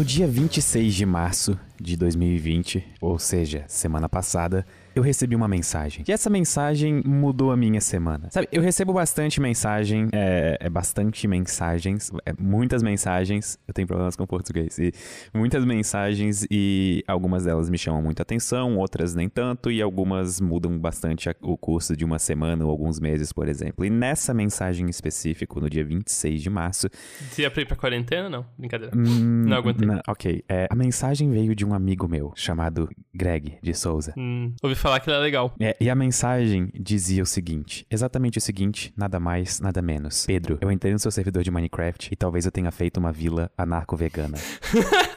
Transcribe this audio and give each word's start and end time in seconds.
No 0.00 0.06
dia 0.06 0.26
26 0.26 0.94
de 0.94 1.04
março 1.04 1.60
de 1.78 1.94
2020, 1.94 2.82
ou 3.02 3.18
seja, 3.18 3.66
semana 3.68 4.08
passada, 4.08 4.64
eu 4.94 5.02
recebi 5.02 5.36
uma 5.36 5.48
mensagem. 5.48 6.04
E 6.06 6.12
essa 6.12 6.28
mensagem 6.28 7.02
mudou 7.04 7.52
a 7.52 7.56
minha 7.56 7.80
semana. 7.80 8.28
Sabe, 8.30 8.48
eu 8.50 8.62
recebo 8.62 8.92
bastante 8.92 9.40
mensagem, 9.40 10.08
é, 10.12 10.56
é 10.60 10.70
bastante 10.70 11.26
mensagens, 11.28 12.10
é, 12.26 12.32
muitas 12.38 12.82
mensagens. 12.82 13.58
Eu 13.66 13.74
tenho 13.74 13.86
problemas 13.86 14.16
com 14.16 14.26
português. 14.26 14.78
E 14.78 14.92
muitas 15.32 15.64
mensagens 15.64 16.46
e 16.50 17.04
algumas 17.06 17.44
delas 17.44 17.70
me 17.70 17.78
chamam 17.78 18.02
muita 18.02 18.22
atenção, 18.22 18.76
outras 18.76 19.14
nem 19.14 19.28
tanto, 19.28 19.70
e 19.70 19.80
algumas 19.80 20.40
mudam 20.40 20.78
bastante 20.78 21.28
o 21.40 21.56
curso 21.56 21.96
de 21.96 22.04
uma 22.04 22.18
semana 22.18 22.64
ou 22.64 22.70
alguns 22.70 22.98
meses, 22.98 23.32
por 23.32 23.48
exemplo. 23.48 23.84
E 23.84 23.90
nessa 23.90 24.34
mensagem 24.34 24.86
em 24.86 24.90
específico, 24.90 25.60
no 25.60 25.70
dia 25.70 25.84
26 25.84 26.42
de 26.42 26.50
março. 26.50 26.88
Você 27.30 27.42
ia 27.42 27.50
pra 27.50 27.62
ir 27.62 27.66
pra 27.66 27.76
quarentena? 27.76 28.28
Não, 28.28 28.46
brincadeira. 28.58 28.96
Hum, 28.96 29.44
não 29.46 29.56
aguentei. 29.56 29.88
Ok. 30.08 30.44
É, 30.48 30.66
a 30.70 30.74
mensagem 30.74 31.30
veio 31.30 31.54
de 31.54 31.64
um 31.64 31.74
amigo 31.74 32.08
meu 32.08 32.32
chamado 32.34 32.88
Greg 33.14 33.58
de 33.62 33.74
Souza. 33.74 34.14
Hum, 34.16 34.52
ouvi 34.62 34.74
falar 34.80 35.00
que 35.00 35.08
ela 35.08 35.18
é 35.18 35.22
legal. 35.22 35.54
É, 35.60 35.76
e 35.80 35.90
a 35.90 35.94
mensagem 35.94 36.70
dizia 36.74 37.22
o 37.22 37.26
seguinte: 37.26 37.86
exatamente 37.90 38.38
o 38.38 38.40
seguinte, 38.40 38.92
nada 38.96 39.20
mais, 39.20 39.60
nada 39.60 39.82
menos. 39.82 40.26
Pedro, 40.26 40.58
eu 40.60 40.70
entrei 40.70 40.92
no 40.92 40.98
seu 40.98 41.10
servidor 41.10 41.42
de 41.42 41.50
Minecraft 41.50 42.08
e 42.12 42.16
talvez 42.16 42.44
eu 42.46 42.52
tenha 42.52 42.70
feito 42.70 42.98
uma 42.98 43.12
vila 43.12 43.50
anarco-vegana. 43.56 44.38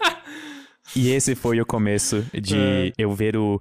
E 0.96 1.10
esse 1.12 1.34
foi 1.34 1.60
o 1.60 1.66
começo 1.66 2.26
de 2.34 2.58
é. 2.58 2.92
eu 2.98 3.12
ver 3.14 3.36
o. 3.36 3.60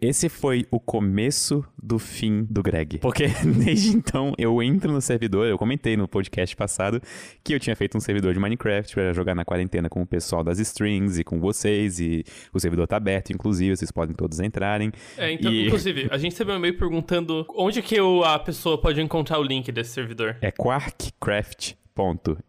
Esse 0.00 0.28
foi 0.28 0.64
o 0.70 0.78
começo 0.78 1.64
do 1.82 1.98
fim 1.98 2.46
do 2.48 2.62
Greg. 2.62 2.98
Porque 2.98 3.26
desde 3.64 3.88
então 3.88 4.32
eu 4.38 4.62
entro 4.62 4.92
no 4.92 5.00
servidor, 5.00 5.48
eu 5.48 5.58
comentei 5.58 5.96
no 5.96 6.06
podcast 6.06 6.54
passado 6.54 7.02
que 7.42 7.52
eu 7.52 7.58
tinha 7.58 7.74
feito 7.74 7.98
um 7.98 8.00
servidor 8.00 8.32
de 8.32 8.38
Minecraft 8.38 8.94
para 8.94 9.12
jogar 9.12 9.34
na 9.34 9.44
quarentena 9.44 9.88
com 9.88 10.00
o 10.00 10.06
pessoal 10.06 10.44
das 10.44 10.60
strings 10.60 11.18
e 11.18 11.24
com 11.24 11.40
vocês. 11.40 11.98
E 11.98 12.24
o 12.52 12.60
servidor 12.60 12.86
tá 12.86 12.96
aberto, 12.96 13.32
inclusive, 13.32 13.76
vocês 13.76 13.90
podem 13.90 14.14
todos 14.14 14.38
entrarem. 14.38 14.92
É, 15.16 15.32
então, 15.32 15.52
e... 15.52 15.66
inclusive, 15.66 16.08
a 16.10 16.16
gente 16.16 16.32
recebeu 16.32 16.54
um 16.54 16.58
e-mail 16.58 16.78
perguntando 16.78 17.44
onde 17.50 17.82
que 17.82 17.96
a 18.24 18.38
pessoa 18.38 18.80
pode 18.80 19.00
encontrar 19.00 19.38
o 19.38 19.42
link 19.42 19.72
desse 19.72 19.90
servidor. 19.90 20.36
É 20.40 20.52
Quarkcraft 20.52 21.74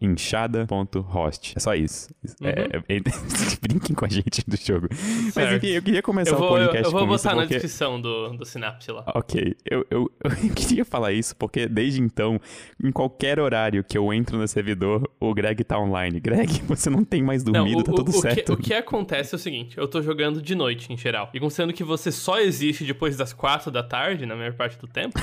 inchada.host. 0.01 1.53
É 1.55 1.59
só 1.59 1.73
isso. 1.75 2.13
Uhum. 2.41 2.47
É, 2.47 2.51
é, 2.51 2.97
é 2.97 2.99
brinquem 3.61 3.95
com 3.95 4.05
a 4.05 4.09
gente 4.09 4.43
do 4.47 4.55
jogo. 4.57 4.87
Certo. 4.93 5.35
Mas 5.35 5.53
enfim, 5.53 5.67
eu 5.67 5.81
queria 5.81 6.01
começar 6.01 6.35
vou, 6.35 6.45
o 6.45 6.49
podcast 6.49 6.85
Eu, 6.85 6.91
eu 6.91 6.91
vou 6.91 7.07
botar 7.07 7.35
na 7.35 7.41
porque... 7.41 7.55
descrição 7.55 7.99
do, 7.99 8.29
do 8.29 8.45
Synapse 8.45 8.91
lá. 8.91 9.03
Ok. 9.15 9.55
Eu, 9.65 9.85
eu, 9.89 10.11
eu, 10.23 10.53
queria 10.55 10.85
falar 10.85 11.11
isso 11.13 11.35
porque 11.35 11.67
desde 11.67 12.01
então, 12.01 12.39
em 12.83 12.91
qualquer 12.91 13.39
horário 13.39 13.83
que 13.83 13.97
eu 13.97 14.13
entro 14.13 14.37
no 14.37 14.47
servidor, 14.47 15.09
o 15.19 15.33
Greg 15.33 15.63
tá 15.63 15.79
online. 15.79 16.19
Greg, 16.19 16.61
você 16.67 16.89
não 16.89 17.03
tem 17.03 17.21
mais 17.21 17.43
dormido, 17.43 17.75
não, 17.75 17.81
o, 17.81 17.83
tá 17.83 17.91
tudo 17.93 18.09
o 18.09 18.21
certo. 18.21 18.45
Que, 18.45 18.51
o 18.53 18.57
que 18.57 18.73
acontece 18.73 19.33
é 19.33 19.37
o 19.37 19.39
seguinte, 19.39 19.77
eu 19.77 19.87
tô 19.87 20.01
jogando 20.01 20.41
de 20.41 20.55
noite, 20.55 20.91
em 20.91 20.97
geral. 20.97 21.29
E 21.33 21.39
considerando 21.39 21.73
que 21.73 21.83
você 21.83 22.11
só 22.11 22.39
existe 22.39 22.83
depois 22.83 23.17
das 23.17 23.33
quatro 23.33 23.71
da 23.71 23.83
tarde, 23.83 24.25
na 24.25 24.35
maior 24.35 24.53
parte 24.53 24.77
do 24.77 24.87
tempo, 24.87 25.19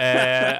é, 0.00 0.58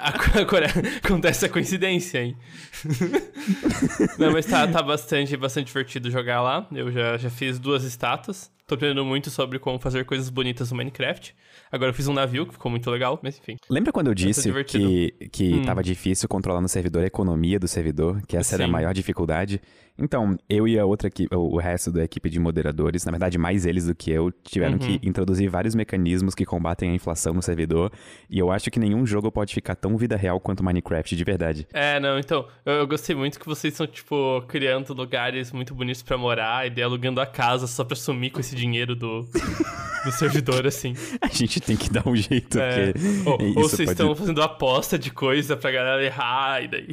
acontece 1.02 1.46
a 1.46 1.48
coincidência, 1.48 2.22
hein? 2.22 2.36
Não, 4.18 4.32
mas 4.32 4.46
tá, 4.46 4.66
tá 4.66 4.82
bastante, 4.82 5.36
bastante 5.36 5.66
divertido 5.66 6.10
jogar 6.10 6.42
lá. 6.42 6.66
Eu 6.72 6.90
já, 6.90 7.16
já 7.16 7.30
fiz 7.30 7.58
duas 7.58 7.84
estátuas. 7.84 8.50
Tô 8.66 8.74
aprendendo 8.74 9.02
muito 9.04 9.30
sobre 9.30 9.58
como 9.58 9.78
fazer 9.78 10.04
coisas 10.04 10.28
bonitas 10.28 10.70
no 10.70 10.76
Minecraft. 10.76 11.34
Agora 11.72 11.90
eu 11.90 11.94
fiz 11.94 12.06
um 12.06 12.12
navio, 12.12 12.46
que 12.46 12.52
ficou 12.52 12.70
muito 12.70 12.90
legal, 12.90 13.18
mas 13.22 13.38
enfim. 13.38 13.56
Lembra 13.68 13.92
quando 13.92 14.08
eu 14.08 14.14
disse 14.14 14.52
que, 14.64 15.14
que 15.32 15.54
hum. 15.54 15.62
tava 15.62 15.82
difícil 15.82 16.28
controlar 16.28 16.60
no 16.60 16.68
servidor 16.68 17.02
a 17.02 17.06
economia 17.06 17.58
do 17.58 17.66
servidor? 17.66 18.20
Que 18.26 18.36
essa 18.36 18.50
Sim. 18.50 18.54
era 18.56 18.64
a 18.64 18.68
maior 18.68 18.92
dificuldade? 18.92 19.60
Então, 19.98 20.38
eu 20.48 20.68
e 20.68 20.78
a 20.78 20.84
outra 20.84 21.08
equipe, 21.08 21.34
o 21.34 21.56
resto 21.56 21.90
da 21.90 22.04
equipe 22.04 22.30
de 22.30 22.38
moderadores, 22.38 23.04
na 23.04 23.10
verdade 23.10 23.36
mais 23.36 23.66
eles 23.66 23.86
do 23.86 23.94
que 23.94 24.10
eu, 24.10 24.30
tiveram 24.44 24.74
uhum. 24.74 24.78
que 24.78 25.00
introduzir 25.02 25.50
vários 25.50 25.74
mecanismos 25.74 26.34
que 26.34 26.44
combatem 26.44 26.90
a 26.90 26.94
inflação 26.94 27.34
no 27.34 27.42
servidor. 27.42 27.90
E 28.30 28.38
eu 28.38 28.50
acho 28.50 28.70
que 28.70 28.78
nenhum 28.78 29.04
jogo 29.04 29.30
pode 29.32 29.54
ficar 29.54 29.74
tão 29.74 29.96
vida 29.96 30.16
real 30.16 30.38
quanto 30.38 30.62
Minecraft, 30.62 31.16
de 31.16 31.24
verdade. 31.24 31.66
É, 31.72 31.98
não, 31.98 32.18
então, 32.18 32.46
eu, 32.64 32.74
eu 32.74 32.86
gostei 32.86 33.16
muito 33.16 33.40
que 33.40 33.46
vocês 33.46 33.74
estão, 33.74 33.86
tipo, 33.86 34.42
criando 34.46 34.94
lugares 34.94 35.50
muito 35.52 35.74
bonitos 35.74 36.02
para 36.02 36.16
morar 36.16 36.70
e 36.70 36.82
alugando 36.82 37.20
a 37.20 37.26
casa 37.26 37.66
só 37.66 37.84
pra 37.84 37.96
sumir 37.96 38.30
com 38.30 38.40
esse 38.40 38.54
dinheiro 38.54 38.94
do, 38.94 39.22
do 40.04 40.12
servidor, 40.12 40.66
assim. 40.66 40.94
A 41.20 41.28
gente 41.28 41.60
tem 41.60 41.76
que 41.76 41.90
dar 41.90 42.06
um 42.06 42.14
jeito, 42.14 42.58
é. 42.58 42.92
Ou, 43.26 43.38
ou 43.48 43.54
vocês 43.68 43.90
estão 43.90 44.08
pode... 44.08 44.20
fazendo 44.20 44.42
aposta 44.42 44.98
de 44.98 45.10
coisa 45.10 45.56
pra 45.56 45.70
galera 45.70 46.04
errar 46.04 46.62
e 46.62 46.68
daí... 46.68 46.88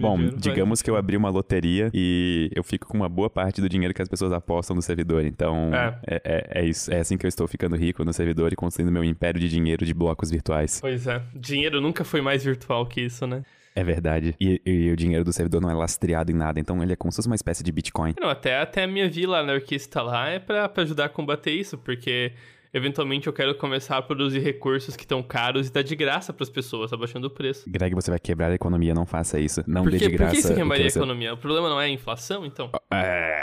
Bom, 0.00 0.18
digamos 0.36 0.82
que 0.82 0.90
eu 0.90 0.96
abri 0.96 1.16
uma 1.16 1.28
loteria 1.28 1.90
e 1.92 2.50
eu 2.54 2.62
fico 2.62 2.86
com 2.86 2.96
uma 2.96 3.08
boa 3.08 3.28
parte 3.28 3.60
do 3.60 3.68
dinheiro 3.68 3.92
que 3.94 4.02
as 4.02 4.08
pessoas 4.08 4.32
apostam 4.32 4.74
no 4.76 4.82
servidor. 4.82 5.24
Então, 5.24 5.70
é. 5.74 5.98
É, 6.06 6.22
é, 6.24 6.60
é, 6.60 6.64
isso. 6.64 6.92
É 6.92 7.00
assim 7.00 7.16
que 7.16 7.26
eu 7.26 7.28
estou 7.28 7.46
ficando 7.46 7.76
rico 7.76 8.04
no 8.04 8.12
servidor 8.12 8.52
e 8.52 8.56
construindo 8.56 8.92
meu 8.92 9.04
império 9.04 9.40
de 9.40 9.48
dinheiro 9.48 9.84
de 9.84 9.94
blocos 9.94 10.30
virtuais. 10.30 10.80
Pois 10.80 11.06
é. 11.06 11.22
Dinheiro 11.34 11.80
nunca 11.80 12.04
foi 12.04 12.20
mais 12.20 12.44
virtual 12.44 12.86
que 12.86 13.00
isso, 13.00 13.26
né? 13.26 13.42
É 13.74 13.82
verdade. 13.82 14.36
E, 14.40 14.62
e, 14.64 14.90
o 14.92 14.96
dinheiro 14.96 15.24
do 15.24 15.32
servidor 15.32 15.60
não 15.60 15.68
é 15.68 15.74
lastreado 15.74 16.30
em 16.30 16.34
nada, 16.34 16.60
então 16.60 16.80
ele 16.80 16.92
é 16.92 16.96
como 16.96 17.10
se 17.10 17.16
fosse 17.16 17.28
uma 17.28 17.34
espécie 17.34 17.64
de 17.64 17.72
Bitcoin. 17.72 18.14
Não, 18.20 18.28
até, 18.28 18.60
até 18.60 18.84
a 18.84 18.86
minha 18.86 19.10
vila 19.10 19.40
anarquista 19.40 20.00
lá 20.00 20.28
é 20.28 20.38
pra, 20.38 20.68
pra 20.68 20.84
ajudar 20.84 21.06
a 21.06 21.08
combater 21.08 21.50
isso, 21.50 21.76
porque 21.76 22.32
eventualmente 22.74 23.28
eu 23.28 23.32
quero 23.32 23.54
começar 23.54 23.96
a 23.96 24.02
produzir 24.02 24.40
recursos 24.40 24.96
que 24.96 25.04
estão 25.04 25.22
caros 25.22 25.68
e 25.68 25.72
dar 25.72 25.82
de 25.82 25.94
graça 25.94 26.32
para 26.32 26.42
as 26.42 26.50
pessoas, 26.50 26.92
abaixando 26.92 27.28
o 27.28 27.30
preço. 27.30 27.70
Greg, 27.70 27.94
você 27.94 28.10
vai 28.10 28.18
quebrar 28.18 28.50
a 28.50 28.54
economia, 28.54 28.92
não 28.92 29.06
faça 29.06 29.38
isso. 29.38 29.62
Não 29.66 29.84
dê 29.84 29.96
de 29.96 30.08
graça. 30.08 30.32
Por 30.32 30.36
que 30.36 30.42
você 30.42 30.54
quebraria 30.54 30.86
a 30.86 30.88
economia? 30.88 31.34
O 31.34 31.36
problema 31.36 31.68
não 31.70 31.80
é 31.80 31.84
a 31.84 31.88
inflação, 31.88 32.44
então? 32.44 32.70
É... 32.90 33.33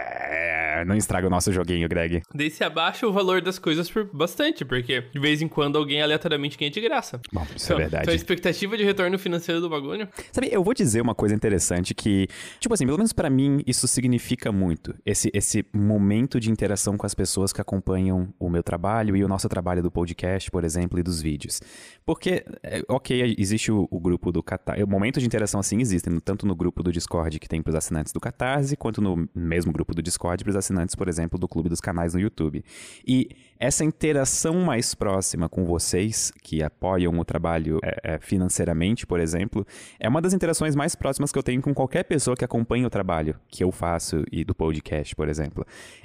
Não 0.86 0.96
estraga 0.96 1.28
o 1.28 1.30
nosso 1.30 1.52
joguinho, 1.52 1.88
Greg. 1.88 2.22
Daí 2.34 2.50
se 2.50 2.64
abaixa 2.64 3.08
o 3.08 3.12
valor 3.12 3.42
das 3.42 3.60
coisas 3.60 3.90
por 3.90 4.06
bastante, 4.14 4.66
porque 4.66 5.02
de 5.02 5.20
vez 5.20 5.42
em 5.42 5.48
quando 5.48 5.78
alguém 5.78 6.02
aleatoriamente 6.02 6.58
ganha 6.58 6.72
de 6.72 6.82
graça. 6.82 7.20
Bom, 7.32 7.46
isso 7.56 7.72
é 7.72 7.76
então, 7.76 7.78
é 7.78 7.80
verdade. 7.82 8.04
Então 8.04 8.14
a 8.14 8.16
expectativa 8.16 8.78
de 8.78 8.84
retorno 8.84 9.18
financeiro 9.18 9.62
do 9.62 9.70
bagulho... 9.70 10.08
Sabe, 10.32 10.50
eu 10.52 10.64
vou 10.64 10.74
dizer 10.74 11.02
uma 11.02 11.16
coisa 11.16 11.36
interessante 11.36 11.94
que, 11.94 12.28
tipo 12.60 12.74
assim, 12.74 12.86
pelo 12.86 12.98
menos 12.98 13.14
para 13.14 13.30
mim, 13.30 13.62
isso 13.66 13.88
significa 13.88 14.52
muito. 14.52 14.94
Esse, 15.06 15.30
esse 15.34 15.66
momento 15.74 16.40
de 16.40 16.50
interação 16.50 16.98
com 16.98 17.06
as 17.06 17.14
pessoas 17.14 17.54
que 17.54 17.62
acompanham 17.62 18.34
o 18.40 18.50
meu 18.50 18.64
trabalho 18.64 19.16
e 19.16 19.24
o 19.24 19.28
nosso 19.28 19.48
trabalho 19.50 19.82
do 19.82 19.92
podcast, 19.92 20.50
por 20.52 20.64
exemplo, 20.64 21.00
e 21.00 21.04
dos 21.04 21.22
vídeos. 21.22 21.62
Porque, 22.06 22.44
é, 22.64 22.84
ok, 22.88 23.36
existe 23.38 23.72
o, 23.72 23.88
o 23.90 24.00
grupo 24.00 24.32
do 24.32 24.42
Catarse. 24.42 24.86
Momentos 24.86 25.22
de 25.22 25.28
interação 25.28 25.60
assim 25.60 25.80
existem, 25.80 26.20
tanto 26.20 26.46
no 26.46 26.56
grupo 26.56 26.84
do 26.84 26.92
Discord 26.92 27.40
que 27.40 27.48
tem 27.48 27.62
para 27.62 27.72
os 27.72 27.76
assinantes 27.76 28.12
do 28.12 28.20
Catarse, 28.20 28.76
quanto 28.76 29.02
no 29.02 29.28
mesmo 29.36 29.72
grupo 29.72 29.94
do 29.94 30.02
Discord 30.02 30.44
para 30.44 30.52
os 30.52 30.56
assinantes, 30.72 30.96
por 30.96 31.08
exemplo, 31.08 31.38
do 31.38 31.48
Clube 31.48 31.70
dos 31.70 31.82
Canais 31.82 32.14
no 32.14 32.20
YouTube. 32.20 32.64
E 33.06 33.30
essa 33.62 33.86
interação 33.86 34.56
mais 34.62 34.96
próxima 34.96 35.48
com 35.48 35.64
vocês, 35.64 36.34
que 36.42 36.64
apoiam 36.64 37.20
o 37.20 37.24
trabalho 37.24 37.80
é, 37.84 38.16
é, 38.16 38.20
financeiramente, 38.20 39.06
por 39.06 39.20
exemplo, 39.20 39.64
é 40.00 40.10
uma 40.10 40.20
das 40.20 40.34
interações 40.34 40.76
mais 40.76 40.96
próximas 40.96 41.32
que 41.32 41.38
eu 41.38 41.44
tenho 41.44 41.62
com 41.62 41.72
qualquer 41.72 42.04
pessoa 42.04 42.36
que 42.36 42.44
acompanha 42.44 42.88
o 42.88 42.90
trabalho 42.90 43.40
que 43.48 43.64
eu 43.64 43.72
faço 43.72 44.24
e 44.32 44.44
do 44.44 44.56
podcast, 44.56 45.16
por 45.16 45.30
exemplo. 45.30 45.64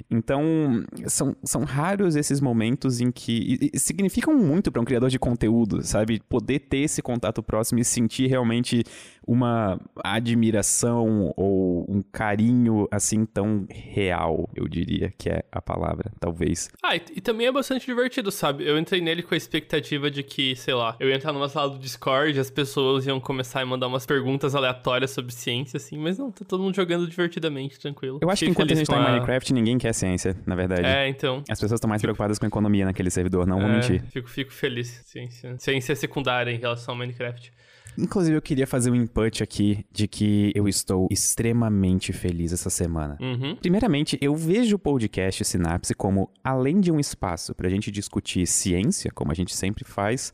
Então, 0.09 0.85
são, 1.07 1.35
são 1.43 1.63
raros 1.63 2.15
esses 2.15 2.39
momentos 2.39 3.01
em 3.01 3.11
que 3.11 3.57
e, 3.59 3.71
e 3.73 3.79
significam 3.79 4.35
muito 4.35 4.71
para 4.71 4.79
um 4.79 4.85
criador 4.85 5.09
de 5.09 5.17
conteúdo, 5.17 5.81
sabe? 5.81 6.21
Poder 6.29 6.59
ter 6.59 6.79
esse 6.79 7.01
contato 7.01 7.41
próximo 7.41 7.79
e 7.79 7.83
sentir 7.83 8.27
realmente 8.27 8.83
uma 9.27 9.79
admiração 10.03 11.33
ou 11.35 11.85
um 11.89 12.01
carinho 12.01 12.87
assim 12.89 13.25
tão 13.25 13.67
real, 13.69 14.49
eu 14.55 14.67
diria 14.67 15.13
que 15.17 15.29
é 15.29 15.43
a 15.51 15.61
palavra, 15.61 16.11
talvez. 16.19 16.69
Ah, 16.81 16.95
e, 16.95 17.01
e, 17.17 17.21
também 17.21 17.46
é 17.47 17.51
bastante 17.51 17.85
divertido, 17.85 18.31
sabe? 18.31 18.65
Eu 18.65 18.77
entrei 18.77 19.01
nele 19.01 19.23
com 19.23 19.33
a 19.33 19.37
expectativa 19.37 20.09
de 20.11 20.23
que, 20.23 20.55
sei 20.55 20.73
lá, 20.73 20.95
eu 20.99 21.09
ia 21.09 21.15
entrar 21.15 21.33
numa 21.33 21.49
sala 21.49 21.69
do 21.69 21.79
Discord, 21.79 22.39
as 22.39 22.49
pessoas 22.49 23.05
iam 23.05 23.19
começar 23.19 23.61
a 23.61 23.65
mandar 23.65 23.87
umas 23.87 24.05
perguntas 24.05 24.55
aleatórias 24.55 25.11
sobre 25.11 25.33
ciência, 25.33 25.77
assim, 25.77 25.97
mas 25.97 26.17
não, 26.17 26.31
tá 26.31 26.45
todo 26.45 26.61
mundo 26.61 26.75
jogando 26.75 27.07
divertidamente, 27.07 27.79
tranquilo. 27.79 28.19
Eu 28.21 28.29
acho 28.29 28.39
Fiquei 28.39 28.47
que 28.47 28.51
enquanto 28.51 28.71
a 28.73 28.75
gente 28.75 28.87
tá 28.87 28.99
em 28.99 29.03
Minecraft, 29.03 29.53
ninguém 29.53 29.77
quer 29.77 29.93
ciência, 29.93 30.35
na 30.45 30.55
verdade. 30.55 30.85
É, 30.85 31.07
então. 31.07 31.43
As 31.49 31.59
pessoas 31.59 31.77
estão 31.77 31.89
mais 31.89 32.01
fico... 32.01 32.07
preocupadas 32.07 32.37
com 32.37 32.45
a 32.45 32.47
economia 32.47 32.85
naquele 32.85 33.09
servidor, 33.09 33.47
não 33.47 33.59
é, 33.59 33.61
vou 33.61 33.69
mentir. 33.71 34.03
Fico, 34.11 34.29
fico 34.29 34.51
feliz. 34.51 35.01
Ciência. 35.05 35.55
Ciência 35.57 35.93
é 35.93 35.95
secundária 35.95 36.51
em 36.51 36.57
relação 36.57 36.93
ao 36.93 36.97
Minecraft. 36.97 37.51
Inclusive, 37.97 38.37
eu 38.37 38.41
queria 38.41 38.67
fazer 38.67 38.91
um 38.91 38.95
input 38.95 39.41
aqui 39.41 39.85
de 39.91 40.07
que 40.07 40.51
eu 40.55 40.67
estou 40.67 41.07
extremamente 41.09 42.13
feliz 42.13 42.53
essa 42.53 42.69
semana. 42.69 43.17
Uhum. 43.19 43.55
Primeiramente, 43.55 44.17
eu 44.21 44.35
vejo 44.35 44.75
o 44.75 44.79
podcast 44.79 45.43
Sinapse 45.43 45.95
como, 45.95 46.29
além 46.43 46.79
de 46.79 46.91
um 46.91 46.99
espaço 46.99 47.55
para 47.55 47.67
a 47.67 47.69
gente 47.69 47.89
discutir 47.89 48.45
ciência, 48.45 49.11
como 49.11 49.31
a 49.31 49.35
gente 49.35 49.55
sempre 49.55 49.83
faz, 49.83 50.31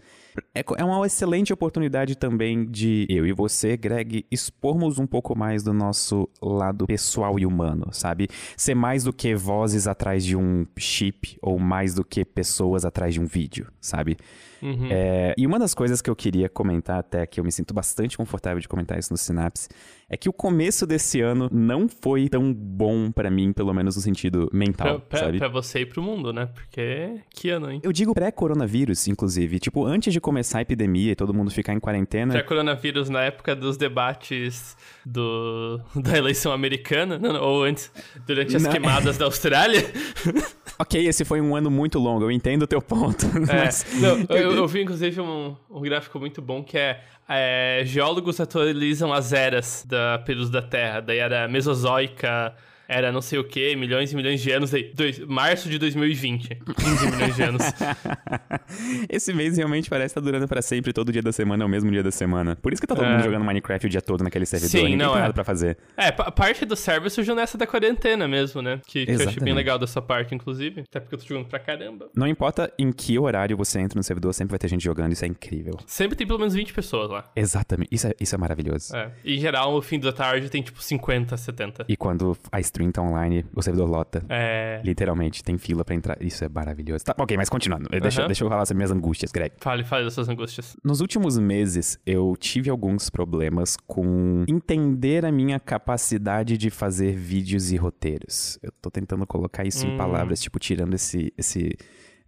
é, 0.53 0.63
é 0.77 0.83
uma 0.83 1.05
excelente 1.05 1.53
oportunidade 1.53 2.15
também 2.15 2.65
de 2.65 3.05
eu 3.09 3.25
e 3.25 3.33
você, 3.33 3.77
Greg, 3.77 4.25
expormos 4.31 4.99
um 4.99 5.07
pouco 5.07 5.37
mais 5.37 5.63
do 5.63 5.73
nosso 5.73 6.29
lado 6.41 6.85
pessoal 6.85 7.39
e 7.39 7.45
humano, 7.45 7.87
sabe? 7.91 8.27
Ser 8.57 8.75
mais 8.75 9.03
do 9.03 9.13
que 9.13 9.35
vozes 9.35 9.87
atrás 9.87 10.23
de 10.25 10.35
um 10.35 10.65
chip 10.77 11.37
ou 11.41 11.59
mais 11.59 11.93
do 11.93 12.03
que 12.03 12.23
pessoas 12.25 12.85
atrás 12.85 13.13
de 13.13 13.21
um 13.21 13.25
vídeo, 13.25 13.67
sabe? 13.79 14.17
Uhum. 14.61 14.87
É, 14.89 15.33
e 15.37 15.45
uma 15.45 15.59
das 15.59 15.73
coisas 15.73 16.01
que 16.01 16.09
eu 16.09 16.15
queria 16.15 16.47
comentar 16.47 16.99
até 16.99 17.27
que 17.27 17.37
eu 17.37 17.43
me 17.43 17.51
sinto 17.51 17.73
bastante 17.73 18.15
confortável 18.15 18.61
de 18.61 18.67
comentar 18.67 18.97
isso 18.97 19.11
no 19.11 19.17
Synapse, 19.17 19.67
é 20.13 20.17
que 20.17 20.29
o 20.29 20.33
começo 20.33 20.85
desse 20.85 21.21
ano 21.21 21.49
não 21.51 21.89
foi 21.89 22.29
tão 22.29 22.53
bom 22.53 23.11
para 23.11 23.31
mim, 23.31 23.51
pelo 23.51 23.73
menos 23.73 23.95
no 23.95 24.01
sentido 24.01 24.47
mental, 24.53 24.99
pra, 24.99 25.09
pra, 25.09 25.19
sabe? 25.19 25.39
Pra 25.39 25.47
você 25.47 25.79
e 25.79 25.85
pro 25.87 26.03
mundo, 26.03 26.31
né? 26.31 26.45
Porque 26.53 27.19
que 27.31 27.49
ano, 27.49 27.71
hein? 27.71 27.81
Eu 27.83 27.91
digo 27.91 28.13
pré-coronavírus, 28.13 29.07
inclusive. 29.07 29.59
Tipo, 29.59 29.85
antes 29.85 30.13
de 30.13 30.21
começar 30.21 30.59
a 30.59 30.61
epidemia 30.61 31.13
e 31.13 31.15
todo 31.15 31.33
mundo 31.33 31.49
ficar 31.49 31.73
em 31.73 31.79
quarentena. 31.79 32.31
Pré-coronavírus 32.31 33.09
na 33.09 33.23
época 33.23 33.55
dos 33.55 33.75
debates 33.75 34.77
do, 35.03 35.81
da 35.95 36.15
eleição 36.15 36.51
americana, 36.51 37.17
não, 37.17 37.33
não, 37.33 37.41
ou 37.41 37.63
antes, 37.63 37.91
durante 38.27 38.55
as 38.55 38.61
não. 38.61 38.71
queimadas 38.71 39.17
da 39.17 39.25
Austrália. 39.25 39.81
ok, 40.79 41.07
esse 41.07 41.23
foi 41.23 41.41
um 41.41 41.55
ano 41.55 41.69
muito 41.69 41.99
longo, 41.99 42.25
eu 42.25 42.31
entendo 42.31 42.63
o 42.63 42.67
teu 42.67 42.81
ponto. 42.81 43.25
É, 43.49 43.65
mas... 43.65 43.85
não, 43.99 44.19
eu, 44.35 44.53
eu, 44.53 44.67
vi, 44.67 44.83
inclusive, 44.83 45.19
um, 45.19 45.55
um 45.69 45.81
gráfico 45.81 46.19
muito 46.19 46.41
bom 46.41 46.63
que 46.63 46.77
é 46.77 47.01
é, 47.27 47.83
geólogos 47.85 48.39
atualizam 48.39 49.13
as 49.13 49.31
eras 49.31 49.85
da 49.87 50.19
período 50.19 50.49
da 50.49 50.61
Terra. 50.61 50.99
Daí 50.99 51.19
era 51.19 51.47
Mesozoica, 51.47 52.53
era 52.87 53.11
não 53.11 53.21
sei 53.21 53.39
o 53.39 53.43
que, 53.43 53.75
milhões 53.75 54.11
e 54.11 54.15
milhões 54.15 54.41
de 54.41 54.51
anos, 54.51 54.71
daí, 54.71 54.91
dois, 54.93 55.19
março 55.19 55.69
de 55.69 55.77
2020, 55.77 56.49
15 56.55 57.11
milhões 57.11 57.35
de 57.35 57.43
anos. 57.43 57.63
Esse 59.09 59.33
mês 59.33 59.57
realmente 59.57 59.89
parece 59.89 60.11
estar 60.11 60.21
tá 60.21 60.25
durando 60.25 60.47
para 60.47 60.61
sempre, 60.61 60.93
todo 60.93 61.11
dia 61.11 61.21
da 61.21 61.31
semana 61.31 61.63
é 61.63 61.65
o 61.65 61.69
mesmo 61.69 61.89
dia 61.91 62.03
da 62.03 62.11
semana. 62.11 62.55
Por 62.55 62.73
isso 62.73 62.81
que 62.81 62.87
tá 62.87 62.95
todo 62.95 63.05
é. 63.05 63.11
mundo 63.11 63.23
jogando 63.23 63.43
Minecraft 63.45 63.87
o 63.87 63.89
dia 63.89 64.01
todo 64.01 64.23
naquele 64.23 64.45
servidor, 64.45 64.71
Sim, 64.71 64.83
ninguém 64.83 64.97
não, 64.97 65.09
tem 65.11 65.17
é. 65.17 65.21
nada 65.21 65.33
pra 65.33 65.43
fazer. 65.43 65.77
É, 65.97 66.11
parte 66.11 66.65
do 66.65 66.75
server 66.75 67.09
surgiu 67.09 67.35
nessa 67.35 67.57
da 67.57 67.65
quarentena 67.65 68.27
mesmo, 68.27 68.61
né? 68.61 68.79
Que, 68.85 69.05
que 69.05 69.11
eu 69.11 69.27
achei 69.27 69.43
bem 69.43 69.53
legal 69.53 69.79
dessa 69.79 70.01
parte, 70.01 70.35
inclusive, 70.35 70.81
até 70.81 70.99
porque 70.99 71.15
eu 71.15 71.19
tô 71.19 71.25
jogando 71.25 71.47
pra 71.47 71.59
caramba. 71.59 72.09
Não 72.15 72.27
importa 72.27 72.71
em 72.77 72.91
que 72.91 73.17
horário 73.17 73.55
você 73.55 73.79
entra 73.79 73.97
no 73.97 74.03
servidor, 74.03 74.33
sempre 74.33 74.51
vai 74.51 74.59
ter 74.59 74.67
gente 74.67 74.83
jogando, 74.83 75.13
isso 75.13 75.25
é 75.25 75.27
incrível. 75.27 75.77
Sempre 75.85 76.15
tem 76.15 76.27
pelo 76.27 76.39
menos 76.39 76.53
20 76.53 76.73
pessoas 76.73 77.09
lá. 77.09 77.31
Exatamente, 77.35 77.89
isso 77.93 78.07
é, 78.07 78.13
isso 78.19 78.35
é 78.35 78.37
maravilhoso. 78.37 78.95
É. 78.95 79.11
Em 79.23 79.39
geral, 79.39 79.73
no 79.73 79.81
fim 79.81 79.99
da 79.99 80.11
tarde 80.11 80.49
tem 80.49 80.61
tipo 80.61 80.81
50, 80.81 81.35
70. 81.37 81.85
E 81.87 81.95
quando 81.95 82.37
a 82.51 82.59
stream 82.73 82.91
tá 82.91 83.01
online, 83.01 83.45
o 83.55 83.61
servidor 83.61 83.87
lota. 83.87 84.25
É. 84.27 84.81
Literalmente, 84.83 85.43
tem 85.43 85.57
fila 85.57 85.85
pra 85.85 85.93
entrar. 85.93 86.17
Isso 86.21 86.43
é 86.43 86.49
maravilhoso. 86.49 87.05
Tá, 87.05 87.15
ok, 87.17 87.37
mas 87.37 87.49
continuando. 87.49 87.87
Uhum. 87.93 87.99
Deixa, 87.99 88.25
deixa 88.25 88.43
eu 88.43 88.49
falar 88.49 88.65
sobre 88.65 88.77
minhas 88.79 88.91
angústias, 88.91 89.31
Greg. 89.31 89.53
Fale, 89.59 89.83
fale 89.83 90.03
das 90.03 90.13
suas 90.13 90.27
angústias. 90.27 90.75
Nos 90.83 90.99
últimos 90.99 91.37
meses, 91.37 91.99
eu 92.05 92.35
tive 92.37 92.69
alguns 92.69 93.09
problemas 93.09 93.77
com 93.87 94.43
entender 94.47 95.25
a 95.25 95.31
minha 95.31 95.59
capacidade 95.59 96.57
de 96.57 96.69
fazer 96.69 97.15
vídeos 97.15 97.71
e 97.71 97.77
roteiros. 97.77 98.57
Eu 98.61 98.71
tô 98.81 98.89
tentando 98.89 99.25
colocar 99.27 99.63
isso 99.63 99.85
hum. 99.85 99.93
em 99.93 99.97
palavras, 99.97 100.41
tipo, 100.41 100.57
tirando 100.59 100.95
esse, 100.95 101.31
esse 101.37 101.77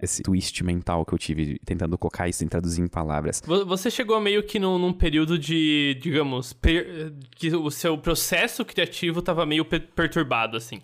esse 0.01 0.23
twist 0.23 0.63
mental 0.63 1.05
que 1.05 1.13
eu 1.13 1.17
tive 1.17 1.59
tentando 1.65 1.97
colocar 1.97 2.27
isso 2.27 2.43
em 2.43 2.47
traduzir 2.47 2.81
em 2.81 2.87
palavras. 2.87 3.41
Você 3.65 3.89
chegou 3.89 4.19
meio 4.19 4.43
que 4.43 4.59
num, 4.59 4.77
num 4.77 4.93
período 4.93 5.37
de, 5.39 5.97
digamos, 6.01 6.53
per, 6.53 7.13
que 7.35 7.55
o 7.55 7.71
seu 7.71 7.97
processo 7.97 8.65
criativo 8.65 9.19
estava 9.19 9.45
meio 9.45 9.65
perturbado, 9.65 10.57
assim 10.57 10.81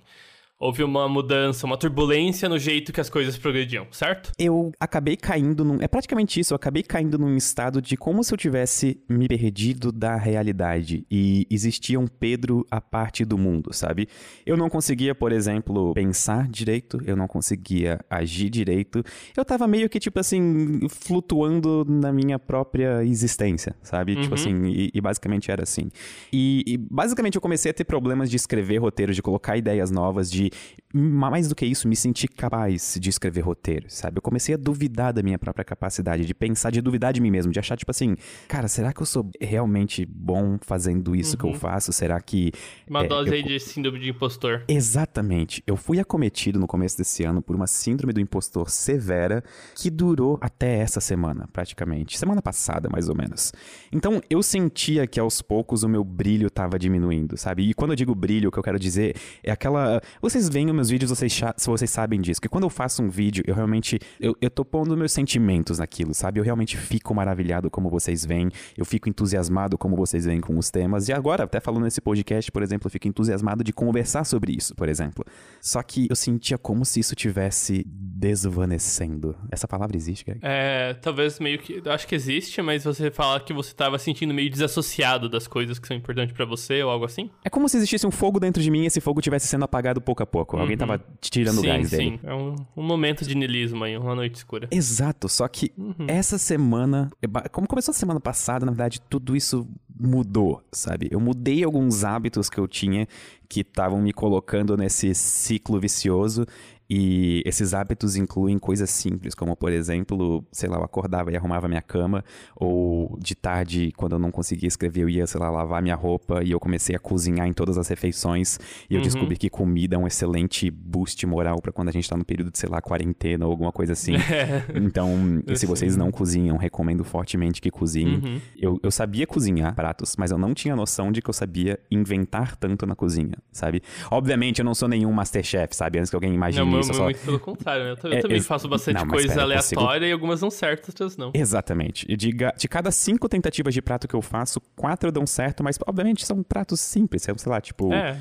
houve 0.61 0.83
uma 0.83 1.09
mudança, 1.09 1.65
uma 1.65 1.75
turbulência 1.75 2.47
no 2.47 2.59
jeito 2.59 2.93
que 2.93 3.01
as 3.01 3.09
coisas 3.09 3.35
progrediam, 3.35 3.87
certo? 3.91 4.31
Eu 4.37 4.71
acabei 4.79 5.17
caindo 5.17 5.65
num. 5.65 5.79
É 5.81 5.87
praticamente 5.87 6.39
isso, 6.39 6.53
eu 6.53 6.55
acabei 6.55 6.83
caindo 6.83 7.17
num 7.17 7.35
estado 7.35 7.81
de 7.81 7.97
como 7.97 8.23
se 8.23 8.31
eu 8.31 8.37
tivesse 8.37 9.01
me 9.09 9.27
perdido 9.27 9.91
da 9.91 10.15
realidade 10.15 11.03
e 11.09 11.47
existia 11.49 11.99
um 11.99 12.05
Pedro 12.05 12.65
à 12.69 12.79
parte 12.79 13.25
do 13.25 13.39
mundo, 13.39 13.73
sabe? 13.73 14.07
Eu 14.45 14.55
não 14.55 14.69
conseguia, 14.69 15.15
por 15.15 15.31
exemplo, 15.31 15.93
pensar 15.95 16.47
direito, 16.47 17.01
eu 17.05 17.15
não 17.15 17.27
conseguia 17.27 17.99
agir 18.07 18.49
direito. 18.49 19.03
Eu 19.35 19.43
tava 19.43 19.67
meio 19.67 19.89
que, 19.89 19.99
tipo 19.99 20.19
assim, 20.19 20.87
flutuando 20.89 21.83
na 21.89 22.13
minha 22.13 22.37
própria 22.37 23.03
existência, 23.03 23.75
sabe? 23.81 24.11
Tipo 24.11 24.21
uhum. 24.21 24.31
Tipo 24.31 24.35
assim, 24.35 24.65
e, 24.67 24.91
e, 24.93 25.01
basicamente 25.01 25.51
era 25.51 25.63
assim. 25.63 25.89
E, 26.31 26.63
e 26.65 26.77
basicamente 26.77 27.35
eu 27.35 27.41
comecei 27.41 27.71
a 27.71 27.73
ter 27.73 27.83
problemas 27.83 28.29
de 28.29 28.37
escrever 28.37 28.77
roteiros, 28.77 29.15
de 29.15 29.21
colocar 29.21 29.57
ideias 29.57 29.91
novas, 29.91 30.31
de 30.31 30.50
mais 30.94 31.48
do 31.48 31.56
que 31.56 31.65
isso, 31.65 31.88
me 31.88 31.95
sentir 31.95 32.27
capaz 32.27 32.98
de 33.00 33.09
escrever 33.09 33.42
roteiro, 33.42 33.86
sabe? 33.89 34.18
Eu 34.18 34.21
comecei 34.21 34.53
a 34.56 34.57
duvidar 34.57 35.13
da 35.13 35.24
minha 35.24 35.39
própria 35.39 35.63
capacidade, 35.63 36.25
de 36.25 36.33
pensar, 36.33 36.69
de 36.71 36.81
duvidar 36.81 37.13
de 37.13 37.21
mim 37.21 37.31
mesmo, 37.31 37.51
de 37.51 37.59
achar, 37.59 37.77
tipo 37.77 37.92
assim, 37.92 38.15
cara, 38.48 38.68
será 38.68 38.92
que 38.94 39.01
eu 39.01 39.06
sou 39.06 39.30
realmente 39.39 40.06
bom 40.06 40.57
fazendo 40.62 41.15
isso 41.15 41.33
uhum. 41.33 41.38
que 41.38 41.45
eu 41.45 41.50
uhum. 41.51 41.56
faço? 41.56 41.94
Será 41.94 42.19
que. 42.19 42.51
Uma 42.89 43.03
é, 43.03 43.07
dose 43.07 43.30
eu... 43.30 43.33
aí 43.36 43.44
de 43.44 43.59
síndrome 43.59 44.00
de 44.00 44.09
impostor. 44.09 44.63
Exatamente. 44.68 45.63
Eu 45.65 45.77
fui 45.77 46.00
acometido 46.00 46.59
no 46.59 46.68
começo 46.68 46.98
desse 46.98 47.24
ano 47.24 47.42
por 47.42 47.56
uma 47.56 47.68
síndrome 47.68 48.13
do 48.13 48.19
impostor 48.19 48.69
severa 48.69 49.44
que 49.75 49.89
durou 49.89 50.38
até 50.42 50.80
essa 50.80 51.00
semana, 51.00 51.48
praticamente. 51.53 52.18
Semana 52.18 52.42
passada, 52.42 52.89
mais 52.92 53.07
ou 53.07 53.15
menos. 53.15 53.53
Então, 53.92 54.21
eu 54.30 54.44
sentia 54.44 55.07
que 55.07 55.19
aos 55.19 55.42
poucos 55.42 55.83
o 55.83 55.89
meu 55.89 56.03
brilho 56.03 56.50
tava 56.50 56.77
diminuindo, 56.77 57.38
sabe? 57.38 57.69
E 57.69 57.74
quando 57.74 57.92
eu 57.92 57.95
digo 57.95 58.13
brilho, 58.13 58.50
o 58.50 58.51
que 58.51 58.59
eu 58.59 58.63
quero 58.63 58.80
dizer 58.80 59.15
é 59.44 59.51
aquela. 59.51 60.01
Vocês 60.21 60.40
vocês 60.41 60.49
veem 60.49 60.67
os 60.67 60.73
meus 60.73 60.89
vídeos, 60.89 61.11
vocês, 61.11 61.39
se 61.55 61.67
vocês 61.67 61.91
sabem 61.91 62.19
disso. 62.19 62.41
Que 62.41 62.49
quando 62.49 62.63
eu 62.63 62.69
faço 62.69 63.03
um 63.03 63.09
vídeo, 63.09 63.43
eu 63.45 63.53
realmente. 63.53 63.99
Eu, 64.19 64.35
eu 64.41 64.49
tô 64.49 64.65
pondo 64.65 64.97
meus 64.97 65.11
sentimentos 65.11 65.77
naquilo, 65.77 66.15
sabe? 66.15 66.39
Eu 66.39 66.43
realmente 66.43 66.77
fico 66.77 67.13
maravilhado 67.13 67.69
como 67.69 67.89
vocês 67.89 68.25
veem. 68.25 68.49
Eu 68.75 68.83
fico 68.83 69.07
entusiasmado 69.07 69.77
como 69.77 69.95
vocês 69.95 70.25
veem 70.25 70.41
com 70.41 70.57
os 70.57 70.71
temas. 70.71 71.07
E 71.09 71.13
agora, 71.13 71.43
até 71.43 71.59
falando 71.59 71.83
nesse 71.83 72.01
podcast, 72.01 72.51
por 72.51 72.63
exemplo, 72.63 72.88
eu 72.88 72.91
fico 72.91 73.07
entusiasmado 73.07 73.63
de 73.63 73.71
conversar 73.71 74.23
sobre 74.23 74.55
isso, 74.57 74.73
por 74.73 74.89
exemplo. 74.89 75.23
Só 75.61 75.83
que 75.83 76.07
eu 76.09 76.15
sentia 76.15 76.57
como 76.57 76.85
se 76.85 76.99
isso 76.99 77.15
tivesse 77.15 77.85
desvanecendo. 77.88 79.35
Essa 79.51 79.67
palavra 79.67 79.95
existe, 79.95 80.25
Greg? 80.25 80.39
É, 80.41 80.95
talvez 80.95 81.39
meio 81.39 81.59
que. 81.59 81.81
Eu 81.85 81.91
acho 81.91 82.07
que 82.07 82.15
existe, 82.15 82.61
mas 82.61 82.83
você 82.83 83.11
fala 83.11 83.39
que 83.39 83.53
você 83.53 83.73
tava 83.73 83.99
sentindo 83.99 84.33
meio 84.33 84.49
desassociado 84.49 85.29
das 85.29 85.47
coisas 85.47 85.77
que 85.77 85.88
são 85.88 85.95
importantes 85.95 86.35
para 86.35 86.45
você 86.45 86.81
ou 86.81 86.89
algo 86.89 87.05
assim? 87.05 87.29
É 87.43 87.49
como 87.49 87.69
se 87.69 87.77
existisse 87.77 88.07
um 88.07 88.11
fogo 88.11 88.39
dentro 88.39 88.61
de 88.61 88.71
mim 88.71 88.83
e 88.83 88.85
esse 88.88 88.99
fogo 88.99 89.21
tivesse 89.21 89.47
sendo 89.47 89.65
apagado 89.65 90.01
pouco 90.01 90.20
a 90.21 90.25
pouco. 90.25 90.56
Uhum. 90.56 90.63
Alguém 90.63 90.77
tava 90.77 91.03
tirando 91.19 91.56
sim, 91.56 91.62
o 91.62 91.63
gás 91.63 91.89
sim. 91.89 91.97
dele. 91.97 92.09
Sim, 92.12 92.19
é 92.23 92.33
um, 92.33 92.56
um, 92.75 92.83
momento 92.83 93.25
de 93.25 93.35
nilismo 93.35 93.83
aí, 93.83 93.97
uma 93.97 94.15
noite 94.15 94.35
escura. 94.35 94.68
Exato, 94.71 95.27
só 95.27 95.47
que 95.47 95.71
uhum. 95.77 96.06
essa 96.07 96.38
semana, 96.38 97.12
como 97.51 97.68
começou 97.68 97.91
a 97.91 97.95
semana 97.95 98.19
passada, 98.19 98.65
na 98.65 98.71
verdade, 98.71 99.01
tudo 99.01 99.35
isso 99.35 99.68
mudou, 100.00 100.63
sabe? 100.71 101.07
Eu 101.12 101.19
mudei 101.19 101.63
alguns 101.63 102.03
hábitos 102.03 102.50
que 102.50 102.57
eu 102.57 102.68
tinha 102.68 103.07
que 103.47 103.62
estavam 103.62 104.01
me 104.01 104.13
colocando 104.13 104.75
nesse 104.75 105.13
ciclo 105.13 105.79
vicioso 105.79 106.45
e 106.93 107.41
esses 107.45 107.73
hábitos 107.73 108.17
incluem 108.17 108.59
coisas 108.59 108.89
simples, 108.89 109.33
como 109.33 109.55
por 109.55 109.71
exemplo, 109.71 110.45
sei 110.51 110.67
lá, 110.67 110.75
eu 110.75 110.83
acordava 110.83 111.31
e 111.31 111.38
arrumava 111.38 111.65
minha 111.69 111.81
cama, 111.81 112.21
ou 112.53 113.17
de 113.17 113.33
tarde, 113.33 113.93
quando 113.95 114.12
eu 114.12 114.19
não 114.19 114.29
conseguia 114.29 114.67
escrever, 114.67 115.03
eu 115.03 115.10
ia, 115.10 115.25
sei 115.25 115.39
lá, 115.39 115.50
lavar 115.50 115.81
minha 115.81 115.95
roupa 115.95 116.43
e 116.43 116.51
eu 116.51 116.60
comecei 116.60 116.93
a 116.93 117.00
cozinhar 117.00 117.48
em 117.48 117.53
todas 117.53 117.77
as 117.77 117.88
refeições. 117.88 118.60
E 118.89 118.95
eu 118.95 118.98
uhum. 118.98 119.03
descobri 119.05 119.38
que 119.38 119.50
comida 119.50 119.95
é 119.95 119.98
um 119.98 120.05
excelente 120.05 120.69
boost 120.69 121.25
moral 121.25 121.62
para 121.62 121.71
quando 121.71 121.88
a 121.88 121.91
gente 121.93 122.10
tá 122.10 122.17
no 122.17 122.25
período 122.25 122.51
de, 122.51 122.60
sei 122.60 122.67
lá, 122.67 122.81
quarentena 122.81 123.45
ou 123.45 123.51
alguma 123.51 123.71
coisa 123.71 123.93
assim. 123.93 124.15
então, 124.75 125.41
se 125.55 125.65
vocês 125.65 125.95
não 125.95 126.12
cozinham, 126.12 126.57
recomendo 126.57 127.05
fortemente 127.05 127.62
que 127.62 127.71
cozinhem. 127.71 128.21
Uhum. 128.21 128.41
Eu, 128.60 128.79
eu 128.83 128.91
sabia 128.91 129.25
cozinhar 129.25 129.74
pratos, 129.74 130.17
mas 130.17 130.29
eu 130.29 130.38
não 130.38 130.53
tinha 130.53 130.75
noção 130.75 131.10
de 131.10 131.21
que 131.21 131.29
eu 131.29 131.33
sabia 131.33 131.79
inventar 131.89 132.57
tanto 132.57 132.86
na 132.86 132.95
cozinha, 132.95 133.38
sabe? 133.50 133.81
Obviamente, 134.10 134.60
eu 134.60 134.65
não 134.65 134.75
sou 134.75 134.89
nenhum 134.89 135.13
Masterchef, 135.13 135.74
sabe? 135.74 135.98
Antes 135.98 136.10
que 136.10 136.17
alguém 136.17 136.33
imagine 136.33 136.65
não, 136.65 136.80
Só... 136.83 137.03
Muito 137.03 137.19
pelo 137.19 137.39
contrário, 137.39 137.83
né? 137.83 137.95
Eu, 138.03 138.09
eu 138.11 138.17
é, 138.17 138.21
também 138.21 138.41
faço 138.41 138.67
bastante 138.67 138.97
não, 138.97 139.07
coisa 139.07 139.27
pera, 139.29 139.41
aleatória 139.43 139.85
consigo... 139.85 140.05
e 140.05 140.11
algumas 140.11 140.41
não 140.41 140.50
certas, 140.50 140.89
outras 140.89 141.17
não. 141.17 141.31
Exatamente. 141.33 142.05
De, 142.15 142.33
de 142.33 142.67
cada 142.67 142.91
cinco 142.91 143.27
tentativas 143.27 143.73
de 143.73 143.81
prato 143.81 144.07
que 144.07 144.15
eu 144.15 144.21
faço, 144.21 144.61
quatro 144.75 145.11
dão 145.11 145.25
certo, 145.25 145.63
mas 145.63 145.77
obviamente 145.85 146.25
são 146.25 146.43
pratos 146.43 146.79
simples, 146.79 147.23
sei 147.23 147.35
lá, 147.45 147.61
tipo 147.61 147.93
é. 147.93 148.17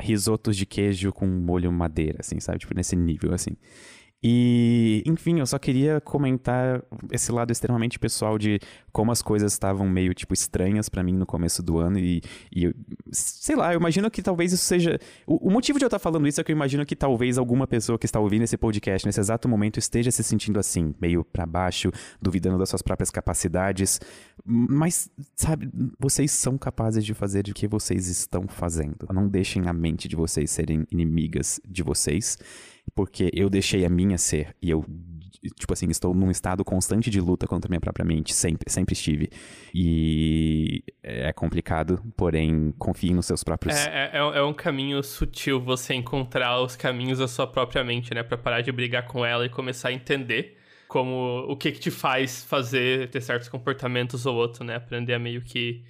risotos 0.00 0.56
de 0.56 0.66
queijo 0.66 1.12
com 1.12 1.26
molho 1.26 1.70
madeira, 1.72 2.18
assim, 2.20 2.40
sabe? 2.40 2.58
Tipo, 2.58 2.74
nesse 2.74 2.96
nível, 2.96 3.32
assim. 3.34 3.56
E, 4.26 5.02
enfim, 5.04 5.38
eu 5.38 5.46
só 5.46 5.58
queria 5.58 6.00
comentar 6.00 6.82
esse 7.12 7.30
lado 7.30 7.52
extremamente 7.52 7.98
pessoal 7.98 8.38
de 8.38 8.58
como 8.90 9.12
as 9.12 9.20
coisas 9.20 9.52
estavam 9.52 9.86
meio, 9.86 10.14
tipo, 10.14 10.32
estranhas 10.32 10.88
para 10.88 11.02
mim 11.02 11.12
no 11.12 11.26
começo 11.26 11.62
do 11.62 11.76
ano. 11.76 11.98
E, 11.98 12.22
e, 12.50 12.74
sei 13.12 13.54
lá, 13.54 13.74
eu 13.74 13.78
imagino 13.78 14.10
que 14.10 14.22
talvez 14.22 14.50
isso 14.50 14.64
seja. 14.64 14.98
O, 15.26 15.48
o 15.48 15.50
motivo 15.50 15.78
de 15.78 15.84
eu 15.84 15.88
estar 15.88 15.98
falando 15.98 16.26
isso 16.26 16.40
é 16.40 16.44
que 16.44 16.50
eu 16.50 16.56
imagino 16.56 16.86
que 16.86 16.96
talvez 16.96 17.36
alguma 17.36 17.66
pessoa 17.66 17.98
que 17.98 18.06
está 18.06 18.18
ouvindo 18.18 18.44
esse 18.44 18.56
podcast 18.56 19.06
nesse 19.06 19.20
exato 19.20 19.46
momento 19.46 19.78
esteja 19.78 20.10
se 20.10 20.24
sentindo 20.24 20.58
assim, 20.58 20.94
meio 20.98 21.22
para 21.22 21.44
baixo, 21.44 21.90
duvidando 22.18 22.56
das 22.56 22.70
suas 22.70 22.80
próprias 22.80 23.10
capacidades. 23.10 24.00
Mas, 24.42 25.10
sabe, 25.36 25.70
vocês 25.98 26.30
são 26.30 26.56
capazes 26.56 27.04
de 27.04 27.12
fazer 27.12 27.46
o 27.50 27.52
que 27.52 27.68
vocês 27.68 28.08
estão 28.08 28.48
fazendo. 28.48 29.06
Não 29.12 29.28
deixem 29.28 29.68
a 29.68 29.72
mente 29.74 30.08
de 30.08 30.16
vocês 30.16 30.50
serem 30.50 30.86
inimigas 30.90 31.60
de 31.68 31.82
vocês 31.82 32.38
porque 32.94 33.30
eu 33.32 33.48
deixei 33.48 33.84
a 33.84 33.88
minha 33.88 34.18
ser 34.18 34.54
e 34.60 34.70
eu 34.70 34.84
tipo 35.56 35.72
assim, 35.72 35.90
estou 35.90 36.14
num 36.14 36.30
estado 36.30 36.64
constante 36.64 37.10
de 37.10 37.20
luta 37.20 37.46
contra 37.46 37.68
a 37.68 37.70
minha 37.70 37.80
própria 37.80 38.04
mente, 38.04 38.34
sempre, 38.34 38.70
sempre 38.70 38.94
estive. 38.94 39.28
E 39.74 40.82
é 41.02 41.32
complicado, 41.32 42.02
porém, 42.16 42.72
confie 42.78 43.12
nos 43.12 43.26
seus 43.26 43.44
próprios. 43.44 43.76
É, 43.76 44.10
é, 44.14 44.18
é, 44.18 44.42
um 44.42 44.54
caminho 44.54 45.02
sutil 45.02 45.60
você 45.60 45.94
encontrar 45.94 46.60
os 46.60 46.76
caminhos 46.76 47.18
da 47.18 47.28
sua 47.28 47.46
própria 47.46 47.84
mente, 47.84 48.14
né? 48.14 48.22
Pra 48.22 48.38
parar 48.38 48.60
de 48.60 48.72
brigar 48.72 49.06
com 49.06 49.24
ela 49.24 49.44
e 49.44 49.48
começar 49.48 49.88
a 49.88 49.92
entender 49.92 50.56
como 50.88 51.44
o 51.48 51.56
que 51.56 51.72
que 51.72 51.80
te 51.80 51.90
faz 51.90 52.44
fazer 52.44 53.10
ter 53.10 53.20
certos 53.20 53.48
comportamentos 53.48 54.26
ou 54.26 54.36
outro, 54.36 54.64
né? 54.64 54.76
Aprender 54.76 55.14
a 55.14 55.18
meio 55.18 55.42
que 55.42 55.82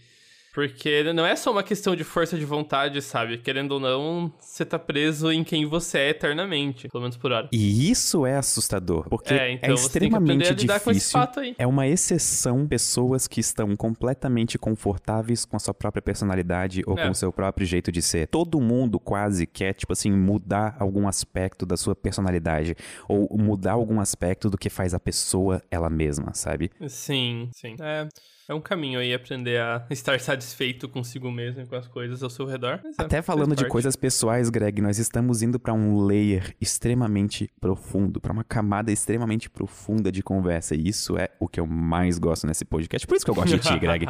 porque 0.54 1.12
não 1.12 1.26
é 1.26 1.34
só 1.34 1.50
uma 1.50 1.64
questão 1.64 1.96
de 1.96 2.04
força 2.04 2.38
de 2.38 2.44
vontade, 2.44 3.02
sabe? 3.02 3.38
Querendo 3.38 3.72
ou 3.72 3.80
não, 3.80 4.32
você 4.38 4.64
tá 4.64 4.78
preso 4.78 5.32
em 5.32 5.42
quem 5.42 5.66
você 5.66 5.98
é 5.98 6.08
eternamente, 6.10 6.88
pelo 6.88 7.02
menos 7.02 7.16
por 7.16 7.32
hora. 7.32 7.48
E 7.50 7.90
isso 7.90 8.24
é 8.24 8.36
assustador, 8.36 9.08
porque 9.08 9.34
é, 9.34 9.50
então 9.50 9.70
é 9.70 9.74
extremamente 9.74 10.54
difícil. 10.54 11.20
É 11.58 11.66
uma 11.66 11.88
exceção 11.88 12.68
pessoas 12.68 13.26
que 13.26 13.40
estão 13.40 13.74
completamente 13.74 14.56
confortáveis 14.56 15.44
com 15.44 15.56
a 15.56 15.58
sua 15.58 15.74
própria 15.74 16.00
personalidade 16.00 16.84
ou 16.86 16.96
é. 16.96 17.04
com 17.04 17.10
o 17.10 17.14
seu 17.14 17.32
próprio 17.32 17.66
jeito 17.66 17.90
de 17.90 18.00
ser. 18.00 18.28
Todo 18.28 18.60
mundo 18.60 19.00
quase 19.00 19.48
quer, 19.48 19.74
tipo 19.74 19.92
assim, 19.92 20.12
mudar 20.12 20.76
algum 20.78 21.08
aspecto 21.08 21.66
da 21.66 21.76
sua 21.76 21.96
personalidade 21.96 22.76
ou 23.08 23.36
mudar 23.36 23.72
algum 23.72 23.98
aspecto 23.98 24.48
do 24.48 24.56
que 24.56 24.70
faz 24.70 24.94
a 24.94 25.00
pessoa 25.00 25.60
ela 25.68 25.90
mesma, 25.90 26.32
sabe? 26.32 26.70
Sim, 26.86 27.48
sim. 27.52 27.74
É. 27.80 28.06
É 28.48 28.54
um 28.54 28.60
caminho 28.60 29.00
aí 29.00 29.14
aprender 29.14 29.58
a 29.60 29.84
estar 29.90 30.20
satisfeito 30.20 30.88
consigo 30.88 31.30
mesmo 31.30 31.62
e 31.62 31.66
com 31.66 31.76
as 31.76 31.88
coisas 31.88 32.22
ao 32.22 32.28
seu 32.28 32.46
redor. 32.46 32.80
É, 32.98 33.02
Até 33.02 33.22
falando 33.22 33.56
de 33.56 33.66
coisas 33.66 33.96
pessoais, 33.96 34.50
Greg, 34.50 34.80
nós 34.82 34.98
estamos 34.98 35.42
indo 35.42 35.58
para 35.58 35.72
um 35.72 36.04
layer 36.04 36.54
extremamente 36.60 37.50
profundo, 37.60 38.20
para 38.20 38.32
uma 38.32 38.44
camada 38.44 38.92
extremamente 38.92 39.48
profunda 39.48 40.12
de 40.12 40.22
conversa. 40.22 40.74
E 40.74 40.88
isso 40.88 41.16
é 41.16 41.30
o 41.40 41.48
que 41.48 41.58
eu 41.58 41.66
mais 41.66 42.18
gosto 42.18 42.46
nesse 42.46 42.64
podcast. 42.64 43.06
Por 43.06 43.16
isso 43.16 43.24
que 43.24 43.30
eu 43.30 43.34
gosto 43.34 43.56
de 43.56 43.60
ti, 43.60 43.76
Greg. 43.80 44.06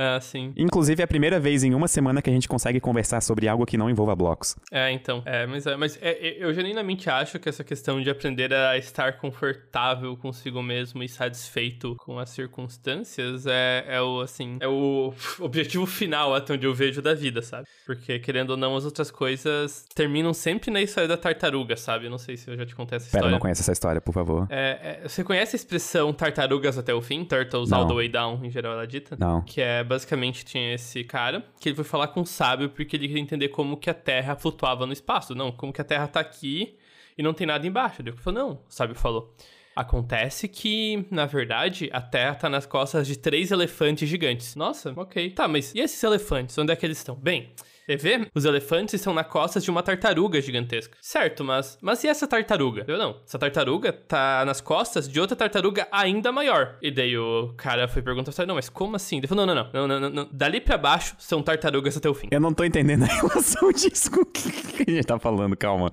É, 0.00 0.18
sim. 0.20 0.52
Inclusive, 0.56 1.02
é 1.02 1.04
a 1.04 1.08
primeira 1.08 1.38
vez 1.38 1.62
em 1.62 1.74
uma 1.74 1.86
semana 1.86 2.22
que 2.22 2.30
a 2.30 2.32
gente 2.32 2.48
consegue 2.48 2.80
conversar 2.80 3.20
sobre 3.20 3.46
algo 3.46 3.66
que 3.66 3.76
não 3.76 3.90
envolva 3.90 4.16
blocos. 4.16 4.56
É, 4.72 4.90
então. 4.90 5.22
É, 5.26 5.46
mas, 5.46 5.66
é, 5.66 5.76
mas 5.76 5.98
é, 6.00 6.10
é 6.10 6.44
eu 6.44 6.54
genuinamente 6.54 7.10
acho 7.10 7.38
que 7.38 7.48
essa 7.48 7.62
questão 7.62 8.00
de 8.00 8.08
aprender 8.08 8.52
a 8.54 8.78
estar 8.78 9.18
confortável 9.18 10.16
consigo 10.16 10.62
mesmo 10.62 11.02
e 11.02 11.08
satisfeito 11.08 11.94
com 11.98 12.18
as 12.18 12.30
circunstâncias 12.30 13.46
é, 13.46 13.84
é 13.86 14.00
o, 14.00 14.20
assim, 14.20 14.56
é 14.60 14.68
o 14.68 15.12
objetivo 15.38 15.84
final 15.84 16.34
até 16.34 16.54
onde 16.54 16.66
eu 16.66 16.74
vejo 16.74 17.02
da 17.02 17.12
vida, 17.12 17.42
sabe? 17.42 17.66
Porque, 17.84 18.18
querendo 18.18 18.50
ou 18.50 18.56
não, 18.56 18.74
as 18.76 18.86
outras 18.86 19.10
coisas 19.10 19.84
terminam 19.94 20.32
sempre 20.32 20.70
na 20.70 20.80
história 20.80 21.08
da 21.08 21.16
tartaruga, 21.16 21.76
sabe? 21.76 22.06
Eu 22.06 22.10
não 22.10 22.18
sei 22.18 22.36
se 22.36 22.50
eu 22.50 22.56
já 22.56 22.64
te 22.64 22.74
contei 22.74 22.96
essa 22.96 23.06
história. 23.06 23.24
Pera, 23.24 23.32
não 23.32 23.38
conheço 23.40 23.60
essa 23.60 23.72
história, 23.72 24.00
por 24.00 24.12
favor. 24.12 24.46
É, 24.48 25.00
é, 25.04 25.08
você 25.08 25.22
conhece 25.22 25.56
a 25.56 25.58
expressão 25.58 26.12
tartarugas 26.12 26.78
até 26.78 26.94
o 26.94 27.02
fim? 27.02 27.24
Turtles 27.24 27.70
não. 27.70 27.78
all 27.78 27.86
the 27.86 27.94
way 27.94 28.08
down, 28.08 28.40
em 28.42 28.50
geral 28.50 28.72
ela 28.72 28.84
é 28.84 28.86
dita? 28.86 29.16
Não. 29.18 29.42
Que 29.42 29.60
é 29.60 29.84
basicamente 29.90 30.44
tinha 30.44 30.72
esse 30.74 31.02
cara 31.02 31.44
que 31.58 31.68
ele 31.68 31.74
foi 31.74 31.84
falar 31.84 32.06
com 32.08 32.20
o 32.20 32.26
sábio 32.26 32.70
porque 32.70 32.94
ele 32.94 33.08
queria 33.08 33.20
entender 33.20 33.48
como 33.48 33.76
que 33.76 33.90
a 33.90 33.94
Terra 33.94 34.36
flutuava 34.36 34.86
no 34.86 34.92
espaço. 34.92 35.34
Não, 35.34 35.50
como 35.50 35.72
que 35.72 35.80
a 35.80 35.84
Terra 35.84 36.06
tá 36.06 36.20
aqui 36.20 36.78
e 37.18 37.22
não 37.24 37.34
tem 37.34 37.44
nada 37.44 37.66
embaixo. 37.66 38.00
Ele 38.00 38.12
falou, 38.12 38.40
não, 38.40 38.52
o 38.52 38.60
sábio 38.68 38.94
falou. 38.94 39.34
Acontece 39.74 40.46
que, 40.46 41.04
na 41.10 41.26
verdade, 41.26 41.90
a 41.92 42.00
Terra 42.00 42.36
tá 42.36 42.48
nas 42.48 42.66
costas 42.66 43.04
de 43.04 43.18
três 43.18 43.50
elefantes 43.50 44.08
gigantes. 44.08 44.54
Nossa, 44.54 44.92
ok. 44.94 45.30
Tá, 45.30 45.48
mas 45.48 45.74
e 45.74 45.80
esses 45.80 46.00
elefantes? 46.04 46.56
Onde 46.56 46.72
é 46.72 46.76
que 46.76 46.86
eles 46.86 46.98
estão? 46.98 47.16
Bem, 47.16 47.52
vê? 47.96 48.26
Os 48.34 48.44
elefantes 48.44 48.94
estão 48.94 49.14
na 49.14 49.24
costas 49.24 49.64
de 49.64 49.70
uma 49.70 49.82
tartaruga 49.82 50.40
gigantesca. 50.40 50.96
Certo, 51.00 51.44
mas. 51.44 51.78
Mas 51.80 52.02
e 52.04 52.08
essa 52.08 52.26
tartaruga? 52.26 52.84
Eu 52.86 52.98
não. 52.98 53.20
Essa 53.26 53.38
tartaruga 53.38 53.92
tá 53.92 54.44
nas 54.44 54.60
costas 54.60 55.08
de 55.08 55.20
outra 55.20 55.36
tartaruga 55.36 55.88
ainda 55.90 56.32
maior. 56.32 56.76
E 56.82 56.90
daí 56.90 57.16
o 57.16 57.52
cara 57.56 57.88
foi 57.88 58.02
perguntar: 58.02 58.46
não, 58.46 58.54
mas 58.54 58.68
como 58.68 58.96
assim? 58.96 59.18
Ele 59.18 59.26
falou: 59.26 59.46
não, 59.46 59.54
não, 59.54 59.70
não, 59.72 59.88
não, 59.88 60.00
não, 60.00 60.10
não. 60.10 60.28
Dali 60.32 60.60
pra 60.60 60.78
baixo 60.78 61.14
são 61.18 61.42
tartarugas 61.42 61.96
até 61.96 62.08
o 62.08 62.14
fim. 62.14 62.28
Eu 62.30 62.40
não 62.40 62.52
tô 62.52 62.64
entendendo 62.64 63.04
a 63.04 63.06
relação 63.12 63.72
disso 63.72 64.10
com 64.10 64.20
o 64.20 64.26
que 64.26 64.84
a 64.88 64.90
gente 64.90 65.04
tá 65.04 65.18
falando, 65.18 65.56
calma. 65.56 65.90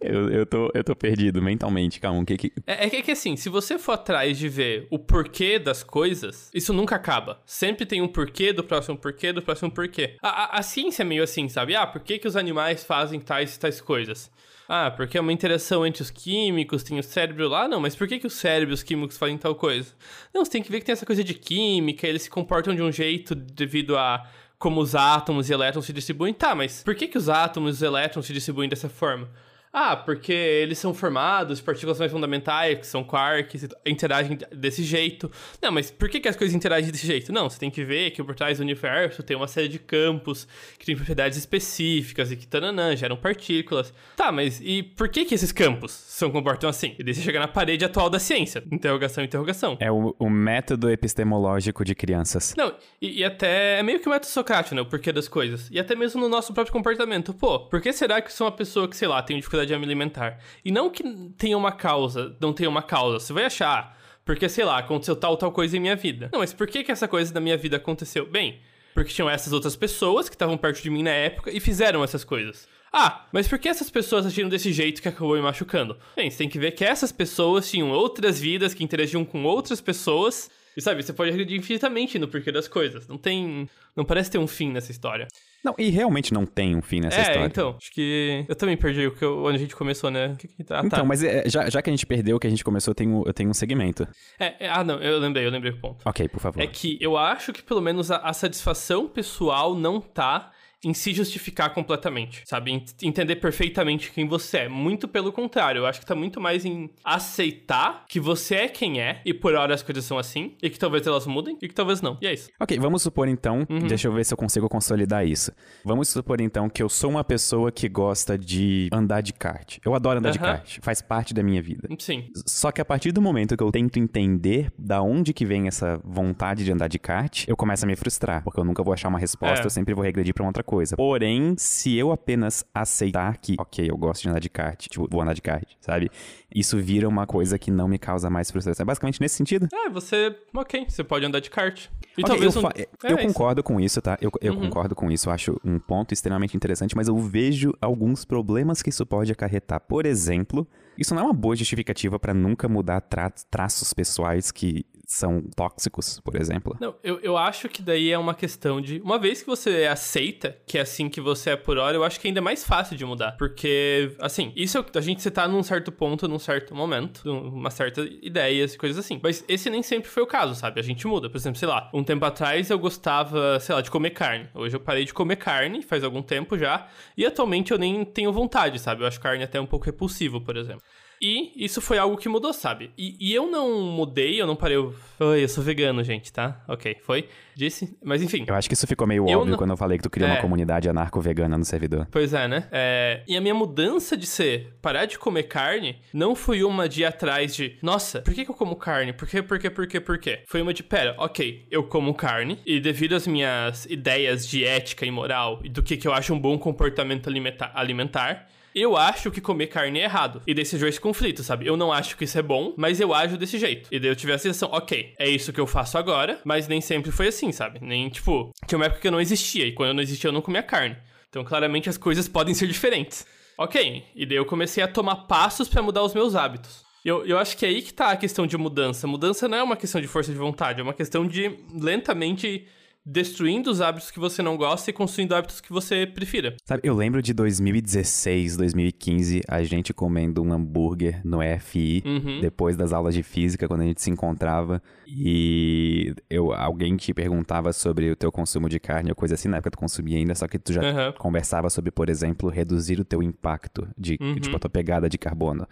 Eu, 0.00 0.30
eu, 0.30 0.46
tô, 0.46 0.70
eu 0.74 0.84
tô 0.84 0.94
perdido 0.94 1.42
mentalmente, 1.42 2.00
calma. 2.00 2.24
Que 2.24 2.36
que. 2.36 2.52
É, 2.66 2.86
é 2.86 3.02
que 3.02 3.10
assim, 3.10 3.36
se 3.36 3.48
você 3.48 3.78
for 3.78 3.92
atrás 3.92 4.38
de 4.38 4.48
ver 4.48 4.86
o 4.90 4.98
porquê 4.98 5.58
das 5.58 5.82
coisas, 5.82 6.50
isso 6.54 6.72
nunca 6.72 6.96
acaba. 6.96 7.40
Sempre 7.44 7.86
tem 7.86 8.02
um 8.02 8.08
porquê 8.08 8.52
do 8.52 8.64
próximo 8.64 8.96
porquê 8.96 9.32
do 9.32 9.42
próximo 9.42 9.70
porquê. 9.70 10.16
A, 10.22 10.28
a, 10.28 10.58
a 10.58 10.62
ciência 10.62 11.02
é 11.02 11.04
meio 11.04 11.22
assim 11.22 11.39
assim, 11.40 11.48
sabe? 11.48 11.74
Ah, 11.74 11.86
por 11.86 12.00
que, 12.00 12.18
que 12.18 12.28
os 12.28 12.36
animais 12.36 12.84
fazem 12.84 13.20
tais 13.20 13.56
tais 13.56 13.80
coisas? 13.80 14.30
Ah, 14.68 14.90
porque 14.90 15.18
é 15.18 15.20
uma 15.20 15.32
interação 15.32 15.84
entre 15.84 16.02
os 16.02 16.10
químicos, 16.10 16.82
tem 16.82 16.98
o 16.98 17.02
cérebro 17.02 17.48
lá. 17.48 17.66
Não, 17.66 17.80
mas 17.80 17.96
por 17.96 18.06
que, 18.06 18.20
que 18.20 18.26
o 18.26 18.30
cérebro 18.30 18.72
e 18.72 18.74
os 18.74 18.82
químicos 18.82 19.18
fazem 19.18 19.36
tal 19.36 19.54
coisa? 19.54 19.92
Não, 20.32 20.44
você 20.44 20.52
tem 20.52 20.62
que 20.62 20.70
ver 20.70 20.78
que 20.78 20.86
tem 20.86 20.92
essa 20.92 21.06
coisa 21.06 21.24
de 21.24 21.34
química, 21.34 22.06
eles 22.06 22.22
se 22.22 22.30
comportam 22.30 22.74
de 22.74 22.82
um 22.82 22.92
jeito 22.92 23.34
devido 23.34 23.96
a 23.96 24.28
como 24.58 24.80
os 24.80 24.94
átomos 24.94 25.48
e 25.48 25.52
elétrons 25.54 25.86
se 25.86 25.92
distribuem. 25.92 26.34
Tá, 26.34 26.54
mas 26.54 26.82
por 26.82 26.94
que, 26.94 27.08
que 27.08 27.18
os 27.18 27.28
átomos 27.28 27.70
e 27.70 27.76
os 27.76 27.82
elétrons 27.82 28.26
se 28.26 28.32
distribuem 28.32 28.68
dessa 28.68 28.88
forma? 28.88 29.28
Ah, 29.72 29.96
porque 29.96 30.32
eles 30.32 30.78
são 30.78 30.92
formados 30.92 31.60
partículas 31.60 31.98
mais 31.98 32.10
fundamentais, 32.10 32.78
que 32.78 32.86
são 32.86 33.04
quarks, 33.04 33.68
interagem 33.86 34.36
desse 34.52 34.82
jeito. 34.82 35.30
Não, 35.62 35.70
mas 35.70 35.90
por 35.90 36.08
que, 36.08 36.18
que 36.18 36.28
as 36.28 36.34
coisas 36.34 36.54
interagem 36.54 36.90
desse 36.90 37.06
jeito? 37.06 37.32
Não, 37.32 37.48
você 37.48 37.58
tem 37.58 37.70
que 37.70 37.84
ver 37.84 38.10
que 38.10 38.22
por 38.22 38.34
trás 38.34 38.58
do 38.58 38.62
universo 38.62 39.22
tem 39.22 39.36
uma 39.36 39.46
série 39.46 39.68
de 39.68 39.78
campos 39.78 40.46
que 40.78 40.84
têm 40.84 40.96
propriedades 40.96 41.38
específicas 41.38 42.32
e 42.32 42.36
que 42.36 42.46
tananã, 42.46 42.96
geram 42.96 43.16
partículas. 43.16 43.94
Tá, 44.16 44.32
mas 44.32 44.60
e 44.60 44.82
por 44.82 45.08
que 45.08 45.24
que 45.24 45.34
esses 45.34 45.52
campos 45.52 45.92
se 45.92 46.28
comportam 46.30 46.68
assim? 46.68 46.94
E 46.98 47.04
daí 47.04 47.14
você 47.14 47.22
chega 47.22 47.38
na 47.38 47.48
parede 47.48 47.84
atual 47.84 48.10
da 48.10 48.18
ciência. 48.18 48.62
Interrogação, 48.70 49.22
interrogação. 49.22 49.76
É 49.80 49.90
o, 49.90 50.14
o 50.18 50.28
método 50.28 50.90
epistemológico 50.90 51.84
de 51.84 51.94
crianças. 51.94 52.54
Não, 52.56 52.74
e, 53.00 53.20
e, 53.20 53.24
até 53.24 53.78
é 53.78 53.82
meio 53.82 54.00
que 54.00 54.08
o 54.08 54.10
método 54.10 54.30
socrático, 54.30 54.74
né? 54.74 54.82
O 54.82 54.86
porquê 54.86 55.12
das 55.12 55.28
coisas. 55.28 55.68
E 55.70 55.78
até 55.78 55.94
mesmo 55.94 56.20
no 56.20 56.28
nosso 56.28 56.52
próprio 56.52 56.72
comportamento. 56.72 57.32
Pô, 57.32 57.60
por 57.60 57.80
que 57.80 57.92
será 57.92 58.20
que 58.20 58.32
sou 58.32 58.46
uma 58.46 58.52
pessoa 58.52 58.88
que, 58.88 58.96
sei 58.96 59.08
lá, 59.08 59.22
tem 59.22 59.36
dificuldade 59.36 59.59
dificuldade 59.64 59.74
alimentar. 59.74 60.38
E 60.64 60.70
não 60.70 60.90
que 60.90 61.02
tenha 61.36 61.56
uma 61.56 61.72
causa, 61.72 62.36
não 62.40 62.52
tenha 62.52 62.68
uma 62.68 62.82
causa. 62.82 63.18
Você 63.18 63.32
vai 63.32 63.44
achar, 63.44 63.98
porque, 64.24 64.48
sei 64.48 64.64
lá, 64.64 64.78
aconteceu 64.78 65.16
tal, 65.16 65.36
tal 65.36 65.52
coisa 65.52 65.76
em 65.76 65.80
minha 65.80 65.96
vida. 65.96 66.28
Não, 66.32 66.40
mas 66.40 66.52
por 66.52 66.66
que, 66.66 66.84
que 66.84 66.92
essa 66.92 67.08
coisa 67.08 67.32
da 67.32 67.40
minha 67.40 67.56
vida 67.56 67.76
aconteceu? 67.76 68.26
Bem, 68.26 68.60
porque 68.94 69.12
tinham 69.12 69.28
essas 69.28 69.52
outras 69.52 69.76
pessoas 69.76 70.28
que 70.28 70.34
estavam 70.34 70.56
perto 70.56 70.82
de 70.82 70.90
mim 70.90 71.02
na 71.02 71.10
época 71.10 71.50
e 71.50 71.60
fizeram 71.60 72.02
essas 72.02 72.24
coisas. 72.24 72.68
Ah, 72.92 73.26
mas 73.32 73.46
por 73.46 73.58
que 73.58 73.68
essas 73.68 73.88
pessoas 73.88 74.26
agiram 74.26 74.48
desse 74.48 74.72
jeito 74.72 75.00
que 75.00 75.08
acabou 75.08 75.36
me 75.36 75.42
machucando? 75.42 75.96
Bem, 76.16 76.28
você 76.28 76.38
tem 76.38 76.48
que 76.48 76.58
ver 76.58 76.72
que 76.72 76.84
essas 76.84 77.12
pessoas 77.12 77.70
tinham 77.70 77.90
outras 77.90 78.40
vidas 78.40 78.74
que 78.74 78.82
interagiam 78.82 79.24
com 79.24 79.44
outras 79.44 79.80
pessoas. 79.80 80.50
E 80.76 80.82
sabe, 80.82 81.02
você 81.02 81.12
pode 81.12 81.30
agredir 81.30 81.58
infinitamente 81.58 82.18
no 82.18 82.26
porquê 82.26 82.50
das 82.50 82.66
coisas. 82.66 83.06
Não 83.06 83.16
tem. 83.16 83.68
Não 83.94 84.04
parece 84.04 84.30
ter 84.30 84.38
um 84.38 84.46
fim 84.46 84.72
nessa 84.72 84.90
história. 84.90 85.28
Não, 85.64 85.74
e 85.78 85.90
realmente 85.90 86.32
não 86.32 86.46
tem 86.46 86.74
um 86.74 86.80
fim 86.80 87.00
nessa 87.00 87.18
é, 87.18 87.20
história. 87.22 87.42
É, 87.42 87.46
então, 87.46 87.76
acho 87.76 87.92
que 87.92 88.44
eu 88.48 88.56
também 88.56 88.76
perdi 88.76 89.06
o 89.06 89.14
que 89.14 89.24
eu, 89.24 89.44
onde 89.44 89.56
a 89.56 89.58
gente 89.58 89.76
começou, 89.76 90.10
né? 90.10 90.36
Ah, 90.60 90.64
tá. 90.64 90.82
Então, 90.84 91.04
mas 91.04 91.22
é, 91.22 91.48
já, 91.48 91.68
já 91.68 91.82
que 91.82 91.90
a 91.90 91.92
gente 91.92 92.06
perdeu 92.06 92.36
o 92.36 92.40
que 92.40 92.46
a 92.46 92.50
gente 92.50 92.64
começou, 92.64 92.92
eu 92.92 92.94
tenho, 92.94 93.22
eu 93.26 93.32
tenho 93.32 93.50
um 93.50 93.54
segmento. 93.54 94.08
É, 94.38 94.66
é, 94.66 94.68
ah, 94.70 94.82
não, 94.82 94.98
eu 95.00 95.18
lembrei, 95.18 95.44
eu 95.46 95.50
lembrei 95.50 95.72
o 95.72 95.80
ponto. 95.80 96.02
Ok, 96.04 96.28
por 96.28 96.40
favor. 96.40 96.62
É 96.62 96.66
que 96.66 96.98
eu 97.00 97.16
acho 97.16 97.52
que 97.52 97.62
pelo 97.62 97.80
menos 97.80 98.10
a, 98.10 98.16
a 98.18 98.32
satisfação 98.32 99.06
pessoal 99.08 99.74
não 99.74 100.00
tá 100.00 100.50
em 100.84 100.94
se 100.94 101.12
justificar 101.12 101.72
completamente, 101.74 102.42
sabe? 102.46 102.84
Entender 103.02 103.36
perfeitamente 103.36 104.10
quem 104.12 104.26
você 104.26 104.58
é. 104.58 104.68
Muito 104.68 105.06
pelo 105.06 105.32
contrário, 105.32 105.80
eu 105.80 105.86
acho 105.86 106.00
que 106.00 106.06
tá 106.06 106.14
muito 106.14 106.40
mais 106.40 106.64
em 106.64 106.90
aceitar 107.04 108.04
que 108.08 108.18
você 108.18 108.54
é 108.54 108.68
quem 108.68 109.00
é 109.00 109.20
e 109.24 109.34
por 109.34 109.54
hora 109.54 109.74
as 109.74 109.82
coisas 109.82 110.04
são 110.04 110.18
assim 110.18 110.54
e 110.62 110.70
que 110.70 110.78
talvez 110.78 111.06
elas 111.06 111.26
mudem 111.26 111.56
e 111.60 111.68
que 111.68 111.74
talvez 111.74 112.00
não. 112.00 112.16
E 112.20 112.26
é 112.26 112.32
isso. 112.32 112.50
Ok, 112.58 112.78
vamos 112.78 113.02
supor 113.02 113.28
então, 113.28 113.66
uhum. 113.68 113.86
deixa 113.86 114.08
eu 114.08 114.12
ver 114.12 114.24
se 114.24 114.32
eu 114.32 114.38
consigo 114.38 114.68
consolidar 114.68 115.26
isso. 115.26 115.52
Vamos 115.84 116.08
supor 116.08 116.40
então 116.40 116.68
que 116.68 116.82
eu 116.82 116.88
sou 116.88 117.10
uma 117.10 117.24
pessoa 117.24 117.70
que 117.70 117.88
gosta 117.88 118.38
de 118.38 118.88
andar 118.92 119.20
de 119.20 119.32
kart. 119.32 119.78
Eu 119.84 119.94
adoro 119.94 120.18
andar 120.18 120.30
uhum. 120.30 120.32
de 120.32 120.38
kart, 120.38 120.78
faz 120.82 121.02
parte 121.02 121.34
da 121.34 121.42
minha 121.42 121.62
vida. 121.62 121.88
Sim. 121.98 122.30
Só 122.46 122.72
que 122.72 122.80
a 122.80 122.84
partir 122.84 123.12
do 123.12 123.20
momento 123.20 123.56
que 123.56 123.62
eu 123.62 123.70
tento 123.70 123.98
entender 123.98 124.72
da 124.78 125.02
onde 125.02 125.32
que 125.32 125.44
vem 125.44 125.68
essa 125.68 126.00
vontade 126.04 126.64
de 126.64 126.72
andar 126.72 126.88
de 126.88 126.98
kart, 126.98 127.44
eu 127.46 127.56
começo 127.56 127.84
a 127.84 127.88
me 127.88 127.96
frustrar, 127.96 128.42
porque 128.42 128.58
eu 128.58 128.64
nunca 128.64 128.82
vou 128.82 128.94
achar 128.94 129.08
uma 129.08 129.18
resposta, 129.18 129.62
é. 129.62 129.66
eu 129.66 129.70
sempre 129.70 129.94
vou 129.94 130.04
regredir 130.04 130.34
para 130.34 130.46
outra 130.46 130.62
coisa. 130.62 130.69
Porém, 130.96 131.54
se 131.56 131.96
eu 131.96 132.12
apenas 132.12 132.64
aceitar 132.74 133.36
que, 133.38 133.56
ok, 133.58 133.90
eu 133.90 133.96
gosto 133.96 134.22
de 134.22 134.28
andar 134.28 134.40
de 134.40 134.48
kart, 134.48 134.86
tipo, 134.88 135.08
vou 135.10 135.20
andar 135.20 135.34
de 135.34 135.42
kart, 135.42 135.68
sabe? 135.80 136.10
Isso 136.54 136.78
vira 136.78 137.08
uma 137.08 137.26
coisa 137.26 137.58
que 137.58 137.70
não 137.70 137.88
me 137.88 137.98
causa 137.98 138.30
mais 138.30 138.50
frustração. 138.50 138.84
É 138.84 138.86
basicamente 138.86 139.20
nesse 139.20 139.36
sentido. 139.36 139.68
É, 139.72 139.88
você, 139.88 140.36
ok, 140.54 140.86
você 140.88 141.04
pode 141.04 141.24
andar 141.24 141.40
de 141.40 141.50
kart. 141.50 141.86
E 142.16 142.22
okay, 142.22 142.24
talvez 142.24 142.54
eu, 142.54 142.62
um... 142.62 142.68
é, 142.68 142.88
eu 143.04 143.18
concordo 143.18 143.62
com 143.62 143.80
isso, 143.80 144.00
tá? 144.00 144.18
Eu, 144.20 144.30
eu 144.40 144.54
uhum. 144.54 144.60
concordo 144.60 144.94
com 144.94 145.10
isso, 145.10 145.28
eu 145.28 145.32
acho 145.32 145.60
um 145.64 145.78
ponto 145.78 146.12
extremamente 146.12 146.56
interessante, 146.56 146.96
mas 146.96 147.08
eu 147.08 147.16
vejo 147.18 147.72
alguns 147.80 148.24
problemas 148.24 148.82
que 148.82 148.90
isso 148.90 149.04
pode 149.06 149.32
acarretar. 149.32 149.80
Por 149.80 150.06
exemplo, 150.06 150.66
isso 151.00 151.14
não 151.14 151.22
é 151.22 151.24
uma 151.24 151.32
boa 151.32 151.56
justificativa 151.56 152.18
para 152.18 152.34
nunca 152.34 152.68
mudar 152.68 153.00
tra 153.00 153.30
traços 153.30 153.94
pessoais 153.94 154.52
que 154.52 154.84
são 155.10 155.42
tóxicos, 155.56 156.20
por 156.20 156.36
exemplo? 156.36 156.76
Não, 156.80 156.94
eu, 157.02 157.18
eu 157.20 157.36
acho 157.36 157.68
que 157.68 157.82
daí 157.82 158.12
é 158.12 158.18
uma 158.18 158.32
questão 158.32 158.80
de. 158.80 159.00
Uma 159.00 159.18
vez 159.18 159.40
que 159.40 159.46
você 159.46 159.86
aceita 159.90 160.56
que 160.64 160.78
é 160.78 160.82
assim 160.82 161.08
que 161.08 161.20
você 161.20 161.50
é 161.50 161.56
por 161.56 161.78
hora, 161.78 161.96
eu 161.96 162.04
acho 162.04 162.20
que 162.20 162.28
é 162.28 162.30
ainda 162.30 162.40
mais 162.40 162.64
fácil 162.64 162.96
de 162.96 163.04
mudar. 163.04 163.32
Porque, 163.32 164.14
assim, 164.20 164.52
isso 164.54 164.78
é, 164.78 164.84
a 164.94 165.00
gente 165.00 165.28
tá 165.28 165.48
num 165.48 165.64
certo 165.64 165.90
ponto, 165.90 166.28
num 166.28 166.38
certo 166.38 166.76
momento, 166.76 167.28
uma 167.28 167.70
certa 167.70 168.02
ideias 168.22 168.74
e 168.74 168.78
coisas 168.78 169.04
assim. 169.04 169.18
Mas 169.20 169.44
esse 169.48 169.68
nem 169.68 169.82
sempre 169.82 170.08
foi 170.08 170.22
o 170.22 170.26
caso, 170.26 170.54
sabe? 170.54 170.78
A 170.78 170.82
gente 170.82 171.04
muda. 171.08 171.28
Por 171.28 171.38
exemplo, 171.38 171.58
sei 171.58 171.66
lá, 171.66 171.90
um 171.92 172.04
tempo 172.04 172.24
atrás 172.24 172.70
eu 172.70 172.78
gostava, 172.78 173.58
sei 173.58 173.74
lá, 173.74 173.80
de 173.80 173.90
comer 173.90 174.10
carne. 174.10 174.48
Hoje 174.54 174.76
eu 174.76 174.80
parei 174.80 175.04
de 175.04 175.12
comer 175.12 175.36
carne, 175.36 175.82
faz 175.82 176.04
algum 176.04 176.22
tempo 176.22 176.56
já. 176.56 176.86
E 177.16 177.26
atualmente 177.26 177.72
eu 177.72 177.78
nem 177.78 178.04
tenho 178.04 178.32
vontade, 178.32 178.78
sabe? 178.78 179.02
Eu 179.02 179.08
acho 179.08 179.18
carne 179.18 179.42
até 179.42 179.60
um 179.60 179.66
pouco 179.66 179.86
repulsivo, 179.86 180.40
por 180.40 180.56
exemplo. 180.56 180.82
E 181.20 181.52
isso 181.56 181.80
foi 181.82 181.98
algo 181.98 182.16
que 182.16 182.28
mudou, 182.28 182.52
sabe? 182.52 182.90
E, 182.96 183.14
e 183.20 183.34
eu 183.34 183.46
não 183.50 183.82
mudei, 183.82 184.40
eu 184.40 184.46
não 184.46 184.56
parei. 184.56 184.76
Eu, 184.78 184.94
Oi, 185.20 185.44
eu 185.44 185.48
sou 185.50 185.62
vegano, 185.62 186.02
gente, 186.02 186.32
tá? 186.32 186.64
Ok, 186.66 186.96
foi. 187.02 187.28
Disse. 187.54 187.94
Mas 188.02 188.22
enfim. 188.22 188.44
Eu 188.48 188.54
acho 188.54 188.66
que 188.68 188.74
isso 188.74 188.86
ficou 188.86 189.06
meio 189.06 189.24
óbvio 189.24 189.44
não- 189.50 189.58
quando 189.58 189.70
eu 189.70 189.76
falei 189.76 189.98
que 189.98 190.02
tu 190.02 190.08
criou 190.08 190.30
É. 190.30 190.32
uma 190.32 190.40
comunidade 190.40 190.88
anarco-vegana 190.88 191.58
no 191.58 191.64
servidor. 191.64 192.08
Pois 192.10 192.32
é, 192.32 192.48
né? 192.48 192.66
É, 192.72 193.22
e 193.28 193.36
a 193.36 193.40
minha 193.40 193.54
mudança 193.54 194.16
de 194.16 194.26
ser 194.26 194.72
parar 194.80 195.04
de 195.04 195.18
comer 195.18 195.42
carne 195.42 195.98
não 196.12 196.34
foi 196.34 196.64
uma 196.64 196.88
de 196.88 197.02
ir 197.02 197.04
atrás 197.04 197.54
de, 197.54 197.76
nossa, 197.82 198.22
por 198.22 198.32
que, 198.32 198.44
que 198.46 198.50
eu 198.50 198.54
como 198.54 198.74
carne? 198.76 199.12
Por 199.12 199.28
quê, 199.28 199.42
por 199.42 199.58
quê, 199.58 199.68
por 199.68 199.86
quê, 199.86 200.00
por 200.00 200.16
quê? 200.18 200.40
Foi 200.46 200.62
uma 200.62 200.72
de, 200.72 200.82
pera, 200.82 201.14
ok, 201.18 201.66
eu 201.70 201.82
como 201.84 202.14
carne 202.14 202.58
e 202.64 202.80
devido 202.80 203.14
às 203.14 203.26
minhas 203.26 203.84
ideias 203.84 204.48
de 204.48 204.64
ética 204.64 205.04
e 205.04 205.10
moral 205.10 205.60
e 205.62 205.68
do 205.68 205.82
que, 205.82 205.98
que 205.98 206.08
eu 206.08 206.14
acho 206.14 206.32
um 206.32 206.38
bom 206.40 206.58
comportamento 206.58 207.28
alimenta- 207.28 207.70
alimentar. 207.74 208.48
Eu 208.74 208.96
acho 208.96 209.30
que 209.30 209.40
comer 209.40 209.66
carne 209.66 209.98
é 209.98 210.04
errado. 210.04 210.42
E 210.46 210.54
daí 210.54 210.64
surgiu 210.64 210.88
esse 210.88 211.00
conflito, 211.00 211.42
sabe? 211.42 211.66
Eu 211.66 211.76
não 211.76 211.92
acho 211.92 212.16
que 212.16 212.24
isso 212.24 212.38
é 212.38 212.42
bom, 212.42 212.72
mas 212.76 213.00
eu 213.00 213.12
ajo 213.12 213.36
desse 213.36 213.58
jeito. 213.58 213.88
E 213.90 213.98
daí 213.98 214.10
eu 214.10 214.16
tive 214.16 214.32
a 214.32 214.38
sensação, 214.38 214.70
ok, 214.72 215.14
é 215.18 215.28
isso 215.28 215.52
que 215.52 215.60
eu 215.60 215.66
faço 215.66 215.98
agora, 215.98 216.40
mas 216.44 216.68
nem 216.68 216.80
sempre 216.80 217.10
foi 217.10 217.28
assim, 217.28 217.50
sabe? 217.52 217.80
Nem, 217.82 218.08
tipo, 218.08 218.50
tinha 218.66 218.78
uma 218.78 218.86
época 218.86 219.00
que 219.00 219.08
eu 219.08 219.12
não 219.12 219.20
existia, 219.20 219.66
e 219.66 219.72
quando 219.72 219.88
eu 219.88 219.94
não 219.94 220.02
existia 220.02 220.28
eu 220.28 220.32
não 220.32 220.42
comia 220.42 220.62
carne. 220.62 220.96
Então, 221.28 221.44
claramente, 221.44 221.88
as 221.88 221.96
coisas 221.96 222.28
podem 222.28 222.54
ser 222.54 222.66
diferentes. 222.66 223.26
Ok, 223.56 224.04
e 224.14 224.24
daí 224.24 224.36
eu 224.36 224.46
comecei 224.46 224.82
a 224.82 224.88
tomar 224.88 225.16
passos 225.26 225.68
pra 225.68 225.82
mudar 225.82 226.02
os 226.02 226.14
meus 226.14 226.34
hábitos. 226.34 226.84
Eu, 227.04 227.24
eu 227.26 227.38
acho 227.38 227.56
que 227.56 227.64
é 227.64 227.68
aí 227.68 227.82
que 227.82 227.92
tá 227.92 228.10
a 228.10 228.16
questão 228.16 228.46
de 228.46 228.56
mudança. 228.56 229.06
Mudança 229.06 229.48
não 229.48 229.58
é 229.58 229.62
uma 229.62 229.76
questão 229.76 230.00
de 230.00 230.06
força 230.06 230.32
de 230.32 230.38
vontade, 230.38 230.80
é 230.80 230.82
uma 230.82 230.94
questão 230.94 231.26
de 231.26 231.58
lentamente 231.74 232.66
destruindo 233.04 233.70
os 233.70 233.80
hábitos 233.80 234.10
que 234.10 234.18
você 234.18 234.42
não 234.42 234.56
gosta 234.56 234.90
e 234.90 234.92
construindo 234.92 235.34
hábitos 235.34 235.60
que 235.60 235.72
você 235.72 236.06
prefira. 236.06 236.54
Sabe, 236.64 236.82
eu 236.84 236.94
lembro 236.94 237.22
de 237.22 237.32
2016, 237.32 238.56
2015, 238.56 239.40
a 239.48 239.62
gente 239.62 239.92
comendo 239.92 240.42
um 240.42 240.52
hambúrguer 240.52 241.20
no 241.24 241.42
EFI, 241.42 242.02
Uhum. 242.04 242.40
depois 242.40 242.76
das 242.76 242.92
aulas 242.92 243.14
de 243.14 243.22
física, 243.22 243.66
quando 243.66 243.80
a 243.82 243.84
gente 243.84 244.00
se 244.02 244.10
encontrava, 244.10 244.82
e 245.06 246.14
eu, 246.28 246.52
alguém 246.52 246.96
te 246.96 247.12
perguntava 247.12 247.72
sobre 247.72 248.10
o 248.10 248.16
teu 248.16 248.30
consumo 248.30 248.68
de 248.68 248.78
carne 248.78 249.10
ou 249.10 249.16
coisa 249.16 249.34
assim, 249.34 249.48
na 249.48 249.56
época 249.56 249.70
tu 249.72 249.78
consumia 249.78 250.18
ainda, 250.18 250.34
só 250.34 250.46
que 250.46 250.58
tu 250.58 250.72
já 250.72 250.82
Aham. 250.82 251.12
conversava 251.18 251.68
sobre, 251.70 251.90
por 251.90 252.08
exemplo, 252.08 252.48
reduzir 252.48 253.00
o 253.00 253.04
teu 253.04 253.22
impacto, 253.22 253.88
de, 253.98 254.16
Uhum. 254.20 254.34
tipo, 254.36 254.56
a 254.56 254.58
tua 254.58 254.70
pegada 254.70 255.08
de 255.08 255.18
carbono. 255.18 255.66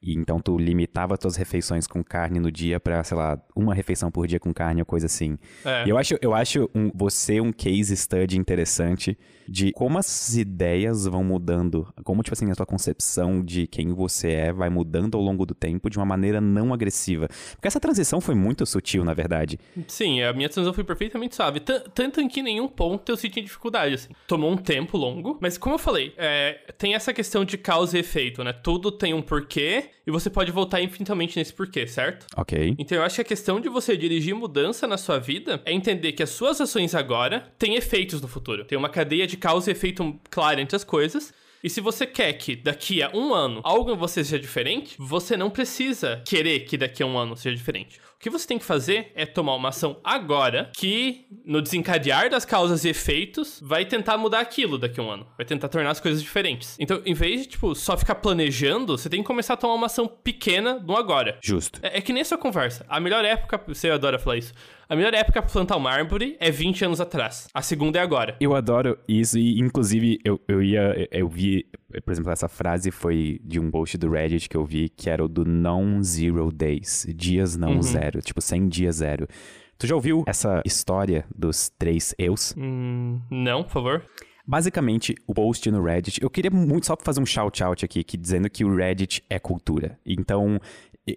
E 0.00 0.14
então 0.14 0.38
tu 0.40 0.56
limitava 0.56 1.18
tuas 1.18 1.34
refeições 1.34 1.86
com 1.86 2.04
carne 2.04 2.38
no 2.38 2.52
dia 2.52 2.78
pra, 2.78 3.02
sei 3.02 3.16
lá, 3.16 3.36
uma 3.56 3.74
refeição 3.74 4.10
por 4.12 4.28
dia 4.28 4.38
com 4.38 4.54
carne 4.54 4.80
ou 4.80 4.86
coisa 4.86 5.06
assim. 5.06 5.36
É. 5.64 5.84
E 5.86 5.88
eu 5.90 5.98
acho, 5.98 6.16
eu 6.22 6.32
acho 6.34 6.70
um- 6.72 6.90
você 6.94 7.40
um 7.40 7.52
case 7.52 7.96
study 7.96 8.38
interessante 8.38 9.18
de 9.48 9.72
como 9.72 9.98
as 9.98 10.36
ideias 10.36 11.04
vão 11.06 11.24
mudando, 11.24 11.92
como, 12.04 12.22
tipo 12.22 12.34
assim, 12.34 12.48
a 12.50 12.54
tua 12.54 12.66
concepção 12.66 13.42
de 13.42 13.66
quem 13.66 13.92
você 13.92 14.30
é 14.30 14.52
vai 14.52 14.68
mudando 14.70 15.16
ao 15.16 15.22
longo 15.22 15.44
do 15.44 15.54
tempo 15.54 15.90
de 15.90 15.98
uma 15.98 16.04
maneira 16.06 16.40
não 16.40 16.72
agressiva. 16.72 17.26
Porque 17.52 17.66
essa 17.66 17.80
transição 17.80 18.20
foi 18.20 18.34
muito 18.36 18.64
sutil, 18.66 19.04
na 19.04 19.14
verdade. 19.14 19.58
Sim, 19.88 20.22
a 20.22 20.32
minha 20.32 20.46
decisão 20.48 20.72
foi 20.72 20.84
perfeitamente 20.84 21.34
suave. 21.34 21.58
Tan- 21.60 21.82
Tanto 21.92 22.20
em 22.20 22.28
que 22.28 22.38
em 22.40 22.44
nenhum 22.44 22.68
ponto 22.68 23.10
eu 23.10 23.16
senti 23.16 23.40
dificuldade, 23.40 23.94
assim. 23.94 24.10
Tomou 24.28 24.52
um 24.52 24.56
tempo 24.56 24.96
longo, 24.96 25.38
mas 25.40 25.58
como 25.58 25.74
eu 25.74 25.78
falei, 25.78 26.14
é, 26.16 26.60
tem 26.78 26.94
essa 26.94 27.12
questão 27.12 27.44
de 27.44 27.58
causa 27.58 27.96
e 27.96 28.00
efeito, 28.00 28.44
né? 28.44 28.52
Tudo 28.52 28.92
tem 28.92 29.12
um 29.14 29.22
porquê 29.22 29.87
e 30.06 30.10
você 30.10 30.30
pode 30.30 30.50
voltar 30.50 30.80
infinitamente 30.80 31.38
nesse 31.38 31.52
porquê, 31.52 31.86
certo? 31.86 32.26
Ok. 32.36 32.74
Então 32.78 32.98
eu 32.98 33.04
acho 33.04 33.16
que 33.16 33.22
a 33.22 33.24
questão 33.24 33.60
de 33.60 33.68
você 33.68 33.96
dirigir 33.96 34.34
mudança 34.34 34.86
na 34.86 34.96
sua 34.96 35.18
vida 35.18 35.60
é 35.64 35.72
entender 35.72 36.12
que 36.12 36.22
as 36.22 36.30
suas 36.30 36.60
ações 36.60 36.94
agora 36.94 37.52
têm 37.58 37.74
efeitos 37.74 38.20
no 38.20 38.28
futuro. 38.28 38.64
Tem 38.64 38.76
uma 38.76 38.88
cadeia 38.88 39.26
de 39.26 39.36
causa 39.36 39.70
e 39.70 39.72
efeito 39.72 40.18
clara 40.30 40.60
entre 40.60 40.76
as 40.76 40.84
coisas. 40.84 41.32
E 41.62 41.68
se 41.68 41.80
você 41.80 42.06
quer 42.06 42.32
que 42.34 42.54
daqui 42.54 43.02
a 43.02 43.10
um 43.12 43.34
ano 43.34 43.60
algo 43.64 43.92
em 43.92 43.96
você 43.96 44.22
seja 44.22 44.38
diferente, 44.38 44.94
você 44.98 45.36
não 45.36 45.50
precisa 45.50 46.22
querer 46.24 46.60
que 46.60 46.76
daqui 46.76 47.02
a 47.02 47.06
um 47.06 47.18
ano 47.18 47.36
seja 47.36 47.56
diferente. 47.56 47.98
O 48.18 48.20
que 48.20 48.30
você 48.30 48.46
tem 48.46 48.58
que 48.58 48.64
fazer 48.64 49.12
é 49.14 49.24
tomar 49.24 49.54
uma 49.54 49.68
ação 49.68 50.00
agora 50.02 50.72
que, 50.76 51.26
no 51.44 51.62
desencadear 51.62 52.28
das 52.28 52.44
causas 52.44 52.84
e 52.84 52.88
efeitos, 52.88 53.60
vai 53.62 53.84
tentar 53.84 54.18
mudar 54.18 54.40
aquilo 54.40 54.76
daqui 54.76 54.98
a 54.98 55.02
um 55.04 55.10
ano. 55.10 55.26
Vai 55.36 55.46
tentar 55.46 55.68
tornar 55.68 55.90
as 55.90 56.00
coisas 56.00 56.20
diferentes. 56.20 56.76
Então, 56.80 57.00
em 57.06 57.14
vez 57.14 57.42
de, 57.42 57.46
tipo, 57.46 57.74
só 57.76 57.96
ficar 57.96 58.16
planejando, 58.16 58.98
você 58.98 59.08
tem 59.08 59.22
que 59.22 59.26
começar 59.26 59.54
a 59.54 59.56
tomar 59.56 59.74
uma 59.74 59.86
ação 59.86 60.08
pequena 60.08 60.80
no 60.80 60.96
agora. 60.96 61.38
Justo. 61.40 61.78
É, 61.80 61.98
é 61.98 62.00
que 62.00 62.12
nem 62.12 62.24
sua 62.24 62.38
conversa. 62.38 62.84
A 62.88 62.98
melhor 62.98 63.24
época, 63.24 63.60
você 63.68 63.88
adora 63.88 64.18
falar 64.18 64.38
isso. 64.38 64.52
A 64.90 64.96
melhor 64.96 65.12
época 65.12 65.42
pra 65.42 65.50
plantar 65.50 65.76
uma 65.76 65.90
árvore 65.90 66.34
é 66.40 66.50
20 66.50 66.86
anos 66.86 66.98
atrás. 66.98 67.46
A 67.52 67.60
segunda 67.60 67.98
é 67.98 68.02
agora. 68.02 68.34
Eu 68.40 68.54
adoro 68.54 68.98
isso 69.06 69.38
e, 69.38 69.60
inclusive, 69.60 70.18
eu, 70.24 70.40
eu 70.48 70.62
ia. 70.62 71.06
Eu 71.12 71.28
vi, 71.28 71.66
por 72.02 72.10
exemplo, 72.10 72.32
essa 72.32 72.48
frase 72.48 72.90
foi 72.90 73.38
de 73.44 73.60
um 73.60 73.70
post 73.70 73.98
do 73.98 74.10
Reddit 74.10 74.48
que 74.48 74.56
eu 74.56 74.64
vi, 74.64 74.88
que 74.88 75.10
era 75.10 75.22
o 75.22 75.28
do 75.28 75.44
non-zero 75.44 76.50
days. 76.50 77.06
Dias 77.14 77.54
não 77.54 77.82
zero. 77.82 78.22
Tipo, 78.22 78.40
100 78.40 78.68
dias 78.68 78.96
zero. 78.96 79.28
Tu 79.76 79.86
já 79.86 79.94
ouviu 79.94 80.24
essa 80.26 80.62
história 80.64 81.26
dos 81.36 81.68
três 81.78 82.14
eus? 82.18 82.54
Hum, 82.56 83.20
não, 83.30 83.64
por 83.64 83.72
favor. 83.72 84.04
Basicamente, 84.46 85.14
o 85.26 85.34
post 85.34 85.70
no 85.70 85.82
Reddit, 85.82 86.22
eu 86.22 86.30
queria 86.30 86.50
muito 86.50 86.86
só 86.86 86.96
fazer 86.98 87.20
um 87.20 87.26
shout-out 87.26 87.84
aqui, 87.84 88.02
que 88.02 88.16
dizendo 88.16 88.48
que 88.48 88.64
o 88.64 88.74
Reddit 88.74 89.22
é 89.28 89.38
cultura. 89.38 89.98
Então, 90.06 90.58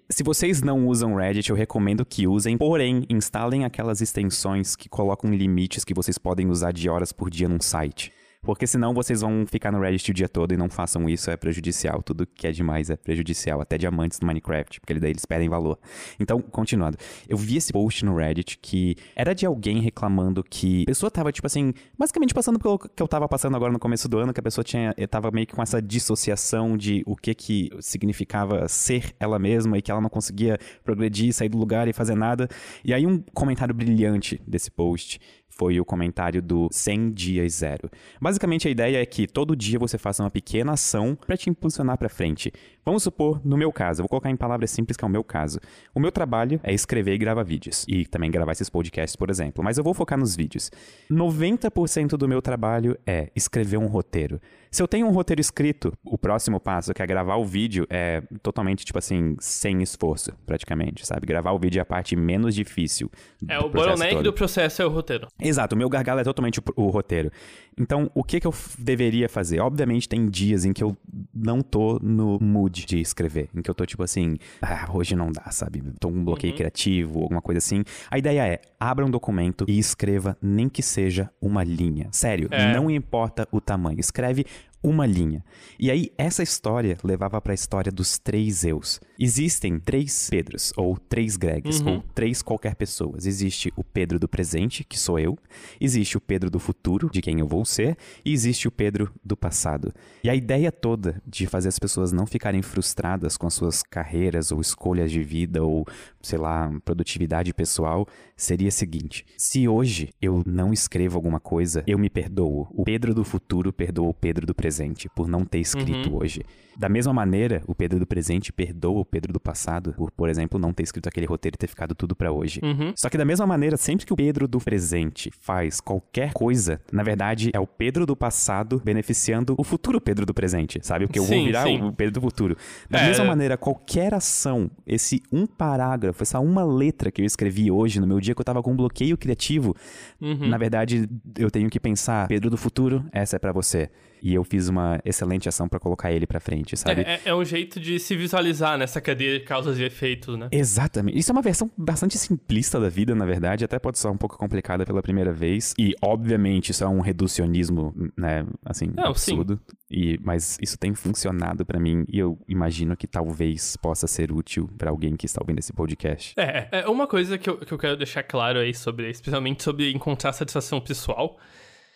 se 0.09 0.23
vocês 0.23 0.61
não 0.61 0.87
usam 0.87 1.15
Reddit, 1.15 1.49
eu 1.49 1.55
recomendo 1.55 2.05
que 2.05 2.27
usem, 2.27 2.57
porém, 2.57 3.05
instalem 3.09 3.65
aquelas 3.65 3.99
extensões 3.99 4.75
que 4.75 4.87
colocam 4.87 5.31
limites 5.31 5.83
que 5.83 5.93
vocês 5.93 6.17
podem 6.17 6.47
usar 6.47 6.71
de 6.71 6.87
horas 6.87 7.11
por 7.11 7.29
dia 7.29 7.49
num 7.49 7.59
site. 7.59 8.13
Porque 8.43 8.65
senão 8.65 8.91
vocês 8.91 9.21
vão 9.21 9.45
ficar 9.45 9.71
no 9.71 9.79
Reddit 9.79 10.09
o 10.09 10.13
dia 10.13 10.27
todo 10.27 10.51
e 10.51 10.57
não 10.57 10.67
façam 10.67 11.07
isso, 11.07 11.29
é 11.29 11.37
prejudicial. 11.37 12.01
Tudo 12.01 12.25
que 12.25 12.47
é 12.47 12.51
demais 12.51 12.89
é 12.89 12.95
prejudicial, 12.95 13.61
até 13.61 13.77
diamantes 13.77 14.19
no 14.19 14.25
Minecraft, 14.25 14.81
porque 14.81 14.95
daí 14.95 15.11
eles 15.11 15.25
perdem 15.25 15.47
valor. 15.47 15.77
Então, 16.19 16.41
continuando. 16.41 16.97
Eu 17.29 17.37
vi 17.37 17.57
esse 17.57 17.71
post 17.71 18.03
no 18.03 18.15
Reddit 18.15 18.57
que 18.57 18.95
era 19.15 19.35
de 19.35 19.45
alguém 19.45 19.79
reclamando 19.79 20.43
que 20.43 20.81
a 20.81 20.85
pessoa 20.85 21.11
tava, 21.11 21.31
tipo 21.31 21.45
assim, 21.45 21.71
basicamente 21.95 22.33
passando 22.33 22.57
pelo 22.57 22.79
que 22.79 23.01
eu 23.01 23.07
tava 23.07 23.27
passando 23.29 23.55
agora 23.55 23.71
no 23.71 23.77
começo 23.77 24.09
do 24.09 24.17
ano, 24.17 24.33
que 24.33 24.39
a 24.39 24.43
pessoa 24.43 24.63
tinha, 24.63 24.91
tava 25.07 25.29
meio 25.29 25.45
que 25.45 25.53
com 25.53 25.61
essa 25.61 25.79
dissociação 25.79 26.75
de 26.75 27.03
o 27.05 27.15
que 27.15 27.35
que 27.35 27.69
significava 27.79 28.67
ser 28.67 29.13
ela 29.19 29.37
mesma 29.37 29.77
e 29.77 29.83
que 29.83 29.91
ela 29.91 30.01
não 30.01 30.09
conseguia 30.09 30.57
progredir, 30.83 31.31
sair 31.31 31.49
do 31.49 31.59
lugar 31.59 31.87
e 31.87 31.93
fazer 31.93 32.15
nada. 32.15 32.47
E 32.83 32.91
aí 32.91 33.05
um 33.05 33.19
comentário 33.35 33.75
brilhante 33.75 34.41
desse 34.47 34.71
post 34.71 35.19
foi 35.61 35.79
o 35.79 35.85
comentário 35.85 36.41
do 36.41 36.67
100 36.71 37.11
dias 37.11 37.53
zero. 37.53 37.87
Basicamente 38.19 38.67
a 38.67 38.71
ideia 38.71 38.99
é 38.99 39.05
que 39.05 39.27
todo 39.27 39.55
dia 39.55 39.77
você 39.77 39.95
faça 39.95 40.23
uma 40.23 40.31
pequena 40.31 40.71
ação 40.71 41.15
para 41.15 41.37
te 41.37 41.51
impulsionar 41.51 41.99
para 41.99 42.09
frente. 42.09 42.51
Vamos 42.83 43.03
supor, 43.03 43.39
no 43.45 43.55
meu 43.55 43.71
caso, 43.71 44.01
vou 44.01 44.09
colocar 44.09 44.31
em 44.31 44.35
palavras 44.35 44.71
simples 44.71 44.97
que 44.97 45.05
é 45.05 45.07
o 45.07 45.11
meu 45.11 45.23
caso. 45.23 45.59
O 45.93 45.99
meu 45.99 46.11
trabalho 46.11 46.59
é 46.63 46.73
escrever 46.73 47.13
e 47.13 47.17
gravar 47.19 47.43
vídeos 47.43 47.85
e 47.87 48.07
também 48.07 48.31
gravar 48.31 48.53
esses 48.53 48.71
podcasts, 48.71 49.15
por 49.15 49.29
exemplo, 49.29 49.63
mas 49.63 49.77
eu 49.77 49.83
vou 49.83 49.93
focar 49.93 50.17
nos 50.17 50.35
vídeos. 50.35 50.71
90% 51.11 52.17
do 52.17 52.27
meu 52.27 52.41
trabalho 52.41 52.97
é 53.05 53.29
escrever 53.35 53.77
um 53.77 53.85
roteiro. 53.85 54.41
Se 54.73 54.81
eu 54.81 54.87
tenho 54.87 55.05
um 55.05 55.11
roteiro 55.11 55.41
escrito, 55.41 55.91
o 56.01 56.17
próximo 56.17 56.57
passo, 56.57 56.93
que 56.93 57.01
é 57.01 57.05
gravar 57.05 57.35
o 57.35 57.43
vídeo, 57.43 57.85
é 57.89 58.21
totalmente, 58.41 58.85
tipo 58.85 58.97
assim, 58.97 59.35
sem 59.37 59.81
esforço, 59.81 60.31
praticamente, 60.45 61.05
sabe? 61.05 61.27
Gravar 61.27 61.51
o 61.51 61.59
vídeo 61.59 61.79
é 61.79 61.81
a 61.81 61.85
parte 61.85 62.15
menos 62.15 62.55
difícil. 62.55 63.11
É, 63.49 63.59
o 63.59 63.67
bottleneck 63.69 64.23
do 64.23 64.31
processo 64.31 64.81
é 64.81 64.85
o 64.85 64.89
roteiro. 64.89 65.27
Exato, 65.37 65.75
o 65.75 65.77
meu 65.77 65.89
gargalo 65.89 66.21
é 66.21 66.23
totalmente 66.23 66.61
o, 66.61 66.63
o 66.77 66.89
roteiro. 66.89 67.29
Então, 67.77 68.09
o 68.15 68.23
que, 68.23 68.39
que 68.39 68.47
eu 68.47 68.53
deveria 68.77 69.27
fazer? 69.27 69.59
Obviamente, 69.59 70.07
tem 70.07 70.29
dias 70.29 70.63
em 70.63 70.71
que 70.71 70.83
eu 70.83 70.95
não 71.33 71.61
tô 71.61 71.99
no 72.01 72.37
mood 72.39 72.85
de 72.85 72.99
escrever. 73.01 73.49
Em 73.53 73.61
que 73.61 73.69
eu 73.69 73.75
tô 73.75 73.85
tipo 73.85 74.03
assim, 74.03 74.37
ah, 74.61 74.87
hoje 74.93 75.15
não 75.17 75.31
dá, 75.33 75.51
sabe? 75.51 75.81
Tô 75.99 76.09
com 76.09 76.15
um 76.17 76.23
bloqueio 76.23 76.55
criativo, 76.55 77.21
alguma 77.23 77.41
coisa 77.41 77.57
assim. 77.57 77.83
A 78.09 78.17
ideia 78.17 78.45
é, 78.47 78.61
abra 78.79 79.05
um 79.05 79.09
documento 79.09 79.65
e 79.67 79.77
escreva 79.77 80.37
nem 80.41 80.69
que 80.69 80.81
seja 80.81 81.29
uma 81.41 81.61
linha. 81.63 82.07
Sério, 82.11 82.47
É. 82.51 82.73
não 82.73 82.89
importa 82.89 83.45
o 83.51 83.59
tamanho. 83.59 83.99
Escreve 83.99 84.45
uma 84.83 85.05
linha. 85.05 85.43
E 85.79 85.91
aí, 85.91 86.11
essa 86.17 86.43
história 86.43 86.97
levava 87.03 87.39
para 87.41 87.53
a 87.53 87.55
história 87.55 87.91
dos 87.91 88.17
três 88.17 88.63
eus. 88.63 88.99
Existem 89.23 89.77
três 89.77 90.27
Pedros, 90.31 90.73
ou 90.75 90.97
três 90.97 91.37
Gregs, 91.37 91.79
Uhum. 91.83 91.97
ou 91.97 92.03
três 92.15 92.41
qualquer 92.41 92.73
pessoas. 92.73 93.27
Existe 93.27 93.71
o 93.75 93.83
Pedro 93.83 94.17
do 94.17 94.27
presente, 94.27 94.83
que 94.83 94.97
sou 94.97 95.19
eu. 95.19 95.37
Existe 95.79 96.17
o 96.17 96.19
Pedro 96.19 96.49
do 96.49 96.57
futuro, 96.57 97.07
de 97.11 97.21
quem 97.21 97.39
eu 97.39 97.47
vou 97.47 97.63
ser. 97.63 97.95
E 98.25 98.33
existe 98.33 98.67
o 98.67 98.71
Pedro 98.71 99.13
do 99.23 99.37
passado. 99.37 99.93
E 100.23 100.29
a 100.29 100.33
ideia 100.33 100.71
toda 100.71 101.21
de 101.23 101.45
fazer 101.45 101.67
as 101.69 101.77
pessoas 101.77 102.11
não 102.11 102.25
ficarem 102.25 102.63
frustradas 102.63 103.37
com 103.37 103.45
as 103.45 103.53
suas 103.53 103.83
carreiras, 103.83 104.51
ou 104.51 104.59
escolhas 104.59 105.11
de 105.11 105.21
vida, 105.21 105.63
ou, 105.63 105.85
sei 106.19 106.39
lá, 106.39 106.71
produtividade 106.83 107.53
pessoal, 107.53 108.07
seria 108.35 108.69
a 108.69 108.71
seguinte: 108.71 109.23
se 109.37 109.67
hoje 109.67 110.09
eu 110.19 110.41
não 110.47 110.73
escrevo 110.73 111.15
alguma 111.15 111.39
coisa, 111.39 111.83
eu 111.85 111.99
me 111.99 112.09
perdoo. 112.09 112.67
O 112.71 112.83
Pedro 112.85 113.13
do 113.13 113.23
futuro 113.23 113.71
perdoa 113.71 114.09
o 114.09 114.13
Pedro 114.15 114.47
do 114.47 114.55
presente 114.55 115.07
por 115.15 115.27
não 115.27 115.45
ter 115.45 115.59
escrito 115.59 116.15
hoje. 116.15 116.41
Da 116.77 116.87
mesma 116.89 117.13
maneira, 117.13 117.61
o 117.67 117.75
Pedro 117.75 117.99
do 117.99 118.07
presente 118.07 118.51
perdoa 118.51 119.05
Pedro 119.11 119.31
do 119.33 119.39
passado 119.39 119.93
por, 119.97 120.09
por 120.11 120.29
exemplo, 120.29 120.57
não 120.57 120.71
ter 120.73 120.83
escrito 120.83 121.07
aquele 121.09 121.25
roteiro 121.27 121.55
e 121.55 121.57
ter 121.59 121.67
ficado 121.67 121.93
tudo 121.93 122.15
para 122.15 122.31
hoje. 122.31 122.59
Uhum. 122.63 122.93
Só 122.95 123.09
que 123.09 123.17
da 123.17 123.25
mesma 123.25 123.45
maneira, 123.45 123.75
sempre 123.77 124.05
que 124.05 124.13
o 124.13 124.15
Pedro 124.15 124.47
do 124.47 124.59
presente 124.59 125.29
faz 125.41 125.79
qualquer 125.81 126.31
coisa, 126.33 126.79
na 126.91 127.03
verdade 127.03 127.51
é 127.53 127.59
o 127.59 127.67
Pedro 127.67 128.05
do 128.05 128.15
passado 128.15 128.81
beneficiando 128.83 129.53
o 129.57 129.63
futuro 129.63 129.99
Pedro 129.99 130.25
do 130.25 130.33
presente, 130.33 130.79
sabe? 130.81 131.05
Porque 131.05 131.19
eu 131.19 131.23
Sim, 131.25 131.35
vou 131.35 131.45
virar 131.45 131.63
sim. 131.63 131.81
o 131.81 131.91
Pedro 131.93 132.13
do 132.13 132.21
futuro. 132.21 132.55
Da 132.89 132.99
É. 132.99 133.07
mesma 133.07 133.25
maneira, 133.25 133.57
qualquer 133.57 134.13
ação, 134.13 134.71
esse 134.87 135.21
um 135.31 135.45
parágrafo, 135.45 136.23
essa 136.23 136.39
uma 136.39 136.63
letra 136.63 137.11
que 137.11 137.21
eu 137.21 137.25
escrevi 137.25 137.69
hoje 137.69 137.99
no 137.99 138.07
meu 138.07 138.19
dia 138.21 138.33
que 138.33 138.39
eu 138.41 138.45
tava 138.45 138.63
com 138.63 138.71
um 138.71 138.75
bloqueio 138.75 139.17
criativo, 139.17 139.75
Uhum. 140.21 140.47
na 140.47 140.57
verdade 140.57 141.09
eu 141.37 141.51
tenho 141.51 141.69
que 141.69 141.79
pensar, 141.79 142.27
Pedro 142.27 142.49
do 142.49 142.57
futuro, 142.57 143.03
essa 143.11 143.35
é 143.35 143.39
pra 143.39 143.51
você. 143.51 143.89
E 144.21 144.33
eu 144.33 144.43
fiz 144.43 144.67
uma 144.69 144.99
excelente 145.03 145.49
ação 145.49 145.67
pra 145.67 145.79
colocar 145.79 146.11
ele 146.11 146.27
pra 146.27 146.39
frente, 146.39 146.77
sabe? 146.77 147.01
É, 147.01 147.13
é- 147.15 147.21
é 147.25 147.35
um 147.35 147.43
jeito 147.43 147.79
de 147.79 147.99
se 147.99 148.15
visualizar 148.15 148.77
nessa 148.77 149.01
cadeia 149.01 149.39
de 149.39 149.45
causas 149.45 149.77
e 149.79 149.83
efeitos, 149.83 150.37
né? 150.37 150.47
Exatamente. 150.51 151.17
Isso 151.17 151.31
é 151.31 151.33
uma 151.33 151.41
versão 151.41 151.69
bastante 151.77 152.17
simplista 152.17 152.79
da 152.79 152.89
vida, 152.89 153.15
na 153.15 153.25
verdade. 153.25 153.65
Até 153.65 153.79
pode 153.79 153.97
soar 153.99 154.13
um 154.13 154.17
pouco 154.17 154.37
complicada 154.37 154.85
pela 154.85 155.01
primeira 155.01 155.33
vez. 155.33 155.73
E, 155.79 155.93
obviamente, 156.01 156.69
isso 156.71 156.83
é 156.83 156.87
um 156.87 156.99
reducionismo, 157.01 157.93
né? 158.17 158.45
Assim, 158.65 158.87
Não, 158.95 159.13
sim. 159.15 159.31
absurdo. 159.33 159.59
E, 159.89 160.19
mas 160.23 160.57
isso 160.61 160.77
tem 160.77 160.93
funcionado 160.93 161.65
pra 161.65 161.79
mim. 161.79 162.05
E 162.07 162.19
eu 162.19 162.37
imagino 162.47 162.95
que 162.95 163.07
talvez 163.07 163.75
possa 163.77 164.07
ser 164.07 164.31
útil 164.31 164.69
pra 164.77 164.89
alguém 164.89 165.15
que 165.15 165.25
está 165.25 165.41
ouvindo 165.41 165.59
esse 165.59 165.73
podcast. 165.73 166.33
É, 166.37 166.67
é 166.71 166.87
uma 166.87 167.07
coisa 167.07 167.37
que 167.37 167.49
eu, 167.49 167.57
que 167.57 167.71
eu 167.71 167.77
quero 167.77 167.97
deixar 167.97 168.23
claro 168.23 168.59
aí 168.59 168.73
sobre, 168.73 169.09
especialmente 169.09 169.63
sobre 169.63 169.91
encontrar 169.91 170.31
satisfação 170.33 170.79
pessoal, 170.79 171.37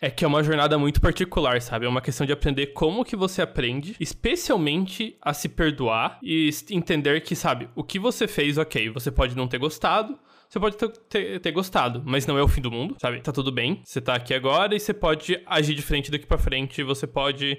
é 0.06 0.12
que 0.12 0.24
é 0.24 0.28
uma 0.28 0.44
jornada 0.44 0.78
muito 0.78 1.02
particular, 1.02 1.60
sabe? 1.64 1.88
É 1.88 1.90
uma 1.90 2.00
questão 2.00 2.28
de 2.28 2.32
aprender 2.32 2.68
como 2.68 3.04
que 3.04 3.16
você 3.16 3.42
aprende, 3.42 3.96
especialmente 4.00 5.18
a 5.20 5.34
se 5.34 5.50
perdoar 5.50 6.20
e 6.22 6.52
entender 6.70 7.22
que, 7.22 7.36
sabe, 7.36 7.68
o 7.76 7.84
que 7.84 7.98
você 7.98 8.28
fez, 8.28 8.60
ok, 8.60 8.88
você 8.92 9.10
pode 9.10 9.36
não 9.36 9.48
ter 9.48 9.58
gostado, 9.58 10.16
você 10.48 10.60
pode 10.60 10.78
ter, 10.78 11.40
ter- 11.40 11.52
gostado, 11.52 12.04
mas 12.06 12.28
não 12.28 12.38
é 12.38 12.44
o 12.44 12.48
fim 12.48 12.62
do 12.62 12.70
mundo, 12.70 12.96
sabe? 13.02 13.20
Tá 13.20 13.32
tudo 13.32 13.52
bem, 13.52 13.82
você 13.84 14.00
tá 14.00 14.14
aqui 14.14 14.36
agora 14.36 14.76
e 14.76 14.80
você 14.80 14.94
pode 14.94 15.42
agir 15.44 15.74
diferente 15.74 16.12
daqui 16.12 16.28
pra 16.28 16.38
frente, 16.38 16.84
você 16.84 17.08
pode, 17.08 17.58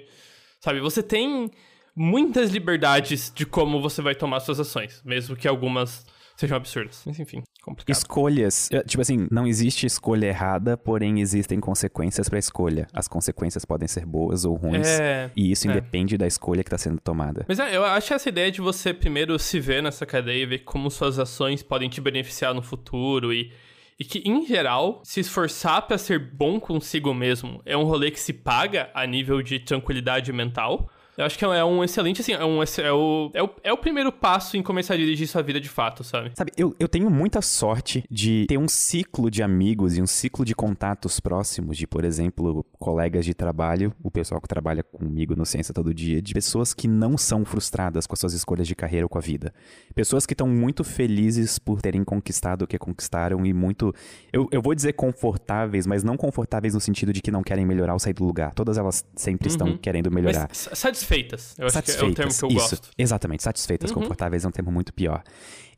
sabe? 0.61 0.79
Você 0.79 1.03
tem 1.03 1.51
muitas 1.93 2.49
liberdades 2.51 3.29
de 3.35 3.45
como 3.45 3.81
você 3.81 4.01
vai 4.01 4.15
tomar 4.15 4.39
suas 4.39 4.61
ações, 4.61 5.01
mesmo 5.03 5.35
que 5.35 5.49
algumas 5.49 6.05
sejam 6.37 6.55
absurdas. 6.55 7.03
Mas 7.05 7.19
enfim, 7.19 7.43
complicado. 7.67 7.95
Escolhas. 7.95 8.69
Tipo 8.85 9.01
assim, 9.01 9.27
não 9.29 9.45
existe 9.45 9.85
escolha 9.85 10.25
errada, 10.27 10.75
porém 10.77 11.19
existem 11.21 11.59
consequências 11.59 12.27
pra 12.29 12.39
escolha. 12.39 12.87
As 12.93 13.07
consequências 13.07 13.63
podem 13.65 13.87
ser 13.87 14.05
boas 14.05 14.45
ou 14.45 14.55
ruins. 14.55 14.87
É, 14.87 15.29
E 15.35 15.51
isso 15.51 15.67
é. 15.67 15.71
independe 15.71 16.17
da 16.17 16.25
escolha 16.25 16.63
que 16.63 16.69
tá 16.69 16.77
sendo 16.77 16.99
tomada. 16.99 17.45
Mas 17.47 17.59
é, 17.59 17.75
eu 17.75 17.83
acho 17.85 18.13
essa 18.13 18.29
ideia 18.29 18.51
de 18.51 18.61
você 18.61 18.93
primeiro 18.93 19.37
se 19.37 19.59
ver 19.59 19.83
nessa 19.83 20.05
cadeia 20.05 20.43
e 20.43 20.45
ver 20.45 20.59
como 20.59 20.89
suas 20.89 21.19
ações 21.19 21.61
podem 21.61 21.89
te 21.89 22.01
beneficiar 22.01 22.53
no 22.53 22.61
futuro 22.61 23.33
e, 23.33 23.51
e 23.99 24.03
que, 24.05 24.19
em 24.25 24.45
geral, 24.45 25.01
se 25.03 25.19
esforçar 25.19 25.85
pra 25.87 25.97
ser 25.97 26.19
bom 26.19 26.59
consigo 26.59 27.13
mesmo 27.13 27.61
é 27.65 27.75
um 27.75 27.83
rolê 27.83 28.11
que 28.11 28.19
se 28.19 28.33
paga 28.33 28.89
a 28.93 29.05
nível 29.05 29.41
de 29.41 29.59
tranquilidade 29.59 30.31
mental. 30.31 30.89
Eu 31.17 31.25
acho 31.25 31.37
que 31.37 31.43
é 31.43 31.65
um 31.65 31.83
excelente, 31.83 32.21
assim, 32.21 32.33
é, 32.33 32.45
um, 32.45 32.61
é, 32.61 32.91
o, 32.93 33.31
é, 33.33 33.41
o, 33.43 33.49
é 33.63 33.73
o 33.73 33.77
primeiro 33.77 34.11
passo 34.11 34.55
em 34.55 34.61
começar 34.61 34.93
a 34.93 34.97
dirigir 34.97 35.27
sua 35.27 35.41
vida 35.41 35.59
de 35.59 35.67
fato, 35.67 36.03
sabe? 36.03 36.31
Sabe, 36.37 36.51
eu, 36.55 36.75
eu 36.79 36.87
tenho 36.87 37.09
muita 37.09 37.41
sorte 37.41 38.03
de 38.09 38.45
ter 38.47 38.57
um 38.59 38.67
ciclo 38.67 39.31
de 39.31 39.41
amigos 39.41 39.97
e 39.97 40.01
um 40.01 40.05
ciclo 40.05 40.45
de 40.45 40.53
contatos 40.53 41.19
próximos, 41.19 41.75
de, 41.75 41.87
por 41.87 42.05
exemplo, 42.05 42.63
colegas 42.77 43.25
de 43.25 43.33
trabalho, 43.33 43.91
o 44.03 44.11
pessoal 44.11 44.39
que 44.39 44.47
trabalha 44.47 44.83
comigo 44.83 45.35
no 45.35 45.43
Ciência 45.43 45.73
todo 45.73 45.91
dia, 45.91 46.21
de 46.21 46.33
pessoas 46.35 46.71
que 46.73 46.87
não 46.87 47.17
são 47.17 47.43
frustradas 47.43 48.05
com 48.05 48.13
as 48.13 48.19
suas 48.19 48.33
escolhas 48.33 48.67
de 48.67 48.75
carreira 48.75 49.05
ou 49.05 49.09
com 49.09 49.17
a 49.17 49.21
vida. 49.21 49.51
Pessoas 49.95 50.25
que 50.25 50.33
estão 50.35 50.47
muito 50.47 50.83
felizes 50.83 51.57
por 51.57 51.81
terem 51.81 52.03
conquistado 52.03 52.61
o 52.61 52.67
que 52.67 52.77
conquistaram 52.77 53.43
e 53.43 53.53
muito. 53.53 53.91
Eu, 54.31 54.47
eu 54.51 54.61
vou 54.61 54.75
dizer 54.75 54.93
confortáveis, 54.93 55.87
mas 55.87 56.03
não 56.03 56.15
confortáveis 56.15 56.75
no 56.75 56.79
sentido 56.79 57.11
de 57.11 57.21
que 57.23 57.31
não 57.31 57.41
querem 57.41 57.65
melhorar 57.65 57.93
ou 57.93 57.99
sair 57.99 58.13
do 58.13 58.23
lugar. 58.23 58.53
Todas 58.53 58.77
elas 58.77 59.03
sempre 59.15 59.47
estão 59.47 59.67
Uhum. 59.69 59.77
querendo 59.77 60.11
melhorar. 60.11 60.47
Mas 60.49 60.69
satisfeitas. 61.07 61.55
Eu 61.57 61.67
acho 61.67 61.81
que 61.83 61.91
é 61.91 61.93
o 61.95 62.13
termo 62.13 62.31
Satisfeitas, 62.31 62.37
que 62.39 62.45
eu 62.45 62.49
isso. 62.49 62.75
gosto. 62.75 62.89
Exatamente, 62.97 63.43
satisfeitas, 63.43 63.91
Uhum. 63.91 64.01
confortáveis 64.01 64.43
é 64.45 64.47
um 64.47 64.51
termo 64.51 64.71
muito 64.71 64.93
pior. 64.93 65.23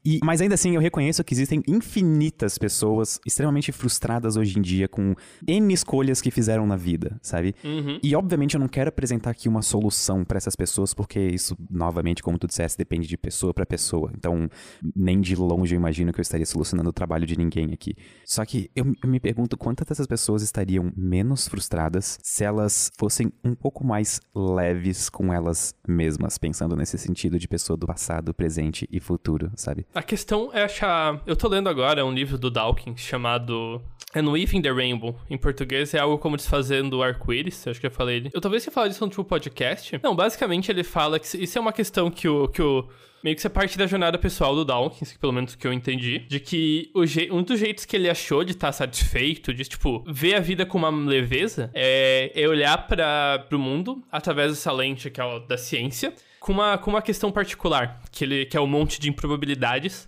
E, 0.03 0.19
mas 0.23 0.41
ainda 0.41 0.55
assim, 0.55 0.75
eu 0.75 0.81
reconheço 0.81 1.23
que 1.23 1.33
existem 1.33 1.61
infinitas 1.67 2.57
pessoas 2.57 3.19
extremamente 3.25 3.71
frustradas 3.71 4.35
hoje 4.37 4.57
em 4.57 4.61
dia 4.61 4.87
com 4.87 5.15
N 5.47 5.73
escolhas 5.73 6.21
que 6.21 6.31
fizeram 6.31 6.65
na 6.65 6.75
vida, 6.75 7.17
sabe? 7.21 7.55
Uhum. 7.63 7.99
E 8.01 8.15
obviamente 8.15 8.55
eu 8.55 8.59
não 8.59 8.67
quero 8.67 8.89
apresentar 8.89 9.31
aqui 9.31 9.49
uma 9.49 9.61
solução 9.61 10.23
pra 10.23 10.37
essas 10.37 10.55
pessoas, 10.55 10.93
porque 10.93 11.19
isso, 11.19 11.57
novamente, 11.69 12.23
como 12.23 12.37
tu 12.37 12.47
disseste, 12.47 12.77
depende 12.77 13.07
de 13.07 13.17
pessoa 13.17 13.53
pra 13.53 13.65
pessoa. 13.65 14.11
Então, 14.15 14.49
nem 14.95 15.19
de 15.19 15.35
longe 15.35 15.75
eu 15.75 15.79
imagino 15.79 16.13
que 16.13 16.19
eu 16.19 16.23
estaria 16.23 16.45
solucionando 16.45 16.89
o 16.89 16.93
trabalho 16.93 17.25
de 17.25 17.37
ninguém 17.37 17.73
aqui. 17.73 17.95
Só 18.25 18.45
que 18.45 18.69
eu, 18.75 18.85
eu 19.03 19.09
me 19.09 19.19
pergunto 19.19 19.57
quantas 19.57 19.87
dessas 19.87 20.07
pessoas 20.07 20.41
estariam 20.41 20.91
menos 20.95 21.47
frustradas 21.47 22.19
se 22.23 22.43
elas 22.43 22.91
fossem 22.97 23.31
um 23.43 23.55
pouco 23.55 23.85
mais 23.85 24.21
leves 24.35 25.09
com 25.09 25.33
elas 25.33 25.73
mesmas, 25.87 26.37
pensando 26.37 26.75
nesse 26.75 26.97
sentido 26.97 27.37
de 27.37 27.47
pessoa 27.47 27.75
do 27.75 27.85
passado, 27.85 28.33
presente 28.33 28.87
e 28.91 28.99
futuro, 28.99 29.51
sabe? 29.55 29.85
A 29.93 30.03
questão 30.03 30.51
é 30.53 30.63
achar. 30.63 31.21
Eu 31.25 31.35
tô 31.35 31.47
lendo 31.47 31.67
agora 31.67 32.05
um 32.05 32.11
livro 32.11 32.37
do 32.37 32.51
Dawkins 32.51 33.01
chamado 33.01 33.81
Unweaving 34.15 34.61
the 34.61 34.71
Rainbow. 34.71 35.15
Em 35.29 35.37
português 35.37 35.93
é 35.93 35.99
algo 35.99 36.17
como 36.17 36.37
desfazendo 36.37 36.97
o 36.97 37.03
arco-íris. 37.03 37.67
Acho 37.67 37.79
que 37.79 37.87
eu 37.87 37.91
falei. 37.91 38.29
Eu 38.31 38.39
talvez 38.39 38.63
você 38.63 38.71
fale 38.71 38.89
disso 38.89 39.03
no 39.03 39.09
tipo 39.09 39.23
podcast. 39.23 39.99
Não, 40.03 40.15
basicamente 40.15 40.71
ele 40.71 40.83
fala 40.83 41.19
que 41.19 41.25
isso 41.43 41.57
é 41.57 41.61
uma 41.61 41.73
questão 41.73 42.11
que 42.11 42.27
o. 42.27 42.47
Que 42.47 42.61
o 42.61 42.87
Meio 43.23 43.35
que 43.35 43.41
isso 43.41 43.47
é 43.47 43.49
parte 43.49 43.77
da 43.77 43.85
jornada 43.85 44.17
pessoal 44.17 44.55
do 44.55 44.63
Dawkins, 44.63 45.11
que 45.11 45.19
pelo 45.19 45.33
menos 45.33 45.53
que 45.53 45.67
eu 45.67 45.73
entendi. 45.73 46.19
De 46.19 46.39
que 46.39 46.89
o 46.93 47.05
je... 47.05 47.29
um 47.31 47.43
dos 47.43 47.59
jeitos 47.59 47.83
que 47.83 47.95
ele 47.95 48.09
achou 48.09 48.45
de 48.45 48.51
estar 48.51 48.71
satisfeito, 48.71 49.53
de, 49.53 49.65
tipo, 49.65 50.03
ver 50.07 50.35
a 50.35 50.39
vida 50.39 50.65
com 50.65 50.77
uma 50.77 50.89
leveza, 50.89 51.69
é, 51.73 52.31
é 52.33 52.47
olhar 52.47 52.87
para 52.87 53.45
pro 53.49 53.59
mundo 53.59 54.01
através 54.09 54.51
dessa 54.51 54.71
lente 54.71 55.09
que 55.09 55.19
é 55.19 55.23
o 55.23 55.39
da 55.39 55.57
ciência, 55.57 56.13
com 56.39 56.51
uma, 56.51 56.77
com 56.77 56.91
uma 56.91 57.01
questão 57.01 57.31
particular, 57.31 58.01
que, 58.11 58.23
ele, 58.23 58.45
que 58.45 58.57
é 58.57 58.61
um 58.61 58.67
monte 58.67 58.99
de 58.99 59.09
improbabilidades 59.09 60.07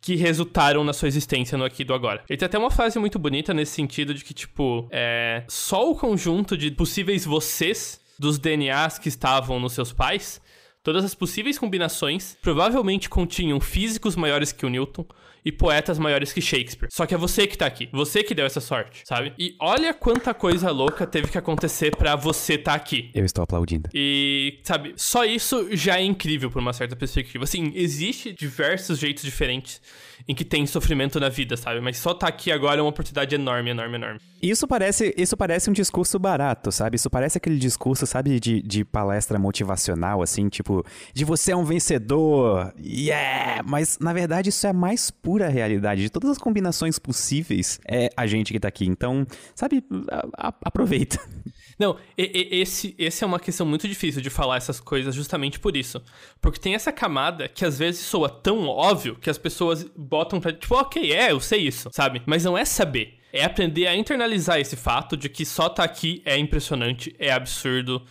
que 0.00 0.14
resultaram 0.14 0.84
na 0.84 0.92
sua 0.92 1.08
existência 1.08 1.58
no 1.58 1.64
aqui 1.64 1.84
do 1.84 1.92
agora. 1.92 2.22
Ele 2.28 2.36
tem 2.36 2.46
até 2.46 2.58
uma 2.58 2.70
frase 2.70 2.98
muito 2.98 3.18
bonita 3.18 3.52
nesse 3.52 3.72
sentido 3.72 4.14
de 4.14 4.24
que, 4.24 4.32
tipo, 4.32 4.88
é, 4.90 5.44
só 5.48 5.90
o 5.90 5.94
conjunto 5.94 6.56
de 6.56 6.70
possíveis 6.70 7.24
vocês 7.24 8.00
dos 8.18 8.38
DNAs 8.38 8.98
que 8.98 9.08
estavam 9.08 9.58
nos 9.60 9.72
seus 9.72 9.92
pais, 9.92 10.40
todas 10.82 11.04
as 11.04 11.14
possíveis 11.14 11.58
combinações, 11.58 12.36
provavelmente 12.40 13.08
continham 13.08 13.60
físicos 13.60 14.16
maiores 14.16 14.52
que 14.52 14.64
o 14.64 14.68
Newton 14.68 15.04
e 15.44 15.52
poetas 15.52 15.98
maiores 15.98 16.32
que 16.32 16.40
Shakespeare. 16.40 16.88
Só 16.90 17.06
que 17.06 17.14
é 17.14 17.18
você 17.18 17.46
que 17.46 17.56
tá 17.56 17.66
aqui, 17.66 17.88
você 17.92 18.22
que 18.22 18.34
deu 18.34 18.46
essa 18.46 18.60
sorte, 18.60 19.02
sabe? 19.04 19.32
E 19.38 19.54
olha 19.60 19.94
quanta 19.94 20.34
coisa 20.34 20.70
louca 20.70 21.06
teve 21.06 21.28
que 21.28 21.38
acontecer 21.38 21.96
pra 21.96 22.16
você 22.16 22.58
tá 22.58 22.74
aqui. 22.74 23.10
Eu 23.14 23.24
estou 23.24 23.42
aplaudindo. 23.44 23.88
E, 23.94 24.58
sabe, 24.62 24.94
só 24.96 25.24
isso 25.24 25.68
já 25.76 25.98
é 25.98 26.02
incrível 26.02 26.50
por 26.50 26.60
uma 26.60 26.72
certa 26.72 26.96
perspectiva. 26.96 27.44
Assim, 27.44 27.72
existe 27.74 28.32
diversos 28.32 28.98
jeitos 28.98 29.22
diferentes 29.22 29.80
em 30.28 30.34
que 30.34 30.44
tem 30.44 30.66
sofrimento 30.66 31.18
na 31.18 31.28
vida, 31.30 31.56
sabe? 31.56 31.80
Mas 31.80 31.96
só 31.96 32.12
tá 32.12 32.28
aqui 32.28 32.52
agora 32.52 32.80
é 32.80 32.82
uma 32.82 32.90
oportunidade 32.90 33.34
enorme, 33.34 33.70
enorme, 33.70 33.94
enorme. 33.96 34.20
Isso 34.42 34.68
parece, 34.68 35.14
isso 35.16 35.36
parece 35.36 35.70
um 35.70 35.72
discurso 35.72 36.18
barato, 36.18 36.70
sabe? 36.70 36.96
Isso 36.96 37.08
parece 37.08 37.38
aquele 37.38 37.56
discurso, 37.58 38.06
sabe, 38.06 38.38
de, 38.38 38.60
de 38.62 38.84
palestra 38.84 39.38
motivacional, 39.38 40.20
assim, 40.22 40.48
tipo, 40.48 40.84
de 41.14 41.24
você 41.24 41.52
é 41.52 41.56
um 41.56 41.64
vencedor, 41.64 42.72
yeah! 42.78 43.62
Mas, 43.66 43.98
na 43.98 44.12
verdade, 44.12 44.50
isso 44.50 44.66
é 44.66 44.70
a 44.70 44.74
mais 44.74 45.10
pura 45.10 45.48
realidade. 45.48 46.02
De 46.02 46.10
todas 46.10 46.30
as 46.30 46.38
combinações 46.38 46.98
possíveis, 46.98 47.80
é 47.88 48.10
a 48.16 48.26
gente 48.26 48.52
que 48.52 48.60
tá 48.60 48.68
aqui. 48.68 48.86
Então, 48.86 49.26
sabe, 49.54 49.82
a- 50.10 50.48
a- 50.48 50.54
aproveita. 50.64 51.18
Não, 51.78 51.96
e- 52.16 52.48
e- 52.56 52.60
esse, 52.60 52.94
esse 52.98 53.22
é 53.22 53.26
uma 53.26 53.38
questão 53.38 53.64
muito 53.64 53.86
difícil 53.88 54.20
de 54.20 54.30
falar 54.30 54.56
essas 54.56 54.80
coisas 54.80 55.14
justamente 55.14 55.60
por 55.60 55.76
isso. 55.76 56.02
Porque 56.40 56.58
tem 56.58 56.74
essa 56.74 56.90
camada 56.92 57.48
que 57.48 57.64
às 57.64 57.78
vezes 57.78 58.00
soa 58.00 58.28
tão 58.28 58.66
óbvio 58.66 59.14
que 59.16 59.30
as 59.30 59.38
pessoas 59.38 59.86
botam 60.18 60.40
pra. 60.40 60.52
Tipo, 60.52 60.74
ok, 60.74 61.12
é, 61.12 61.32
eu 61.32 61.40
sei 61.40 61.60
isso, 61.60 61.88
sabe? 61.92 62.22
Mas 62.26 62.44
não 62.44 62.56
é 62.58 62.64
saber. 62.64 63.14
É 63.32 63.44
aprender 63.44 63.86
a 63.86 63.94
internalizar 63.94 64.58
esse 64.58 64.74
fato 64.76 65.16
de 65.16 65.28
que 65.28 65.44
só 65.44 65.68
tá 65.68 65.84
aqui 65.84 66.22
é 66.24 66.36
impressionante, 66.38 67.14
é 67.18 67.30
absurdo, 67.30 68.02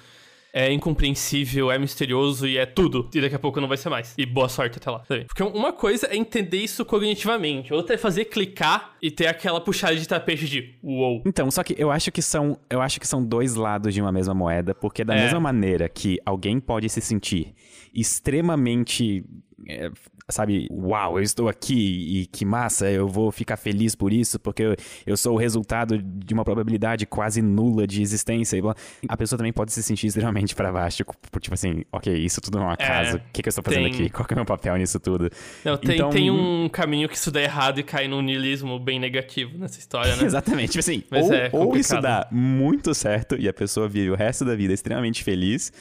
é 0.54 0.72
incompreensível, 0.72 1.72
é 1.72 1.78
misterioso 1.80 2.48
e 2.48 2.56
é 2.58 2.66
tudo. 2.68 3.10
E 3.14 3.20
daqui 3.22 3.36
a 3.36 3.40
pouco 3.40 3.60
não 3.60 3.68
vai 3.68 3.78
ser 3.78 3.90
mais. 3.90 4.14
E 4.18 4.26
boa 4.28 4.48
sorte 4.48 4.78
até 4.78 4.90
lá. 4.92 5.04
sabe? 5.08 5.26
Porque 5.26 5.42
uma 5.44 5.74
coisa 5.74 6.08
é 6.08 6.16
entender 6.16 6.58
isso 6.58 6.86
cognitivamente, 6.86 7.74
outra 7.74 7.96
é 7.96 7.98
fazer 7.98 8.26
clicar 8.26 8.96
e 9.02 9.10
ter 9.12 9.26
aquela 9.28 9.60
puxada 9.60 9.96
de 9.96 10.08
tapete 10.08 10.46
de 10.48 10.76
uou. 10.84 11.24
Então, 11.26 11.50
só 11.52 11.64
que 11.64 11.76
eu 11.78 11.90
acho 11.92 12.12
que 12.12 12.22
são, 12.22 12.58
eu 12.70 12.80
acho 12.82 13.00
que 13.00 13.08
são 13.08 13.24
dois 13.26 13.56
lados 13.56 13.94
de 13.94 14.02
uma 14.02 14.12
mesma 14.12 14.34
moeda, 14.36 14.74
porque 14.76 15.04
da 15.04 15.16
É. 15.16 15.24
mesma 15.24 15.40
maneira 15.40 15.90
que 15.90 16.20
alguém 16.26 16.60
pode 16.60 16.88
se 16.90 17.02
sentir 17.02 17.54
extremamente 17.94 19.26
é, 19.68 19.90
sabe, 20.30 20.68
uau, 20.70 21.18
eu 21.18 21.24
estou 21.24 21.48
aqui 21.48 22.22
e 22.22 22.26
que 22.26 22.44
massa, 22.44 22.90
eu 22.90 23.08
vou 23.08 23.32
ficar 23.32 23.56
feliz 23.56 23.96
por 23.96 24.12
isso, 24.12 24.38
porque 24.38 24.64
eu, 24.64 24.76
eu 25.06 25.16
sou 25.16 25.36
o 25.36 25.38
resultado 25.38 25.98
de 25.98 26.34
uma 26.34 26.44
probabilidade 26.44 27.06
quase 27.06 27.42
nula 27.42 27.88
de 27.88 28.02
existência. 28.02 28.58
E. 28.58 28.62
A 29.08 29.16
pessoa 29.16 29.38
também 29.38 29.54
pode 29.54 29.72
se 29.72 29.82
sentir 29.82 30.08
extremamente 30.08 30.54
para 30.54 30.72
baixo, 30.72 30.98
tipo, 30.98 31.16
tipo 31.40 31.54
assim, 31.54 31.84
ok, 31.92 32.14
isso 32.14 32.42
tudo 32.42 32.58
é 32.58 32.62
um 32.62 32.70
acaso, 32.70 33.18
o 33.18 33.22
que, 33.32 33.42
que 33.42 33.48
eu 33.48 33.52
estou 33.52 33.64
fazendo 33.64 33.84
tem... 33.84 33.94
aqui? 33.94 34.10
Qual 34.10 34.28
é 34.30 34.34
o 34.34 34.36
meu 34.36 34.46
papel 34.46 34.76
nisso 34.76 35.00
tudo? 35.00 35.30
Não, 35.64 35.78
tem, 35.78 35.96
então... 35.96 36.10
tem 36.10 36.30
um 36.30 36.68
caminho 36.68 37.08
que 37.08 37.16
isso 37.16 37.32
dá 37.32 37.42
errado 37.42 37.80
e 37.80 37.84
cai 37.84 38.08
num 38.08 38.22
niilismo 38.22 38.78
bem 38.80 39.00
negativo 39.00 39.58
nessa 39.58 39.80
história, 39.80 40.14
né? 40.18 40.24
Exatamente, 40.28 40.72
tipo 40.72 40.80
assim, 40.80 41.04
ou, 41.10 41.34
é 41.34 41.50
ou 41.54 41.78
isso 41.78 42.00
dá 42.02 42.28
muito 42.30 42.94
certo 42.94 43.38
e 43.40 43.48
a 43.48 43.54
pessoa 43.54 43.88
vive 43.88 44.12
o 44.12 44.16
resto 44.16 44.44
da 44.44 44.56
vida 44.56 44.74
extremamente 44.74 45.24
feliz, 45.24 45.72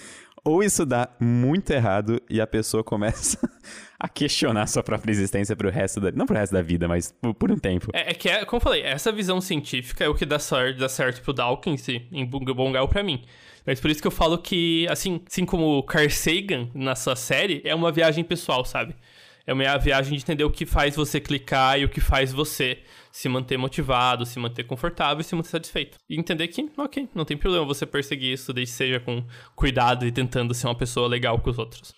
ou 0.47 0.63
isso 0.63 0.87
dá 0.87 1.09
muito 1.19 1.73
errado 1.73 2.23
e 2.31 2.41
a 2.41 2.47
pessoa 2.47 2.85
começa 2.85 3.37
a 3.99 4.09
questionar 4.09 4.69
sua 4.69 4.81
própria 4.81 5.11
existência 5.11 5.57
pro 5.57 5.69
resto 5.69 6.01
da... 6.01 6.13
Não 6.13 6.25
pro 6.25 6.37
resto 6.37 6.53
da 6.53 6.63
vida, 6.63 6.87
mas 6.87 7.13
por, 7.37 7.51
um 7.51 7.59
tempo. 7.59 7.91
É, 7.93 8.13
é, 8.13 8.15
que, 8.15 8.29
é, 8.29 8.45
como 8.45 8.59
eu 8.59 8.63
falei, 8.63 8.83
essa 8.83 9.11
visão 9.11 9.41
científica 9.41 10.05
é 10.05 10.09
o 10.09 10.15
que 10.15 10.25
dá 10.25 10.39
certo, 10.39 10.79
dá 10.79 10.89
certo 10.89 11.21
pro 11.23 11.33
Dawkins 11.33 11.89
em 11.89 12.25
grau 12.71 12.87
pra 12.87 13.03
mim. 13.03 13.25
Mas 13.67 13.81
por 13.81 13.91
isso 13.91 14.01
que 14.01 14.07
eu 14.07 14.13
falo 14.13 14.39
que, 14.39 14.87
assim, 14.89 15.21
assim 15.29 15.45
como 15.45 15.83
Carl 15.83 16.09
Sagan 16.09 16.69
na 16.73 16.95
sua 16.95 17.17
série, 17.17 17.61
é 17.65 17.75
uma 17.75 17.91
viagem 17.91 18.23
pessoal, 18.23 18.65
sabe? 18.65 18.95
É 19.45 19.53
uma 19.53 19.79
viagem 19.79 20.17
de 20.17 20.23
entender 20.23 20.45
o 20.45 20.51
que 20.51 20.65
faz 20.65 20.95
você 20.95 21.19
clicar 21.19 21.77
e 21.81 21.85
o 21.85 21.89
que 21.89 22.01
faz 22.01 22.33
você 22.33 22.79
se 23.17 23.31
manter 23.31 23.57
motivado, 23.57 24.27
se 24.27 24.39
manter 24.39 24.65
confortável 24.65 25.23
e 25.23 25.25
se 25.25 25.35
manter 25.35 25.49
satisfeito. 25.49 25.97
E 26.07 26.21
entender 26.21 26.49
que, 26.49 26.71
ok, 26.77 27.09
não 27.15 27.25
tem 27.25 27.35
problema 27.35 27.65
você 27.65 27.87
perseguir 27.87 28.35
isso, 28.35 28.53
desde 28.53 28.73
que 28.73 28.77
seja 28.77 29.01
com 29.01 29.25
cuidado 29.55 30.07
e 30.07 30.13
tentando 30.13 30.53
ser 30.53 30.67
uma 30.67 30.75
pessoa 30.75 31.09
legal 31.09 31.39
com 31.39 31.49
os 31.49 31.59
outros. 31.59 31.95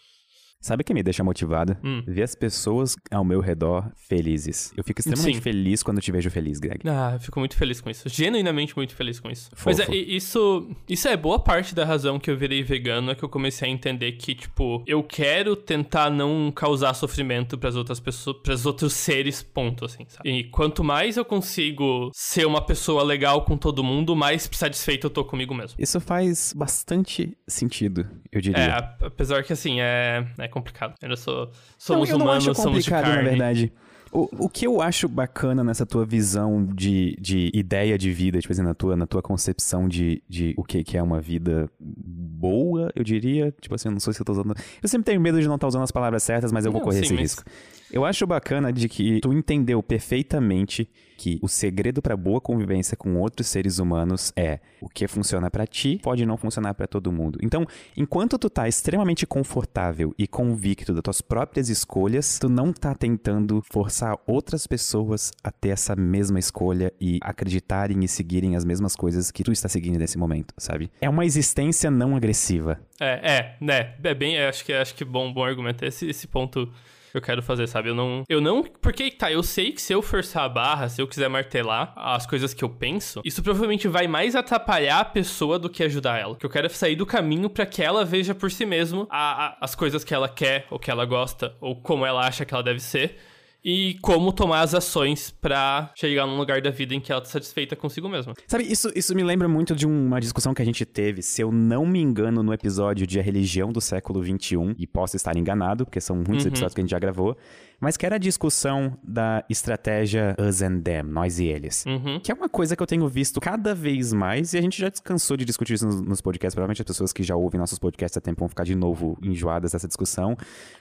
Sabe 0.60 0.82
o 0.82 0.84
que 0.84 0.92
me 0.92 1.02
deixa 1.02 1.22
motivado? 1.22 1.76
Hum. 1.84 2.02
Ver 2.06 2.24
as 2.24 2.34
pessoas 2.34 2.96
ao 3.10 3.24
meu 3.24 3.40
redor 3.40 3.90
felizes. 3.96 4.72
Eu 4.76 4.82
fico 4.82 5.00
extremamente 5.00 5.36
Sim. 5.36 5.40
feliz 5.40 5.82
quando 5.84 6.00
te 6.00 6.10
vejo 6.10 6.30
feliz, 6.30 6.58
Greg. 6.58 6.80
Ah, 6.88 7.12
eu 7.14 7.20
fico 7.20 7.38
muito 7.38 7.56
feliz 7.56 7.80
com 7.80 7.88
isso. 7.88 8.08
Genuinamente 8.08 8.74
muito 8.76 8.94
feliz 8.94 9.20
com 9.20 9.30
isso. 9.30 9.50
Fofo. 9.54 9.66
Mas 9.66 9.78
é, 9.78 9.94
isso, 9.94 10.68
isso 10.88 11.06
é 11.06 11.16
boa 11.16 11.38
parte 11.38 11.74
da 11.74 11.84
razão 11.84 12.18
que 12.18 12.28
eu 12.28 12.36
virei 12.36 12.62
vegano, 12.62 13.12
é 13.12 13.14
que 13.14 13.22
eu 13.22 13.28
comecei 13.28 13.68
a 13.68 13.70
entender 13.70 14.12
que, 14.12 14.34
tipo, 14.34 14.82
eu 14.86 15.02
quero 15.02 15.54
tentar 15.54 16.10
não 16.10 16.50
causar 16.50 16.92
sofrimento 16.94 17.56
para 17.56 17.68
as 17.68 17.76
outras 17.76 18.00
pessoas, 18.00 18.36
para 18.42 18.52
os 18.52 18.66
outros 18.66 18.94
seres, 18.94 19.42
ponto, 19.42 19.84
assim, 19.84 20.06
sabe? 20.08 20.28
E 20.28 20.44
quanto 20.44 20.82
mais 20.82 21.16
eu 21.16 21.24
consigo 21.24 22.10
ser 22.12 22.46
uma 22.46 22.60
pessoa 22.60 23.04
legal 23.04 23.44
com 23.44 23.56
todo 23.56 23.84
mundo, 23.84 24.16
mais 24.16 24.48
satisfeito 24.52 25.06
eu 25.06 25.10
tô 25.10 25.24
comigo 25.24 25.54
mesmo. 25.54 25.76
Isso 25.78 26.00
faz 26.00 26.52
bastante 26.52 27.36
sentido, 27.46 28.08
eu 28.32 28.40
diria. 28.40 28.58
É, 28.60 29.06
apesar 29.06 29.44
que, 29.44 29.52
assim, 29.52 29.80
é, 29.80 30.26
é 30.36 30.47
é 30.48 30.52
complicado. 30.52 30.94
Eu 31.00 31.16
sou, 31.16 31.50
somos 31.76 32.08
não, 32.08 32.16
humanos, 32.16 32.44
não 32.44 32.52
acho 32.52 32.62
somos 32.62 32.84
de 32.84 32.90
carne. 32.90 33.14
na 33.14 33.22
verdade. 33.22 33.72
O, 34.10 34.46
o 34.46 34.48
que 34.48 34.66
eu 34.66 34.80
acho 34.80 35.06
bacana 35.06 35.62
nessa 35.62 35.84
tua 35.84 36.04
visão 36.04 36.64
de, 36.64 37.14
de 37.20 37.50
ideia 37.52 37.98
de 37.98 38.10
vida, 38.10 38.40
tipo 38.40 38.52
assim, 38.52 38.62
na 38.62 38.74
tua, 38.74 38.96
na 38.96 39.06
tua 39.06 39.20
concepção 39.20 39.86
de, 39.86 40.22
de 40.26 40.54
o 40.56 40.64
que, 40.64 40.82
que 40.82 40.96
é 40.96 41.02
uma 41.02 41.20
vida 41.20 41.70
boa, 41.78 42.90
eu 42.94 43.04
diria. 43.04 43.54
Tipo 43.60 43.74
assim, 43.74 43.88
eu 43.88 43.92
não 43.92 44.00
sei 44.00 44.14
se 44.14 44.20
eu 44.20 44.24
tô 44.24 44.32
usando. 44.32 44.54
Eu 44.82 44.88
sempre 44.88 45.04
tenho 45.04 45.20
medo 45.20 45.40
de 45.40 45.46
não 45.46 45.56
estar 45.56 45.66
tá 45.66 45.68
usando 45.68 45.82
as 45.82 45.90
palavras 45.90 46.22
certas, 46.22 46.50
mas 46.50 46.64
eu 46.64 46.72
vou 46.72 46.80
correr 46.80 47.00
sim, 47.00 47.04
esse 47.04 47.12
mas... 47.12 47.20
risco. 47.20 47.44
Eu 47.92 48.04
acho 48.04 48.26
bacana 48.26 48.72
de 48.72 48.88
que 48.88 49.20
tu 49.20 49.32
entendeu 49.32 49.82
perfeitamente 49.82 50.88
que 51.18 51.38
o 51.42 51.48
segredo 51.48 52.00
para 52.00 52.16
boa 52.16 52.40
convivência 52.40 52.96
com 52.96 53.16
outros 53.16 53.48
seres 53.48 53.80
humanos 53.80 54.32
é 54.36 54.60
o 54.80 54.88
que 54.88 55.08
funciona 55.08 55.50
para 55.50 55.66
ti 55.66 55.98
pode 56.00 56.24
não 56.24 56.36
funcionar 56.36 56.74
para 56.74 56.86
todo 56.86 57.10
mundo. 57.10 57.40
Então, 57.42 57.66
enquanto 57.96 58.38
tu 58.38 58.48
tá 58.48 58.68
extremamente 58.68 59.26
confortável 59.26 60.14
e 60.16 60.28
convicto 60.28 60.94
das 60.94 61.02
tuas 61.02 61.20
próprias 61.20 61.68
escolhas, 61.68 62.38
tu 62.38 62.48
não 62.48 62.72
tá 62.72 62.94
tentando 62.94 63.60
forçar 63.68 64.16
outras 64.26 64.64
pessoas 64.66 65.32
a 65.42 65.50
ter 65.50 65.70
essa 65.70 65.96
mesma 65.96 66.38
escolha 66.38 66.92
e 67.00 67.18
acreditarem 67.20 68.04
e 68.04 68.08
seguirem 68.08 68.54
as 68.54 68.64
mesmas 68.64 68.94
coisas 68.94 69.32
que 69.32 69.42
tu 69.42 69.50
está 69.50 69.68
seguindo 69.68 69.98
nesse 69.98 70.16
momento, 70.16 70.54
sabe? 70.56 70.88
É 71.00 71.08
uma 71.08 71.26
existência 71.26 71.90
não 71.90 72.14
agressiva. 72.14 72.80
É, 73.00 73.32
é, 73.32 73.56
né? 73.60 73.94
É 74.04 74.14
bem, 74.14 74.38
acho 74.40 74.64
que 74.64 74.72
acho 74.72 74.94
que 74.94 75.04
bom, 75.04 75.32
bom 75.32 75.44
argumento 75.44 75.84
esse 75.84 76.08
esse 76.08 76.28
ponto 76.28 76.72
eu 77.18 77.22
quero 77.22 77.42
fazer, 77.42 77.66
sabe? 77.66 77.88
Eu 77.90 77.94
não. 77.94 78.24
Eu 78.28 78.40
não. 78.40 78.62
Porque 78.62 79.10
tá, 79.10 79.30
eu 79.30 79.42
sei 79.42 79.72
que 79.72 79.82
se 79.82 79.92
eu 79.92 80.00
forçar 80.02 80.44
a 80.44 80.48
barra, 80.48 80.88
se 80.88 81.00
eu 81.00 81.06
quiser 81.06 81.28
martelar 81.28 81.92
as 81.96 82.26
coisas 82.26 82.54
que 82.54 82.64
eu 82.64 82.68
penso, 82.68 83.20
isso 83.24 83.42
provavelmente 83.42 83.88
vai 83.88 84.06
mais 84.06 84.34
atrapalhar 84.34 85.00
a 85.00 85.04
pessoa 85.04 85.58
do 85.58 85.68
que 85.68 85.82
ajudar 85.84 86.18
ela. 86.18 86.36
Que 86.36 86.46
eu 86.46 86.50
quero 86.50 86.68
sair 86.70 86.96
do 86.96 87.06
caminho 87.06 87.50
para 87.50 87.66
que 87.66 87.82
ela 87.82 88.04
veja 88.04 88.34
por 88.34 88.50
si 88.50 88.64
mesmo 88.64 89.06
a, 89.10 89.46
a, 89.46 89.56
as 89.60 89.74
coisas 89.74 90.04
que 90.04 90.14
ela 90.14 90.28
quer, 90.28 90.66
ou 90.70 90.78
que 90.78 90.90
ela 90.90 91.04
gosta, 91.04 91.54
ou 91.60 91.76
como 91.76 92.06
ela 92.06 92.26
acha 92.26 92.44
que 92.44 92.54
ela 92.54 92.62
deve 92.62 92.80
ser 92.80 93.18
e 93.64 93.96
como 94.00 94.32
tomar 94.32 94.60
as 94.60 94.74
ações 94.74 95.30
para 95.30 95.92
chegar 95.96 96.26
num 96.26 96.36
lugar 96.36 96.60
da 96.60 96.70
vida 96.70 96.94
em 96.94 97.00
que 97.00 97.10
ela 97.10 97.20
tá 97.20 97.28
satisfeita 97.28 97.74
consigo 97.74 98.08
mesma. 98.08 98.34
Sabe, 98.46 98.64
isso, 98.64 98.90
isso 98.94 99.14
me 99.14 99.22
lembra 99.22 99.48
muito 99.48 99.74
de 99.74 99.86
uma 99.86 100.20
discussão 100.20 100.54
que 100.54 100.62
a 100.62 100.64
gente 100.64 100.84
teve, 100.84 101.22
se 101.22 101.42
eu 101.42 101.50
não 101.50 101.84
me 101.84 102.00
engano, 102.00 102.42
no 102.42 102.52
episódio 102.52 103.06
de 103.06 103.18
A 103.18 103.22
Religião 103.22 103.72
do 103.72 103.80
Século 103.80 104.22
XXI, 104.22 104.74
e 104.78 104.86
posso 104.86 105.16
estar 105.16 105.36
enganado, 105.36 105.84
porque 105.84 106.00
são 106.00 106.16
muitos 106.16 106.44
uhum. 106.44 106.50
episódios 106.50 106.74
que 106.74 106.80
a 106.80 106.84
gente 106.84 106.90
já 106.90 106.98
gravou, 106.98 107.36
mas 107.80 107.96
que 107.96 108.04
era 108.04 108.16
a 108.16 108.18
discussão 108.18 108.96
da 109.02 109.44
estratégia 109.48 110.34
us 110.38 110.62
and 110.62 110.80
them, 110.80 111.04
nós 111.04 111.38
e 111.38 111.46
eles. 111.46 111.84
Uhum. 111.86 112.20
Que 112.20 112.32
é 112.32 112.34
uma 112.34 112.48
coisa 112.48 112.76
que 112.76 112.82
eu 112.82 112.86
tenho 112.86 113.06
visto 113.08 113.40
cada 113.40 113.74
vez 113.74 114.12
mais, 114.12 114.52
e 114.52 114.58
a 114.58 114.60
gente 114.60 114.80
já 114.80 114.88
descansou 114.88 115.36
de 115.36 115.44
discutir 115.44 115.74
isso 115.74 115.86
nos, 115.86 116.00
nos 116.00 116.20
podcasts, 116.20 116.54
provavelmente 116.54 116.82
as 116.82 116.86
pessoas 116.86 117.12
que 117.12 117.22
já 117.22 117.36
ouvem 117.36 117.58
nossos 117.58 117.78
podcasts 117.78 118.16
há 118.16 118.20
tempo 118.20 118.40
vão 118.40 118.48
ficar 118.48 118.64
de 118.64 118.74
novo 118.74 119.16
enjoadas 119.22 119.72
dessa 119.72 119.86
discussão, 119.86 120.36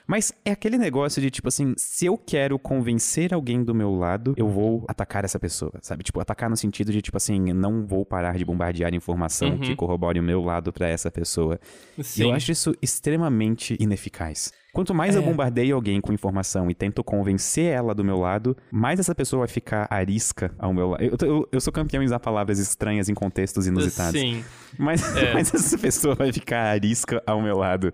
mas 0.06 0.32
é 0.44 0.50
aquele 0.50 0.78
negócio 0.78 1.22
de, 1.22 1.30
tipo 1.30 1.48
assim, 1.48 1.74
se 1.76 2.06
eu 2.06 2.18
quero 2.18 2.58
convencer 2.58 3.32
alguém 3.32 3.62
do 3.62 3.74
meu 3.74 3.94
lado, 3.94 4.34
eu 4.36 4.48
vou 4.48 4.84
atacar 4.88 5.24
essa 5.24 5.38
pessoa, 5.38 5.72
sabe? 5.82 6.02
Tipo, 6.02 6.20
atacar 6.20 6.50
no 6.50 6.56
sentido 6.56 6.92
de, 6.92 7.00
tipo 7.00 7.16
assim, 7.16 7.52
não 7.52 7.86
vou 7.86 8.04
parar 8.04 8.36
de 8.36 8.44
bombardear 8.44 8.94
informação 8.94 9.50
uhum. 9.50 9.58
que 9.58 9.76
corrobore 9.76 10.18
o 10.18 10.22
meu 10.22 10.42
lado 10.42 10.72
para 10.72 10.88
essa 10.88 11.10
pessoa. 11.10 11.60
Sim. 12.00 12.24
Eu 12.24 12.32
acho 12.32 12.50
isso 12.50 12.74
extremamente 12.82 13.76
ineficaz. 13.78 14.52
Quanto 14.78 14.94
mais 14.94 15.16
é. 15.16 15.18
eu 15.18 15.24
bombardeio 15.24 15.74
alguém 15.74 16.00
com 16.00 16.12
informação 16.12 16.70
e 16.70 16.74
tento 16.74 17.02
convencer 17.02 17.64
ela 17.64 17.92
do 17.92 18.04
meu 18.04 18.16
lado, 18.16 18.56
mais 18.70 19.00
essa 19.00 19.12
pessoa 19.12 19.40
vai 19.40 19.48
ficar 19.48 19.88
arisca 19.90 20.52
ao 20.56 20.72
meu 20.72 20.90
lado. 20.90 21.02
Eu, 21.02 21.16
eu, 21.20 21.48
eu, 21.50 21.60
sou 21.60 21.72
campeão 21.72 22.00
em 22.00 22.06
usar 22.06 22.20
palavras 22.20 22.60
estranhas 22.60 23.08
em 23.08 23.14
contextos 23.14 23.66
inusitados. 23.66 24.20
Sim. 24.20 24.44
Mas, 24.78 25.16
é. 25.16 25.34
mas 25.34 25.52
essa 25.52 25.76
pessoa 25.76 26.14
vai 26.14 26.32
ficar 26.32 26.62
arisca 26.62 27.20
ao 27.26 27.42
meu 27.42 27.58
lado. 27.58 27.92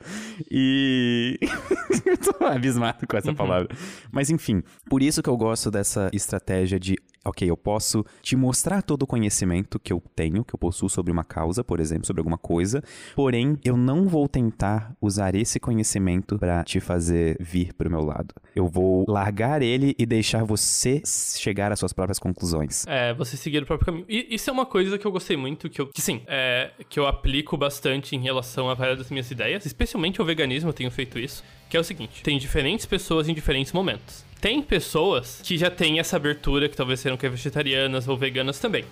E. 0.51 1.39
eu 2.05 2.19
tô 2.19 2.45
abismado 2.45 3.07
com 3.07 3.17
essa 3.17 3.31
uhum. 3.31 3.35
palavra. 3.35 3.75
Mas 4.13 4.29
enfim, 4.29 4.63
por 4.87 5.03
isso 5.03 5.23
que 5.23 5.31
eu 5.31 5.39
gosto 5.39 5.71
dessa 5.71 6.11
estratégia 6.13 6.79
de 6.79 6.97
ok, 7.25 7.49
eu 7.49 7.57
posso 7.57 8.05
te 8.23 8.37
mostrar 8.37 8.83
todo 8.83 9.03
o 9.03 9.07
conhecimento 9.07 9.79
que 9.79 9.93
eu 9.93 10.03
tenho, 10.15 10.45
que 10.45 10.55
eu 10.55 10.59
possuo 10.59 10.89
sobre 10.89 11.11
uma 11.13 11.25
causa, 11.25 11.65
por 11.65 11.81
exemplo, 11.81 12.07
sobre 12.07 12.21
alguma 12.21 12.39
coisa, 12.39 12.83
porém, 13.15 13.59
eu 13.65 13.77
não 13.77 14.07
vou 14.07 14.29
tentar 14.29 14.95
usar 15.01 15.35
esse 15.35 15.59
conhecimento 15.59 16.39
para 16.39 16.63
te 16.65 16.81
fazer 16.81 17.37
vir 17.41 17.73
pro 17.73 17.91
meu 17.91 18.05
lado. 18.05 18.35
Eu 18.55 18.69
vou 18.69 19.05
largar 19.09 19.63
ele 19.63 19.95
e 19.99 20.05
deixar 20.05 20.45
você 20.45 21.03
chegar 21.07 21.73
às 21.73 21.79
suas 21.79 21.93
próprias 21.93 22.19
conclusões. 22.19 22.87
É, 22.87 23.15
você 23.15 23.37
seguir 23.37 23.63
o 23.63 23.67
próprio 23.67 23.87
caminho. 23.87 24.07
E 24.09 24.35
isso 24.35 24.51
é 24.51 24.53
uma 24.53 24.67
coisa 24.67 24.99
que 24.99 25.07
eu 25.07 25.13
gostei 25.13 25.37
muito, 25.37 25.71
que 25.71 25.81
eu, 25.81 25.87
que 25.87 26.03
sim, 26.03 26.23
é, 26.27 26.71
que 26.89 26.99
eu 26.99 27.07
aplico 27.07 27.57
bastante 27.57 28.15
em 28.15 28.21
relação 28.21 28.69
a 28.69 28.75
várias 28.75 28.99
das 28.99 29.11
minhas 29.11 29.31
ideias, 29.31 29.65
especialmente 29.65 30.21
ao 30.21 30.27
veganismo, 30.27 30.69
eu 30.69 30.75
tenho 30.75 30.91
feito 30.91 31.19
isso, 31.19 31.43
que 31.69 31.77
é 31.77 31.81
o 31.81 31.85
seguinte, 31.85 32.23
tem 32.23 32.39
diferentes 32.39 32.87
pessoas 32.87 33.29
em 33.29 33.35
diferentes 33.35 33.73
momentos 33.73 34.25
tem 34.45 34.61
pessoas 34.61 35.41
que 35.43 35.57
já 35.57 35.71
têm 35.71 35.99
essa 35.99 36.17
abertura, 36.17 36.69
que 36.69 36.77
talvez 36.77 37.01
serão 37.01 37.17
que 37.17 37.25
é 37.25 37.31
vegetarianas 37.31 38.07
ou 38.07 38.15
veganas 38.15 38.59
também. 38.59 38.85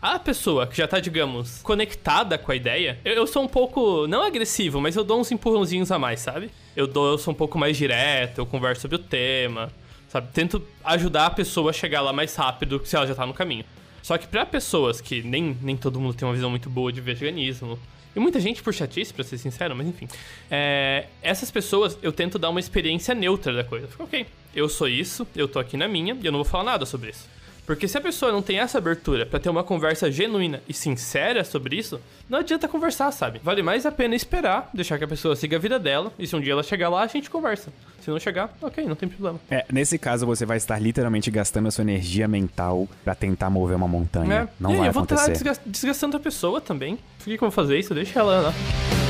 A 0.00 0.18
pessoa 0.18 0.66
que 0.66 0.76
já 0.76 0.88
tá, 0.88 0.98
digamos, 0.98 1.62
conectada 1.62 2.36
com 2.36 2.50
a 2.50 2.56
ideia, 2.56 2.98
eu, 3.04 3.12
eu, 3.12 3.24
sou 3.24 3.44
um 3.44 3.46
pouco, 3.46 4.08
não 4.08 4.24
agressivo, 4.24 4.80
mas 4.80 4.96
eu 4.96 5.04
dou 5.04 5.20
uns 5.20 5.30
empurrãozinhos 5.30 5.92
a 5.92 6.00
mais, 6.00 6.18
sabe? 6.18 6.50
Eu 6.74 6.88
dou, 6.88 7.12
eu 7.12 7.16
sou 7.16 7.32
um 7.32 7.36
pouco 7.36 7.56
mais 7.56 7.76
direto, 7.76 8.38
eu 8.38 8.44
converso 8.44 8.82
sobre 8.82 8.96
o 8.96 8.98
tema, 8.98 9.70
sabe? 10.08 10.32
Tento 10.32 10.60
ajudar 10.82 11.26
a 11.26 11.30
pessoa 11.30 11.70
a 11.70 11.72
chegar 11.72 12.00
lá 12.00 12.12
mais 12.12 12.34
rápido 12.34 12.82
se 12.84 12.96
ela 12.96 13.06
já 13.06 13.14
tá 13.14 13.24
no 13.24 13.32
caminho. 13.32 13.64
Só 14.02 14.18
que 14.18 14.26
para 14.26 14.44
pessoas 14.44 15.00
que 15.00 15.22
nem, 15.22 15.56
nem 15.62 15.76
todo 15.76 16.00
mundo 16.00 16.14
tem 16.14 16.26
uma 16.26 16.34
visão 16.34 16.50
muito 16.50 16.68
boa 16.68 16.92
de 16.92 17.00
veganismo, 17.00 17.78
e 18.16 18.18
muita 18.18 18.40
gente 18.40 18.60
por 18.64 18.74
chatice, 18.74 19.14
pra 19.14 19.22
ser 19.22 19.38
sincero, 19.38 19.76
mas 19.76 19.86
enfim. 19.86 20.08
É, 20.50 21.06
essas 21.22 21.52
pessoas, 21.52 21.96
eu 22.02 22.12
tento 22.12 22.36
dar 22.36 22.50
uma 22.50 22.58
experiência 22.58 23.14
neutra 23.14 23.54
da 23.54 23.62
coisa. 23.62 23.86
Fico, 23.86 24.02
ok, 24.02 24.26
eu 24.54 24.68
sou 24.68 24.88
isso, 24.88 25.26
eu 25.34 25.48
tô 25.48 25.58
aqui 25.58 25.76
na 25.76 25.88
minha, 25.88 26.16
e 26.20 26.26
eu 26.26 26.32
não 26.32 26.38
vou 26.38 26.44
falar 26.44 26.64
nada 26.64 26.86
sobre 26.86 27.10
isso. 27.10 27.28
Porque 27.64 27.86
se 27.86 27.96
a 27.96 28.00
pessoa 28.00 28.32
não 28.32 28.42
tem 28.42 28.58
essa 28.58 28.78
abertura 28.78 29.24
para 29.24 29.38
ter 29.38 29.48
uma 29.48 29.62
conversa 29.62 30.10
genuína 30.10 30.60
e 30.68 30.74
sincera 30.74 31.44
sobre 31.44 31.76
isso, 31.76 32.00
não 32.28 32.40
adianta 32.40 32.66
conversar, 32.66 33.12
sabe? 33.12 33.40
Vale 33.42 33.62
mais 33.62 33.86
a 33.86 33.92
pena 33.92 34.16
esperar, 34.16 34.68
deixar 34.74 34.98
que 34.98 35.04
a 35.04 35.08
pessoa 35.08 35.36
siga 35.36 35.56
a 35.56 35.60
vida 35.60 35.78
dela, 35.78 36.12
e 36.18 36.26
se 36.26 36.34
um 36.34 36.40
dia 36.40 36.52
ela 36.52 36.62
chegar 36.62 36.88
lá, 36.88 37.02
a 37.02 37.06
gente 37.06 37.30
conversa. 37.30 37.72
Se 38.00 38.10
não 38.10 38.18
chegar, 38.18 38.52
ok, 38.60 38.84
não 38.84 38.96
tem 38.96 39.08
problema. 39.08 39.38
É, 39.48 39.64
nesse 39.72 39.96
caso 39.96 40.26
você 40.26 40.44
vai 40.44 40.56
estar 40.56 40.78
literalmente 40.80 41.30
gastando 41.30 41.68
a 41.68 41.70
sua 41.70 41.82
energia 41.82 42.26
mental 42.26 42.88
para 43.04 43.14
tentar 43.14 43.48
mover 43.48 43.76
uma 43.76 43.88
montanha. 43.88 44.34
É. 44.34 44.48
Não 44.58 44.74
e 44.74 44.76
vai 44.78 44.88
eu 44.88 44.92
vou 44.92 45.04
estar 45.04 45.28
desgastando 45.64 46.16
a 46.16 46.20
pessoa 46.20 46.60
também. 46.60 46.96
Por 47.18 47.24
que, 47.24 47.38
que 47.38 47.44
eu 47.44 47.48
vou 47.48 47.52
fazer 47.52 47.78
isso? 47.78 47.94
Deixa 47.94 48.18
ela 48.18 48.40
lá. 48.40 49.01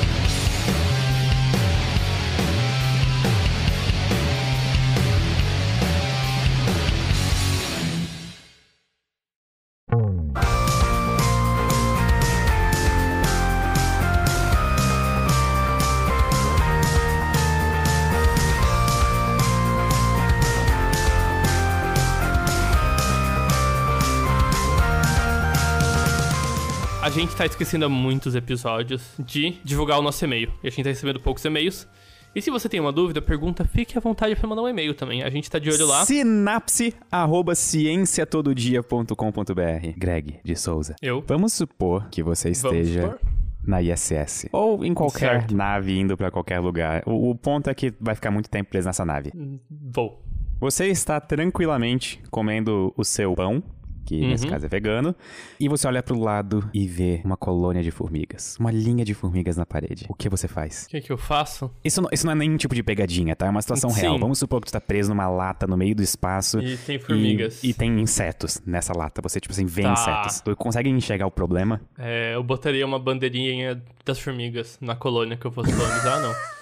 A 27.02 27.10
gente 27.10 27.34
tá 27.34 27.44
esquecendo 27.44 27.84
há 27.84 27.88
muitos 27.88 28.36
episódios 28.36 29.02
de 29.18 29.56
divulgar 29.64 29.98
o 29.98 30.02
nosso 30.02 30.24
e-mail. 30.24 30.52
E 30.62 30.68
a 30.68 30.70
gente 30.70 30.84
tá 30.84 30.90
recebendo 30.90 31.18
poucos 31.18 31.44
e-mails. 31.44 31.88
E 32.34 32.40
se 32.40 32.50
você 32.50 32.66
tem 32.68 32.78
uma 32.80 32.92
dúvida, 32.92 33.20
pergunta, 33.20 33.64
fique 33.64 33.98
à 33.98 34.00
vontade 34.00 34.36
para 34.36 34.48
mandar 34.48 34.62
um 34.62 34.68
e-mail 34.68 34.94
também. 34.94 35.22
A 35.22 35.28
gente 35.28 35.50
tá 35.50 35.58
de 35.58 35.68
olho 35.68 35.86
lá. 35.86 36.06
Sinapse, 36.06 36.94
arroba 37.10 37.54
cienciatododia.com.br. 37.56 39.98
Greg 39.98 40.36
de 40.44 40.56
Souza. 40.56 40.94
Eu. 41.02 41.22
Vamos 41.26 41.52
supor 41.52 42.08
que 42.08 42.22
você 42.22 42.50
esteja 42.50 43.18
na 43.66 43.82
ISS. 43.82 44.46
Ou 44.52 44.84
em 44.84 44.94
qualquer 44.94 45.40
Certo. 45.40 45.56
nave 45.56 45.98
indo 45.98 46.16
pra 46.16 46.30
qualquer 46.30 46.60
lugar. 46.60 47.02
O, 47.04 47.30
o 47.30 47.34
ponto 47.34 47.68
é 47.68 47.74
que 47.74 47.92
vai 48.00 48.14
ficar 48.14 48.30
muito 48.30 48.48
tempo 48.48 48.70
preso 48.70 48.86
nessa 48.86 49.04
nave. 49.04 49.32
Vou. 49.68 50.22
Você 50.60 50.86
está 50.86 51.20
tranquilamente 51.20 52.22
comendo 52.30 52.94
o 52.96 53.04
seu 53.04 53.34
pão, 53.34 53.60
que 54.04 54.20
nesse 54.26 54.44
Uhum. 54.44 54.50
caso 54.50 54.66
é 54.66 54.68
vegano, 54.68 55.14
e 55.60 55.68
você 55.68 55.86
olha 55.86 56.02
pro 56.02 56.18
lado 56.18 56.68
e 56.74 56.86
vê 56.86 57.20
uma 57.24 57.36
colônia 57.36 57.82
de 57.82 57.90
formigas. 57.90 58.56
Uma 58.58 58.70
linha 58.70 59.04
de 59.04 59.14
formigas 59.14 59.56
na 59.56 59.64
parede. 59.66 60.06
O 60.08 60.14
que 60.14 60.28
você 60.28 60.48
faz? 60.48 60.84
O 60.86 60.88
que, 60.90 61.00
que 61.00 61.12
eu 61.12 61.18
faço? 61.18 61.70
Isso 61.84 62.00
não, 62.02 62.08
isso 62.12 62.26
não 62.26 62.32
é 62.32 62.36
nenhum 62.36 62.56
tipo 62.56 62.74
de 62.74 62.82
pegadinha, 62.82 63.34
tá? 63.36 63.46
É 63.46 63.50
uma 63.50 63.62
situação 63.62 63.90
Sim. 63.90 64.00
real. 64.02 64.18
Vamos 64.18 64.38
supor 64.38 64.60
que 64.60 64.66
tu 64.66 64.72
tá 64.72 64.80
preso 64.80 65.10
numa 65.10 65.28
lata 65.28 65.66
no 65.66 65.76
meio 65.76 65.94
do 65.94 66.02
espaço. 66.02 66.58
E 66.60 66.76
tem 66.76 66.98
formigas. 66.98 67.62
E, 67.62 67.70
e 67.70 67.74
tem 67.74 68.00
insetos 68.00 68.60
nessa 68.66 68.96
lata. 68.96 69.20
Você, 69.22 69.40
tipo 69.40 69.52
assim, 69.52 69.66
vê 69.66 69.82
Tá. 69.82 69.92
insetos. 69.92 70.40
Tu 70.40 70.56
consegue 70.56 70.88
enxergar 70.90 71.26
o 71.26 71.30
problema? 71.30 71.80
É, 71.98 72.34
eu 72.34 72.42
botaria 72.42 72.84
uma 72.86 72.98
bandeirinha 72.98 73.82
das 74.04 74.18
formigas 74.18 74.78
na 74.80 74.94
colônia 74.96 75.36
que 75.36 75.46
eu 75.46 75.50
fosse 75.52 75.72
colonizar, 75.72 76.20
não. 76.20 76.32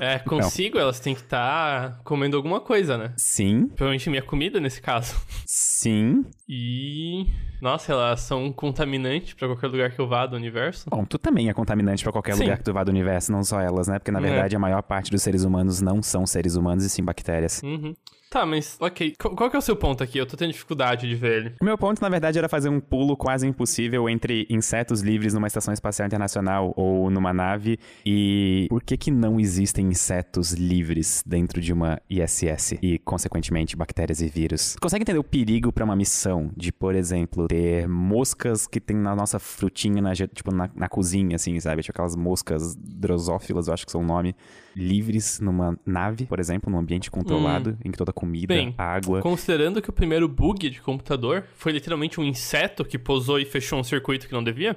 É, 0.00 0.18
consigo, 0.18 0.78
elas 0.78 1.00
têm 1.00 1.14
que 1.14 1.22
estar 1.22 2.00
comendo 2.04 2.36
alguma 2.36 2.60
coisa, 2.60 2.96
né? 2.96 3.12
Sim, 3.16 3.66
Provavelmente 3.68 4.08
minha 4.10 4.22
comida 4.22 4.60
nesse 4.60 4.80
caso. 4.80 5.14
sim. 5.46 6.24
E. 6.48 7.26
Nossa, 7.60 7.92
elas 7.92 8.20
são 8.20 8.44
um 8.44 8.52
contaminante 8.52 9.34
pra 9.34 9.48
qualquer 9.48 9.66
lugar 9.68 9.90
que 9.90 9.98
eu 9.98 10.06
vá 10.06 10.26
do 10.26 10.36
universo. 10.36 10.88
Bom, 10.90 11.04
tu 11.04 11.18
também 11.18 11.48
é 11.48 11.54
contaminante 11.54 12.02
pra 12.02 12.12
qualquer 12.12 12.34
Sim. 12.34 12.42
lugar 12.42 12.58
que 12.58 12.64
tu 12.64 12.72
vá 12.72 12.84
do 12.84 12.90
universo, 12.90 13.32
não 13.32 13.42
só 13.42 13.60
elas, 13.60 13.88
né? 13.88 13.98
Porque 13.98 14.10
na 14.10 14.18
É. 14.18 14.22
verdade 14.22 14.54
a 14.54 14.58
maior 14.58 14.82
parte 14.82 15.10
dos 15.10 15.22
seres 15.22 15.42
humanos 15.42 15.80
não 15.80 16.02
são 16.02 16.26
seres 16.26 16.54
humanos 16.54 16.84
e 16.84 16.90
sim 16.90 17.02
bactérias. 17.02 17.62
Uhum. 17.62 17.94
Tá, 18.36 18.44
mas 18.44 18.76
ok. 18.78 19.14
Qu- 19.18 19.30
Qual 19.34 19.48
que 19.48 19.56
é 19.56 19.58
o 19.58 19.62
seu 19.62 19.74
ponto 19.74 20.04
aqui? 20.04 20.18
Eu 20.18 20.26
tô 20.26 20.36
tendo 20.36 20.52
dificuldade 20.52 21.08
de 21.08 21.14
ver 21.14 21.38
ele. 21.40 21.54
O 21.58 21.64
meu 21.64 21.78
ponto, 21.78 22.02
na 22.02 22.08
verdade, 22.10 22.36
era 22.36 22.50
fazer 22.50 22.68
um 22.68 22.78
pulo 22.78 23.16
quase 23.16 23.46
impossível 23.46 24.10
entre 24.10 24.46
insetos 24.50 25.00
livres 25.00 25.32
numa 25.32 25.46
estação 25.46 25.72
espacial 25.72 26.04
internacional 26.06 26.74
ou 26.76 27.08
numa 27.10 27.32
nave 27.32 27.78
e 28.04 28.66
por 28.68 28.82
que 28.82 28.94
que 28.98 29.10
não 29.10 29.40
existem 29.40 29.86
insetos 29.86 30.52
livres 30.52 31.22
dentro 31.26 31.62
de 31.62 31.72
uma 31.72 31.98
ISS 32.10 32.72
e, 32.82 32.98
consequentemente, 32.98 33.74
bactérias 33.74 34.20
e 34.20 34.28
vírus? 34.28 34.76
Consegue 34.82 35.02
entender 35.04 35.18
o 35.18 35.24
perigo 35.24 35.72
pra 35.72 35.86
uma 35.86 35.96
missão 35.96 36.50
de, 36.54 36.70
por 36.70 36.94
exemplo, 36.94 37.48
ter 37.48 37.88
moscas 37.88 38.66
que 38.66 38.80
tem 38.82 38.98
na 38.98 39.16
nossa 39.16 39.38
frutinha, 39.38 40.02
na, 40.02 40.12
tipo, 40.14 40.54
na, 40.54 40.68
na 40.74 40.90
cozinha, 40.90 41.36
assim, 41.36 41.58
sabe? 41.58 41.80
Tipo 41.80 41.92
aquelas 41.96 42.14
moscas 42.14 42.76
drosófilas, 42.76 43.66
eu 43.68 43.72
acho 43.72 43.86
que 43.86 43.92
são 43.92 44.02
o 44.02 44.06
nome, 44.06 44.36
livres 44.76 45.40
numa 45.40 45.78
nave, 45.86 46.26
por 46.26 46.38
exemplo, 46.38 46.70
num 46.70 46.78
ambiente 46.78 47.10
controlado, 47.10 47.78
em 47.82 47.90
que 47.90 47.96
toda 47.96 48.12
comida, 48.26 48.54
Bem, 48.54 48.74
água... 48.76 49.20
Considerando 49.22 49.80
que 49.80 49.88
o 49.88 49.92
primeiro 49.92 50.28
bug 50.28 50.68
de 50.68 50.80
computador 50.80 51.44
foi 51.56 51.72
literalmente 51.72 52.20
um 52.20 52.24
inseto 52.24 52.84
que 52.84 52.98
pousou 52.98 53.38
e 53.38 53.44
fechou 53.44 53.78
um 53.78 53.84
circuito 53.84 54.26
que 54.26 54.32
não 54.32 54.42
devia. 54.42 54.76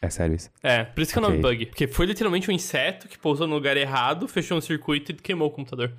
É 0.00 0.08
sério 0.08 0.36
isso? 0.36 0.50
É, 0.62 0.84
por 0.84 1.02
isso 1.02 1.12
que 1.12 1.18
é 1.18 1.22
o 1.22 1.24
nome 1.24 1.38
bug. 1.38 1.66
Porque 1.66 1.86
foi 1.86 2.06
literalmente 2.06 2.50
um 2.50 2.54
inseto 2.54 3.08
que 3.08 3.18
pousou 3.18 3.46
no 3.46 3.54
lugar 3.54 3.76
errado, 3.76 4.28
fechou 4.28 4.56
um 4.56 4.60
circuito 4.60 5.12
e 5.12 5.14
queimou 5.14 5.48
o 5.48 5.50
computador. 5.50 5.92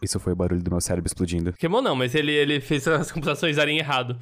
Isso 0.00 0.18
foi 0.18 0.32
o 0.32 0.36
barulho 0.36 0.62
do 0.62 0.70
meu 0.70 0.80
cérebro 0.80 1.06
explodindo. 1.06 1.52
Queimou 1.52 1.82
não, 1.82 1.94
mas 1.94 2.14
ele, 2.14 2.32
ele 2.32 2.60
fez 2.60 2.86
as 2.88 3.12
computações 3.12 3.56
darem 3.56 3.78
errado. 3.78 4.16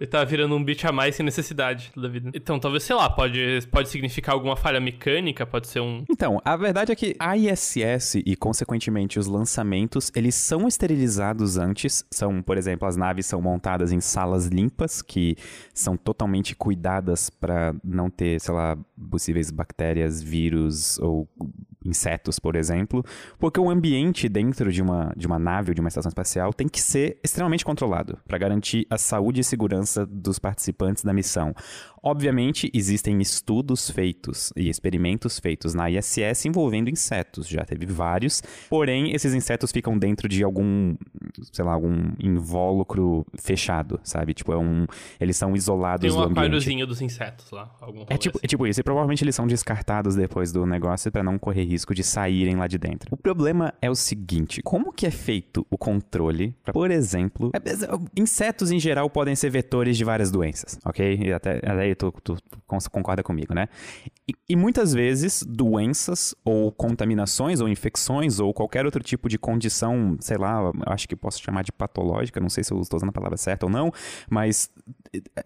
Ele 0.00 0.08
tava 0.08 0.24
virando 0.24 0.54
um 0.54 0.62
bit 0.62 0.86
a 0.86 0.92
mais 0.92 1.16
sem 1.16 1.24
necessidade 1.24 1.90
da 1.96 2.08
vida. 2.08 2.30
Então, 2.34 2.58
talvez, 2.58 2.82
sei 2.82 2.94
lá, 2.94 3.08
pode, 3.08 3.66
pode 3.70 3.88
significar 3.88 4.34
alguma 4.34 4.56
falha 4.56 4.80
mecânica, 4.80 5.46
pode 5.46 5.68
ser 5.68 5.80
um. 5.80 6.04
Então, 6.10 6.40
a 6.44 6.56
verdade 6.56 6.92
é 6.92 6.96
que 6.96 7.16
a 7.18 7.36
ISS 7.36 8.16
e, 8.26 8.36
consequentemente, 8.36 9.18
os 9.18 9.26
lançamentos, 9.26 10.12
eles 10.14 10.34
são 10.34 10.68
esterilizados 10.68 11.56
antes. 11.56 12.04
São, 12.10 12.42
por 12.42 12.58
exemplo, 12.58 12.86
as 12.86 12.96
naves 12.96 13.26
são 13.26 13.40
montadas 13.40 13.90
em 13.90 14.00
salas 14.00 14.46
limpas, 14.46 15.00
que 15.00 15.36
são 15.72 15.96
totalmente 15.96 16.54
cuidadas 16.54 17.30
para 17.30 17.74
não 17.82 18.10
ter, 18.10 18.40
sei 18.40 18.52
lá, 18.52 18.76
possíveis 19.10 19.50
bactérias, 19.50 20.22
vírus 20.22 20.98
ou 20.98 21.28
insetos, 21.86 22.38
por 22.38 22.56
exemplo, 22.56 23.04
porque 23.38 23.60
o 23.60 23.70
ambiente 23.70 24.28
dentro 24.28 24.72
de 24.72 24.82
uma, 24.82 25.12
de 25.16 25.26
uma 25.26 25.38
nave 25.38 25.70
ou 25.70 25.74
de 25.74 25.80
uma 25.80 25.88
estação 25.88 26.08
espacial 26.08 26.52
tem 26.52 26.68
que 26.68 26.80
ser 26.80 27.18
extremamente 27.22 27.64
controlado 27.64 28.18
para 28.26 28.38
garantir 28.38 28.86
a 28.90 28.98
saúde 28.98 29.40
e 29.40 29.44
segurança 29.44 30.04
dos 30.06 30.38
participantes 30.38 31.04
da 31.04 31.12
missão. 31.12 31.54
Obviamente, 32.02 32.70
existem 32.72 33.20
estudos 33.20 33.90
feitos 33.90 34.52
e 34.56 34.68
experimentos 34.68 35.40
feitos 35.40 35.74
na 35.74 35.90
ISS 35.90 36.44
envolvendo 36.46 36.88
insetos, 36.88 37.48
já 37.48 37.64
teve 37.64 37.84
vários, 37.84 38.42
porém, 38.70 39.12
esses 39.12 39.34
insetos 39.34 39.72
ficam 39.72 39.98
dentro 39.98 40.28
de 40.28 40.44
algum, 40.44 40.94
sei 41.52 41.64
lá, 41.64 41.72
algum 41.72 42.12
invólucro 42.20 43.26
fechado, 43.36 43.98
sabe? 44.04 44.34
Tipo, 44.34 44.52
é 44.52 44.56
um. 44.56 44.86
Eles 45.20 45.36
são 45.36 45.56
isolados 45.56 46.02
Tem 46.02 46.10
um 46.10 46.14
do 46.14 46.20
ambiente. 46.22 46.38
aquáriozinho 46.38 46.86
dos 46.86 47.00
insetos 47.00 47.50
lá. 47.50 47.74
É 48.08 48.16
tipo, 48.16 48.38
assim. 48.38 48.44
é 48.44 48.46
tipo 48.46 48.66
isso, 48.66 48.80
e 48.80 48.82
provavelmente 48.84 49.24
eles 49.24 49.34
são 49.34 49.46
descartados 49.46 50.14
depois 50.14 50.52
do 50.52 50.64
negócio 50.64 51.10
pra 51.10 51.22
não 51.22 51.38
correr 51.38 51.64
risco 51.64 51.75
de 51.84 52.02
saírem 52.02 52.56
lá 52.56 52.66
de 52.66 52.78
dentro. 52.78 53.08
O 53.12 53.16
problema 53.16 53.72
é 53.82 53.90
o 53.90 53.94
seguinte: 53.94 54.62
como 54.62 54.92
que 54.92 55.06
é 55.06 55.10
feito 55.10 55.66
o 55.70 55.76
controle 55.76 56.54
pra, 56.62 56.72
por 56.72 56.90
exemplo, 56.90 57.50
é- 57.54 57.58
é- 57.58 57.98
insetos 58.20 58.70
em 58.70 58.78
geral 58.80 59.10
podem 59.10 59.34
ser 59.34 59.50
vetores 59.50 59.96
de 59.96 60.04
várias 60.04 60.30
doenças, 60.30 60.78
ok? 60.84 61.18
E 61.22 61.32
até, 61.32 61.60
aí 61.70 61.94
tu, 61.94 62.12
tu 62.22 62.36
cons- 62.66 62.88
concorda 62.88 63.22
comigo, 63.22 63.54
né? 63.54 63.68
E, 64.28 64.32
e 64.48 64.56
muitas 64.56 64.92
vezes 64.92 65.42
doenças 65.46 66.34
ou 66.44 66.72
contaminações 66.72 67.60
ou 67.60 67.68
infecções 67.68 68.40
ou 68.40 68.52
qualquer 68.52 68.84
outro 68.84 69.02
tipo 69.02 69.28
de 69.28 69.38
condição, 69.38 70.16
sei 70.20 70.36
lá, 70.36 70.72
acho 70.86 71.08
que 71.08 71.14
posso 71.14 71.40
chamar 71.42 71.62
de 71.62 71.70
patológica, 71.72 72.40
não 72.40 72.48
sei 72.48 72.64
se 72.64 72.72
eu 72.72 72.80
estou 72.80 72.96
usando 72.96 73.10
a 73.10 73.12
palavra 73.12 73.36
certa 73.36 73.66
ou 73.66 73.70
não, 73.72 73.92
mas 74.28 74.68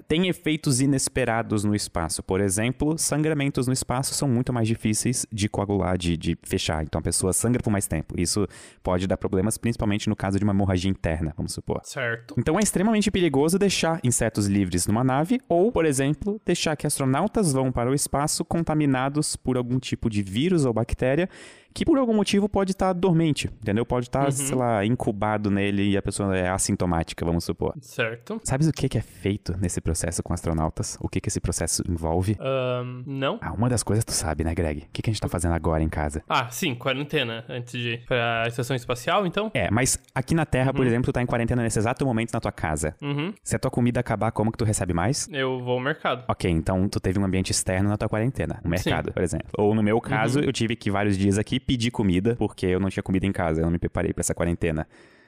tem 0.09 0.29
efeitos 0.29 0.81
inesperados 0.81 1.63
no 1.65 1.75
espaço. 1.75 2.23
Por 2.23 2.41
exemplo, 2.41 2.97
sangramentos 2.99 3.67
no 3.67 3.73
espaço 3.73 4.15
são 4.15 4.29
muito 4.29 4.53
mais 4.53 4.67
difíceis 4.67 5.27
de 5.31 5.49
coagular, 5.49 5.97
de, 5.99 6.17
de 6.21 6.39
fechar. 6.43 6.83
Então 6.83 6.99
a 6.99 7.03
pessoa 7.03 7.33
sangra 7.33 7.63
por 7.63 7.71
mais 7.71 7.87
tempo. 7.87 8.21
Isso 8.21 8.47
pode 8.83 9.07
dar 9.07 9.17
problemas, 9.17 9.59
principalmente 9.59 10.09
no 10.09 10.15
caso 10.15 10.39
de 10.39 10.45
uma 10.45 10.53
hemorragia 10.53 10.91
interna, 10.91 11.35
vamos 11.37 11.53
supor. 11.53 11.81
Certo. 11.83 12.35
Então 12.39 12.59
é 12.59 12.63
extremamente 12.63 13.11
perigoso 13.11 13.59
deixar 13.59 13.99
insetos 14.05 14.47
livres 14.47 14.87
numa 14.87 15.03
nave 15.03 15.41
ou, 15.49 15.73
por 15.73 15.85
exemplo, 15.85 16.41
deixar 16.45 16.77
que 16.77 16.87
astronautas 16.87 17.53
vão 17.53 17.73
para 17.73 17.91
o 17.91 17.95
espaço 17.95 18.45
contaminados 18.45 19.35
por 19.35 19.57
algum 19.57 19.79
tipo 19.79 20.11
de 20.11 20.23
vírus 20.23 20.65
ou 20.65 20.73
bactéria 20.73 21.29
que 21.73 21.85
por 21.85 21.99
algum 21.99 22.15
motivo 22.15 22.49
pode 22.49 22.73
estar 22.73 22.93
dormente, 22.93 23.49
entendeu? 23.61 23.85
Pode 23.87 24.07
estar, 24.07 24.31
sei 24.33 24.57
lá, 24.57 24.85
incubado 24.85 25.51
nele 25.51 25.91
e 25.91 25.97
a 25.97 26.03
pessoa 26.03 26.37
é 26.37 26.49
assintomática, 26.49 27.25
vamos 27.25 27.45
supor. 27.45 27.75
Certo. 27.81 28.41
Sabes 28.45 28.69
o 28.69 28.73
que 28.73 28.89
que 28.89 28.99
é 28.99 29.01
feito 29.01 29.57
nesse 29.61 29.81
processo 29.81 30.23
com 30.23 30.33
astronautas? 30.33 30.99
O 31.01 31.09
que 31.09 31.21
que 31.21 31.29
esse 31.29 31.41
processo 31.41 31.83
envolve? 31.89 32.37
Ahn, 32.41 33.03
não? 33.07 33.39
Ah, 33.41 33.53
uma 33.53 33.69
das 33.69 33.83
coisas 33.83 34.05
tu 34.05 34.13
sabe, 34.13 34.45
né, 34.45 34.55
Greg? 34.55 34.83
O 34.83 34.87
que, 34.93 35.03
que 35.03 35.11
a 35.11 35.13
gente 35.13 35.21
tá 35.21 35.29
fazendo 35.29 35.55
agora 35.55 35.83
em 35.83 35.89
casa? 35.89 36.23
Ah, 36.29 36.49
sim, 36.51 36.75
quarentena 36.75 37.45
antes 37.49 37.73
de 37.73 37.91
ir 37.91 38.07
pra 38.07 38.45
estação 38.47 38.75
espacial, 38.75 39.27
então? 39.27 39.51
É, 39.55 39.71
mas 39.71 39.99
aqui 40.15 40.35
na 40.35 40.45
Terra, 40.45 40.73
por 40.73 40.87
exemplo, 40.87 41.05
tu 41.05 41.13
tá 41.13 41.23
em 41.23 41.27
quarentena 41.27 41.63
nesse 41.63 41.79
exato 41.79 42.05
momento 42.05 42.33
na 42.33 42.41
tua 42.41 42.53
casa. 42.53 42.95
Uhum. 43.01 43.33
Se 43.43 43.55
a 43.55 43.59
tua 43.59 43.71
comida 43.71 44.01
acabar, 44.01 44.33
como 44.33 44.51
que 44.51 44.59
tu 44.59 44.65
recebe 44.65 44.93
mais? 44.93 45.29
Eu 45.31 45.61
vou 45.61 45.75
ao 45.75 45.81
mercado. 45.81 46.25
Ok, 46.29 46.51
então 46.51 46.89
tu 46.89 46.99
teve 46.99 47.19
um 47.19 47.25
ambiente 47.25 47.51
externo 47.51 47.89
na 47.89 47.97
tua 47.97 48.09
quarentena, 48.09 48.61
um 48.65 48.69
mercado, 48.69 49.13
por 49.13 49.23
exemplo. 49.23 49.49
Ou 49.57 49.75
no 49.75 49.83
meu 49.83 50.01
caso, 50.01 50.41
eu 50.41 50.53
tive 50.53 50.75
que 50.75 50.91
vários 50.91 51.17
dias 51.17 51.39
aqui 51.39 51.60
pedir 51.61 51.91
comida, 51.91 52.35
porque 52.37 52.67
eu 52.67 52.81
não 52.81 52.89
tinha 52.91 53.03
comida 53.03 53.27
em 53.27 53.33
casa, 53.33 53.61
eu 53.61 53.65
não 53.65 53.71
me 53.73 53.79
preparei 53.79 54.13
pra 54.13 54.21
essa 54.23 54.35
quarentena. 54.35 54.87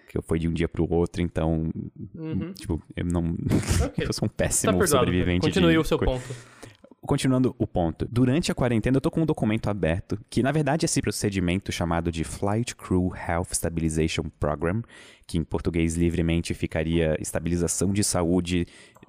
Que 0.09 0.19
eu 0.19 0.23
fui 0.23 0.39
de 0.39 0.47
um 0.49 0.53
dia 0.53 0.69
pro 0.69 0.87
outro, 0.93 1.23
então. 1.23 1.71
Tipo, 2.55 2.83
eu 2.97 3.05
não. 3.05 3.35
Ok. 3.87 4.05
eu 4.07 4.13
sou 4.13 4.27
um 4.27 4.29
Tá 4.29 4.35
péssimo 4.45 4.73
perdoado. 4.79 5.07
sobrevivente. 5.07 5.41
Continue 5.47 5.73
de 5.73 5.79
o 5.79 5.85
seu 5.85 5.99
ponto. 5.99 6.23
Continuando 7.05 7.55
o 7.59 7.67
ponto. 7.67 8.07
Durante 8.11 8.53
a 8.53 8.55
quarentena, 8.55 8.99
eu 8.99 9.01
tô 9.01 9.11
com 9.11 9.23
um 9.23 9.27
documento 9.27 9.69
aberto, 9.69 10.17
que 10.31 10.41
na 10.43 10.53
verdade 10.53 10.85
é 10.85 10.87
esse 10.87 11.01
procedimento 11.01 11.73
chamado 11.73 12.13
de 12.13 12.23
Flight 12.23 12.77
Crew 12.77 13.11
Health 13.29 13.49
Stabilization 13.55 14.25
Program, 14.39 14.83
que 15.27 15.37
em 15.37 15.43
português 15.43 15.97
livremente 15.97 16.55
ficaria 16.55 17.17
estabilização 17.21 17.93
de 17.93 18.05
saúde 18.05 18.67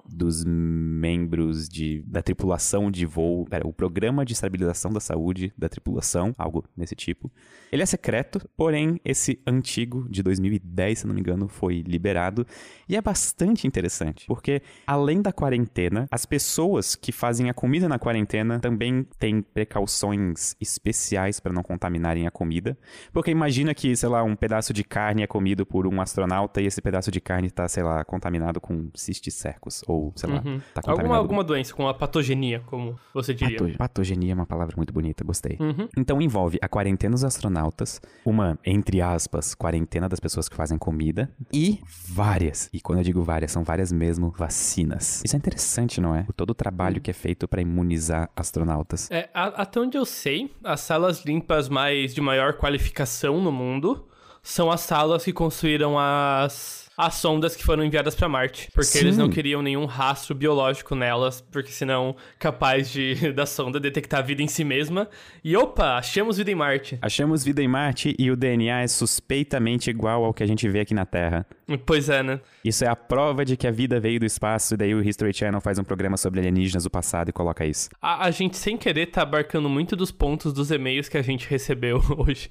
dos 0.08 0.44
membros 0.44 1.68
de, 1.68 2.02
da 2.06 2.22
tripulação 2.22 2.90
de 2.90 3.06
voo, 3.06 3.46
o 3.64 3.72
programa 3.72 4.24
de 4.24 4.32
estabilização 4.32 4.92
da 4.92 5.00
saúde 5.00 5.52
da 5.56 5.68
tripulação, 5.68 6.32
algo 6.36 6.64
desse 6.76 6.94
tipo. 6.94 7.30
Ele 7.72 7.82
é 7.82 7.86
secreto, 7.86 8.40
porém 8.56 9.00
esse 9.04 9.40
antigo 9.46 10.06
de 10.08 10.22
2010, 10.22 11.00
se 11.00 11.06
não 11.06 11.14
me 11.14 11.20
engano, 11.20 11.48
foi 11.48 11.82
liberado 11.86 12.46
e 12.88 12.96
é 12.96 13.02
bastante 13.02 13.66
interessante, 13.66 14.26
porque 14.26 14.62
além 14.86 15.20
da 15.22 15.32
quarentena, 15.32 16.06
as 16.10 16.24
pessoas 16.26 16.94
que 16.94 17.12
fazem 17.12 17.48
a 17.48 17.54
comida 17.54 17.88
na 17.88 17.98
quarentena 17.98 18.60
também 18.60 19.06
têm 19.18 19.42
precauções 19.42 20.54
especiais 20.60 21.40
para 21.40 21.52
não 21.52 21.62
contaminarem 21.62 22.26
a 22.26 22.30
comida, 22.30 22.78
porque 23.12 23.30
imagina 23.30 23.74
que, 23.74 23.96
sei 23.96 24.08
lá, 24.08 24.22
um 24.22 24.36
pedaço 24.36 24.72
de 24.72 24.84
carne 24.84 25.22
é 25.22 25.26
comido 25.26 25.66
por 25.66 25.86
um 25.86 26.00
astronauta 26.00 26.60
e 26.60 26.66
esse 26.66 26.80
pedaço 26.80 27.10
de 27.10 27.20
carne 27.20 27.48
está, 27.48 27.66
sei 27.68 27.82
lá, 27.82 28.04
contaminado 28.04 28.60
com 28.60 28.90
cisticercos 28.94 29.82
ou 29.94 30.12
sei 30.16 30.28
lá, 30.30 30.36
Uhum. 30.44 30.60
tá 30.74 30.80
Alguma, 30.80 30.92
contaminado. 30.96 31.20
alguma 31.20 31.44
doença, 31.44 31.74
com 31.74 31.88
a 31.88 31.94
patogenia, 31.94 32.60
como 32.66 32.96
você 33.12 33.32
diria. 33.34 33.58
Pato- 33.58 33.78
Patogenia 33.78 34.32
é 34.32 34.34
uma 34.34 34.46
palavra 34.46 34.74
muito 34.76 34.92
bonita, 34.92 35.22
gostei. 35.24 35.56
Uhum. 35.60 35.88
Então 35.96 36.20
envolve 36.20 36.58
a 36.60 36.68
quarentena 36.68 37.12
dos 37.12 37.24
astronautas, 37.24 38.00
uma, 38.24 38.58
entre 38.64 39.00
aspas, 39.00 39.54
quarentena 39.54 40.08
das 40.08 40.20
pessoas 40.20 40.48
que 40.48 40.56
fazem 40.56 40.76
comida 40.78 41.30
e 41.52 41.80
várias, 42.08 42.68
e 42.72 42.80
quando 42.80 42.98
eu 42.98 43.04
digo 43.04 43.22
várias, 43.22 43.52
são 43.52 43.62
várias 43.64 43.92
mesmo, 43.92 44.30
vacinas. 44.36 45.22
Isso 45.24 45.36
é 45.36 45.38
interessante, 45.38 46.00
não 46.00 46.14
é? 46.14 46.26
Todo 46.36 46.50
o 46.50 46.54
trabalho 46.54 47.00
que 47.00 47.10
é 47.10 47.14
feito 47.14 47.46
pra 47.46 47.60
imunizar 47.62 48.30
astronautas. 48.36 49.10
É, 49.10 49.28
até 49.34 49.80
onde 49.80 49.96
eu 49.96 50.04
sei, 50.04 50.50
as 50.62 50.80
salas 50.80 51.24
limpas 51.24 51.68
mais 51.68 52.14
de 52.14 52.20
maior 52.20 52.54
qualificação 52.54 53.40
no 53.40 53.52
mundo 53.52 54.06
são 54.42 54.70
as 54.70 54.80
salas 54.82 55.24
que 55.24 55.32
construíram 55.32 55.98
as, 55.98 56.83
as 56.96 57.14
sondas 57.14 57.56
que 57.56 57.64
foram 57.64 57.84
enviadas 57.84 58.14
pra 58.14 58.28
Marte. 58.28 58.68
Porque 58.72 58.98
eles 58.98 59.14
Sim. 59.14 59.20
não 59.20 59.28
queriam 59.28 59.62
nenhum 59.62 59.84
rastro 59.84 60.34
biológico 60.34 60.94
nelas, 60.94 61.40
porque 61.40 61.70
senão 61.70 62.14
capaz 62.38 62.90
de 62.90 63.32
da 63.32 63.46
sonda 63.46 63.80
detectar 63.80 64.24
vida 64.24 64.42
em 64.42 64.48
si 64.48 64.64
mesma. 64.64 65.08
E 65.42 65.56
opa, 65.56 65.96
achamos 65.96 66.36
vida 66.36 66.50
em 66.50 66.54
Marte. 66.54 66.98
Achamos 67.02 67.44
vida 67.44 67.62
em 67.62 67.68
Marte 67.68 68.14
e 68.18 68.30
o 68.30 68.36
DNA 68.36 68.82
é 68.82 68.86
suspeitamente 68.86 69.90
igual 69.90 70.24
ao 70.24 70.32
que 70.32 70.42
a 70.42 70.46
gente 70.46 70.68
vê 70.68 70.80
aqui 70.80 70.94
na 70.94 71.04
Terra. 71.04 71.46
Pois 71.86 72.08
é, 72.08 72.22
né? 72.22 72.40
Isso 72.64 72.84
é 72.84 72.88
a 72.88 72.96
prova 72.96 73.44
de 73.44 73.56
que 73.56 73.66
a 73.66 73.70
vida 73.70 73.98
veio 73.98 74.20
do 74.20 74.26
espaço, 74.26 74.74
e 74.74 74.76
daí 74.76 74.94
o 74.94 75.02
History 75.02 75.32
Channel 75.32 75.60
faz 75.60 75.78
um 75.78 75.84
programa 75.84 76.16
sobre 76.16 76.40
alienígenas 76.40 76.84
do 76.84 76.90
passado 76.90 77.30
e 77.30 77.32
coloca 77.32 77.64
isso. 77.64 77.88
A, 78.00 78.26
a 78.26 78.30
gente, 78.30 78.56
sem 78.56 78.76
querer, 78.76 79.06
tá 79.06 79.22
abarcando 79.22 79.68
muito 79.68 79.96
dos 79.96 80.10
pontos 80.10 80.52
dos 80.52 80.70
e-mails 80.70 81.08
que 81.08 81.16
a 81.16 81.22
gente 81.22 81.48
recebeu 81.48 82.02
hoje. 82.16 82.50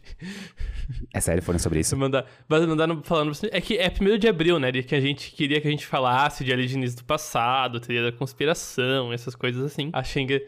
É 1.13 1.19
sério, 1.19 1.41
foram 1.43 1.59
sobre 1.59 1.79
isso? 1.79 1.95
Mandar, 1.95 2.25
mas 2.47 2.65
mandaram 2.65 3.01
falando. 3.03 3.33
É 3.51 3.61
que 3.61 3.77
é 3.77 3.89
primeiro 3.89 4.19
de 4.19 4.27
abril, 4.33 4.59
né? 4.59 4.71
De 4.71 4.83
que 4.83 4.95
a 4.95 4.99
gente 5.01 5.31
queria 5.31 5.61
que 5.61 5.67
a 5.67 5.71
gente 5.71 5.85
falasse 5.85 6.43
de 6.43 6.51
alienígenas 6.51 6.95
do 6.95 7.03
passado, 7.03 7.79
teoria 7.79 8.11
da 8.11 8.17
conspiração, 8.17 9.13
essas 9.13 9.35
coisas 9.35 9.63
assim. 9.63 9.89
Achei 9.93 10.25
que. 10.25 10.45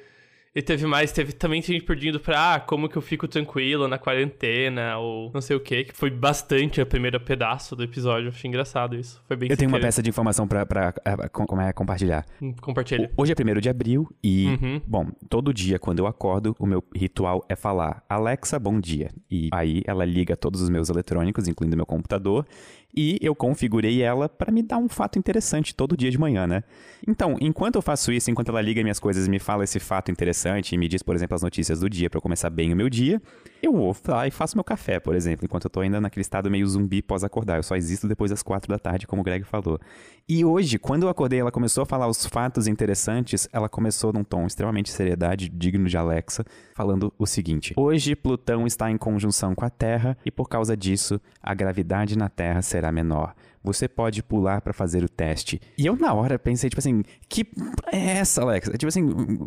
E 0.58 0.62
teve 0.62 0.86
mais, 0.88 1.12
teve 1.12 1.34
também 1.34 1.62
gente 1.62 1.84
pedindo 1.84 2.18
pra, 2.18 2.54
ah, 2.56 2.60
como 2.62 2.88
que 2.88 2.96
eu 2.96 3.02
fico 3.02 3.28
tranquilo 3.28 3.90
na 3.90 3.98
quarentena, 3.98 4.98
ou 4.98 5.30
não 5.34 5.42
sei 5.42 5.54
o 5.54 5.60
que, 5.60 5.84
que 5.84 5.94
foi 5.94 6.10
bastante 6.10 6.80
o 6.80 6.86
primeiro 6.86 7.20
pedaço 7.20 7.76
do 7.76 7.84
episódio. 7.84 8.30
Achei 8.30 8.48
engraçado 8.48 8.96
isso. 8.96 9.22
Foi 9.28 9.36
bem 9.36 9.50
Eu 9.52 9.58
tenho 9.58 9.70
uma 9.70 9.82
peça 9.82 10.02
de 10.02 10.10
informação 10.10 10.48
pra, 10.48 10.66
pra, 10.66 10.94
com- 11.34 11.46
como 11.46 11.62
é, 11.62 11.74
compartilhar. 11.74 12.26
Hum, 12.42 12.54
Compartilha. 12.62 13.12
Hoje 13.18 13.34
é 13.34 13.36
1 13.58 13.60
de 13.60 13.68
abril 13.68 14.10
e, 14.24 14.48
Uhum. 14.48 14.82
bom, 14.88 15.08
todo 15.30 15.54
dia 15.54 15.78
quando 15.78 16.00
eu 16.00 16.08
acordo, 16.08 16.56
o 16.58 16.66
meu 16.66 16.82
ritual 16.96 17.44
é 17.50 17.56
falar 17.58 18.02
Alexa, 18.08 18.58
bom 18.58 18.80
dia. 18.80 19.12
E 19.30 19.50
aí 19.52 19.82
ela 19.86 20.06
liga 20.06 20.38
todos 20.38 20.62
os 20.62 20.70
meus 20.70 20.88
eletrônicos, 20.90 21.50
incluindo 21.50 21.76
meu 21.76 21.86
computador, 21.86 22.48
e 22.96 23.18
eu 23.22 23.36
configurei 23.36 24.02
ela 24.02 24.30
para 24.30 24.52
me 24.52 24.62
dar 24.62 24.78
um 24.78 24.88
fato 24.88 25.20
interessante 25.20 25.76
todo 25.76 25.98
dia 25.98 26.10
de 26.10 26.18
manhã, 26.18 26.48
né? 26.48 26.64
Então, 27.08 27.38
enquanto 27.40 27.76
eu 27.76 27.82
faço 27.82 28.12
isso, 28.12 28.32
enquanto 28.32 28.50
ela 28.50 28.62
liga 28.62 28.82
minhas 28.82 29.00
coisas 29.00 29.28
e 29.28 29.30
me 29.30 29.40
fala 29.40 29.64
esse 29.64 29.80
fato 29.80 30.12
interessante 30.12 30.74
e 30.74 30.78
me 30.78 30.88
diz, 30.88 31.04
por 31.04 31.16
exemplo, 31.16 31.36
as 31.36 31.42
notícias 31.42 31.80
do 31.80 31.90
dia 31.90 32.10
para 32.10 32.22
começar 32.22 32.50
bem 32.50 32.74
o 32.74 32.76
meu 32.76 32.90
dia, 32.90 33.22
eu 33.66 33.74
vou 33.74 33.96
lá 34.08 34.28
e 34.28 34.32
faço 34.32 34.56
meu 34.58 34.64
café, 34.64 35.00
por 35.00 35.16
exemplo, 35.16 35.46
enquanto 35.46 35.66
eu 35.66 35.70
tô 35.70 35.82
ainda 35.82 36.00
naquele 36.00 36.22
estado 36.22 36.50
meio 36.50 36.68
zumbi 36.68 37.02
pós-acordar. 37.02 37.58
Eu 37.58 37.64
só 37.64 37.76
existo 37.76 38.08
depois 38.08 38.32
das 38.32 38.42
quatro 38.42 38.70
da 38.70 38.80
tarde, 38.80 39.08
como 39.08 39.22
o 39.22 39.26
Greg 39.26 39.44
falou. 39.44 39.80
E 40.28 40.44
hoje, 40.44 40.80
quando 40.80 41.04
eu 41.04 41.10
acordei, 41.10 41.40
ela 41.40 41.52
começou 41.52 41.84
a 41.84 41.86
falar 41.86 42.08
os 42.08 42.26
fatos 42.26 42.68
interessantes, 42.68 43.48
ela 43.52 43.70
começou 43.70 44.12
num 44.12 44.24
tom 44.24 44.46
extremamente 44.48 44.90
seriedade, 44.90 45.50
digno 45.50 45.88
de 45.88 45.98
Alexa, 45.98 46.44
falando 46.76 47.14
o 47.18 47.26
seguinte: 47.26 47.74
Hoje 47.76 48.16
Plutão 48.16 48.66
está 48.66 48.90
em 48.90 48.98
conjunção 48.98 49.54
com 49.54 49.66
a 49.66 49.70
Terra 49.70 50.18
e 50.26 50.32
por 50.32 50.50
causa 50.50 50.76
disso, 50.76 51.20
a 51.42 51.54
gravidade 51.54 52.18
na 52.18 52.30
Terra 52.30 52.62
será 52.62 52.92
menor. 52.92 53.36
Você 53.66 53.88
pode 53.88 54.22
pular 54.24 54.62
pra 54.62 54.72
fazer 54.74 55.04
o 55.04 55.10
teste. 55.10 55.60
E 55.78 55.86
eu, 55.86 55.96
na 55.96 56.14
hora, 56.14 56.38
pensei, 56.40 56.70
tipo 56.70 56.80
assim, 56.80 57.04
que 57.28 57.46
é 57.92 58.18
essa, 58.18 58.42
Alexa? 58.42 58.72
Tipo 58.74 58.88
assim, 58.88 59.40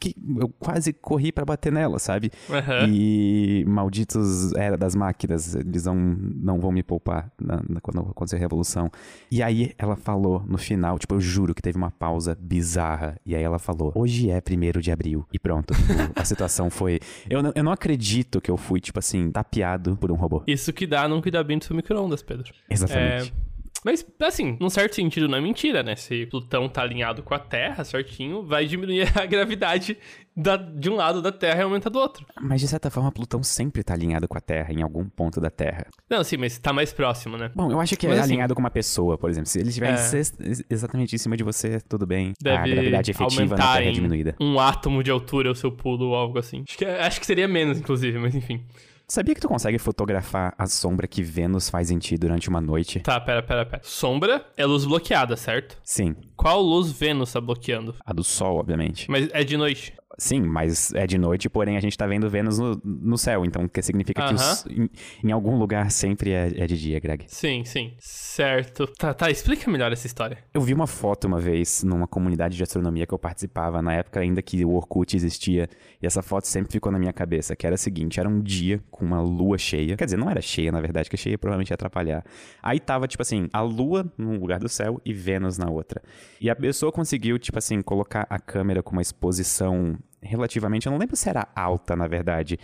que 0.00 0.14
eu 0.38 0.48
quase 0.58 0.92
corri 0.92 1.30
pra 1.30 1.44
bater 1.44 1.70
nela, 1.70 1.98
sabe? 1.98 2.30
Aham. 2.50 2.88
E 2.90 3.64
malditos 3.66 4.52
era 4.54 4.76
das 4.76 4.94
máquinas, 4.94 5.54
eles 5.54 5.84
não, 5.84 5.94
não 5.94 6.60
vão 6.60 6.72
me 6.72 6.82
poupar 6.82 7.30
na, 7.40 7.56
na- 7.68 7.80
quando 7.80 8.00
acontecer 8.00 8.36
a 8.36 8.38
revolução. 8.38 8.90
E 9.30 9.42
aí 9.42 9.74
ela 9.78 9.96
falou 9.96 10.42
no 10.46 10.58
final, 10.58 10.98
tipo, 10.98 11.14
eu 11.14 11.20
juro 11.20 11.54
que 11.54 11.62
teve 11.62 11.76
uma 11.78 11.90
pausa 11.90 12.36
bizarra. 12.40 13.16
E 13.24 13.34
aí 13.34 13.42
ela 13.42 13.58
falou: 13.58 13.92
hoje 13.94 14.30
é 14.30 14.40
primeiro 14.40 14.80
de 14.80 14.90
abril. 14.90 15.26
E 15.32 15.38
pronto, 15.38 15.72
o- 15.72 16.20
a 16.20 16.24
situação 16.24 16.70
foi. 16.70 16.98
Eu 17.28 17.42
não, 17.42 17.52
eu 17.54 17.62
não 17.64 17.72
acredito 17.72 18.40
que 18.40 18.50
eu 18.50 18.56
fui, 18.56 18.80
tipo 18.80 18.98
assim, 18.98 19.30
tapeado 19.30 19.96
por 19.96 20.10
um 20.10 20.14
robô. 20.16 20.42
Isso 20.46 20.72
que 20.72 20.86
dá 20.86 21.08
não 21.08 21.20
cuidar 21.20 21.44
bem 21.44 21.58
do 21.58 21.64
seu 21.64 21.74
micro-ondas, 21.76 22.22
Pedro. 22.22 22.52
Exatamente. 22.70 23.32
É, 23.32 23.46
Mas, 23.86 24.04
assim, 24.20 24.56
num 24.60 24.68
certo 24.68 24.96
sentido, 24.96 25.28
não 25.28 25.38
é 25.38 25.40
mentira, 25.40 25.80
né? 25.80 25.94
Se 25.94 26.26
Plutão 26.26 26.68
tá 26.68 26.82
alinhado 26.82 27.22
com 27.22 27.32
a 27.32 27.38
Terra 27.38 27.84
certinho, 27.84 28.42
vai 28.42 28.66
diminuir 28.66 29.02
a 29.16 29.24
gravidade 29.24 29.96
da- 30.36 30.56
de 30.56 30.90
um 30.90 30.96
lado 30.96 31.22
da 31.22 31.30
Terra 31.30 31.60
e 31.60 31.62
aumenta 31.62 31.88
do 31.88 31.96
outro. 32.00 32.26
Mas 32.42 32.60
de 32.60 32.66
certa 32.66 32.90
forma, 32.90 33.12
Plutão 33.12 33.44
sempre 33.44 33.84
tá 33.84 33.94
alinhado 33.94 34.26
com 34.26 34.36
a 34.36 34.40
Terra, 34.40 34.72
em 34.72 34.82
algum 34.82 35.04
ponto 35.08 35.40
da 35.40 35.50
Terra. 35.50 35.86
Não, 36.10 36.24
sim, 36.24 36.36
mas 36.36 36.58
tá 36.58 36.72
mais 36.72 36.92
próximo, 36.92 37.36
né? 37.36 37.52
Bom, 37.54 37.70
eu 37.70 37.78
acho 37.78 37.96
que 37.96 38.06
é 38.06 38.10
Mas, 38.10 38.18
assim, 38.18 38.32
alinhado 38.32 38.54
com 38.56 38.60
uma 38.60 38.70
pessoa, 38.72 39.16
por 39.16 39.30
exemplo. 39.30 39.48
Se 39.48 39.60
ele 39.60 39.68
estiver 39.68 39.94
É. 39.94 40.20
exatamente 40.68 41.14
em 41.14 41.18
cima 41.18 41.36
de 41.36 41.44
você, 41.44 41.80
tudo 41.88 42.04
bem. 42.04 42.32
Deve 42.42 42.56
a 42.56 42.74
gravidade 42.74 43.12
efetiva 43.12 43.56
na 43.56 43.72
Terra 43.72 43.84
é 43.84 43.92
diminuída. 43.92 44.34
um 44.40 44.58
átomo 44.58 45.00
de 45.02 45.12
altura 45.12 45.50
o 45.50 45.54
seu 45.54 45.70
pulo 45.70 46.06
ou 46.08 46.14
algo 46.16 46.38
assim. 46.40 46.64
Acho 46.68 46.76
que, 46.78 46.84
acho 46.84 47.20
que 47.20 47.26
seria 47.26 47.46
menos, 47.46 47.78
inclusive, 47.78 48.18
mas 48.18 48.34
enfim. 48.34 48.64
Sabia 49.08 49.36
que 49.36 49.40
tu 49.40 49.46
consegue 49.46 49.78
fotografar 49.78 50.52
a 50.58 50.66
sombra 50.66 51.06
que 51.06 51.22
Vênus 51.22 51.70
faz 51.70 51.92
em 51.92 51.98
ti 51.98 52.18
durante 52.18 52.48
uma 52.48 52.60
noite? 52.60 52.98
Tá, 52.98 53.20
pera, 53.20 53.40
pera, 53.40 53.64
pera. 53.64 53.80
Sombra 53.84 54.44
é 54.56 54.66
luz 54.66 54.84
bloqueada, 54.84 55.36
certo? 55.36 55.78
Sim. 55.84 56.16
Qual 56.36 56.60
luz 56.60 56.90
Vênus 56.90 57.32
tá 57.32 57.40
bloqueando? 57.40 57.94
A 58.04 58.12
do 58.12 58.24
Sol, 58.24 58.58
obviamente. 58.58 59.08
Mas 59.08 59.28
é 59.32 59.44
de 59.44 59.56
noite. 59.56 59.94
Sim, 60.18 60.40
mas 60.42 60.92
é 60.94 61.06
de 61.06 61.18
noite, 61.18 61.48
porém 61.48 61.76
a 61.76 61.80
gente 61.80 61.96
tá 61.96 62.06
vendo 62.06 62.28
Vênus 62.30 62.58
no, 62.58 62.80
no 62.84 63.18
céu. 63.18 63.44
Então, 63.44 63.68
que 63.68 63.82
significa 63.82 64.22
que 64.28 64.34
os- 64.34 64.66
em, 64.66 64.88
em 65.28 65.32
algum 65.32 65.58
lugar 65.58 65.90
sempre 65.90 66.32
é, 66.32 66.52
é 66.56 66.66
de 66.66 66.78
dia, 66.78 66.98
Greg. 66.98 67.24
Sim, 67.28 67.64
sim. 67.64 67.94
Certo. 68.00 68.86
Tá, 68.98 69.12
tá, 69.14 69.30
explica 69.30 69.70
melhor 69.70 69.92
essa 69.92 70.06
história. 70.06 70.38
Eu 70.54 70.60
vi 70.60 70.72
uma 70.74 70.86
foto 70.86 71.26
uma 71.26 71.40
vez 71.40 71.82
numa 71.82 72.06
comunidade 72.06 72.56
de 72.56 72.62
astronomia 72.62 73.06
que 73.06 73.12
eu 73.14 73.18
participava, 73.18 73.80
na 73.82 73.92
época 73.94 74.20
ainda 74.20 74.40
que 74.42 74.64
o 74.64 74.74
Orkut 74.74 75.14
existia, 75.16 75.68
e 76.00 76.06
essa 76.06 76.22
foto 76.22 76.46
sempre 76.46 76.72
ficou 76.72 76.90
na 76.90 76.98
minha 76.98 77.12
cabeça, 77.12 77.54
que 77.56 77.66
era 77.66 77.74
a 77.74 77.78
seguinte, 77.78 78.18
era 78.20 78.28
um 78.28 78.40
dia 78.40 78.82
com 78.90 79.04
uma 79.04 79.20
lua 79.20 79.58
cheia, 79.58 79.96
quer 79.96 80.04
dizer, 80.06 80.16
não 80.16 80.30
era 80.30 80.40
cheia, 80.40 80.72
na 80.72 80.80
verdade, 80.80 81.08
que 81.10 81.16
cheia 81.16 81.36
provavelmente 81.38 81.70
ia 81.70 81.74
atrapalhar. 81.74 82.24
Aí 82.62 82.80
tava, 82.80 83.06
tipo 83.06 83.22
assim, 83.22 83.48
a 83.52 83.60
lua 83.60 84.10
num 84.16 84.38
lugar 84.38 84.58
do 84.60 84.68
céu 84.68 85.00
e 85.04 85.12
Vênus 85.12 85.58
na 85.58 85.68
outra. 85.70 86.02
E 86.40 86.48
a 86.50 86.56
pessoa 86.56 86.90
conseguiu, 86.92 87.38
tipo 87.38 87.58
assim, 87.58 87.80
colocar 87.82 88.26
a 88.30 88.38
câmera 88.38 88.82
com 88.82 88.92
uma 88.92 89.02
exposição 89.02 89.98
relativamente, 90.22 90.86
eu 90.86 90.92
não 90.92 90.98
lembro 90.98 91.16
se 91.16 91.28
era 91.28 91.46
alta, 91.54 91.94
na 91.96 92.06
verdade, 92.06 92.58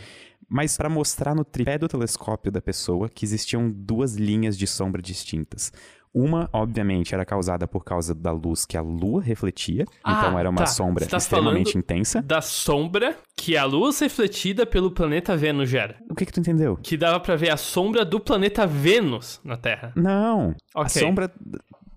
mas 0.49 0.77
para 0.77 0.89
mostrar 0.89 1.35
no 1.35 1.45
tripé 1.45 1.79
do 1.79 1.89
telescópio 1.89 2.53
da 2.53 2.61
pessoa 2.61 3.09
que 3.09 3.25
existiam 3.25 3.71
duas 3.71 4.15
linhas 4.17 4.57
de 4.59 4.67
sombra 4.67 5.01
distintas. 5.01 5.73
Uma, 6.15 6.47
obviamente, 6.53 7.15
era 7.15 7.25
causada 7.25 7.67
por 7.67 7.83
causa 7.85 8.15
da 8.15 8.31
luz 8.33 8.67
que 8.67 8.77
a 8.77 8.83
lua 8.83 9.23
refletia, 9.23 9.87
Ah, 10.05 10.13
então 10.19 10.39
era 10.39 10.51
uma 10.51 10.59
tá. 10.59 10.67
sombra 10.67 11.07
tá 11.07 11.17
extremamente 11.17 11.79
intensa. 11.79 12.21
Da 12.21 12.43
sombra 12.43 13.17
que 13.35 13.57
a 13.57 13.65
luz 13.65 13.99
refletida 14.01 14.67
pelo 14.67 14.91
planeta 14.91 15.35
Vênus 15.35 15.71
gera. 15.71 15.97
O 16.11 16.15
que 16.15 16.27
que 16.27 16.33
tu 16.33 16.41
entendeu? 16.41 16.77
Que 16.83 16.99
dava 16.99 17.19
pra 17.19 17.35
ver 17.35 17.49
a 17.51 17.57
sombra 17.57 18.05
do 18.05 18.21
planeta 18.21 18.67
Vênus 18.67 19.41
na 19.43 19.57
Terra. 19.57 19.95
Não, 19.97 20.55
a 20.75 20.81
Ok. 20.83 20.91
sombra... 21.01 21.33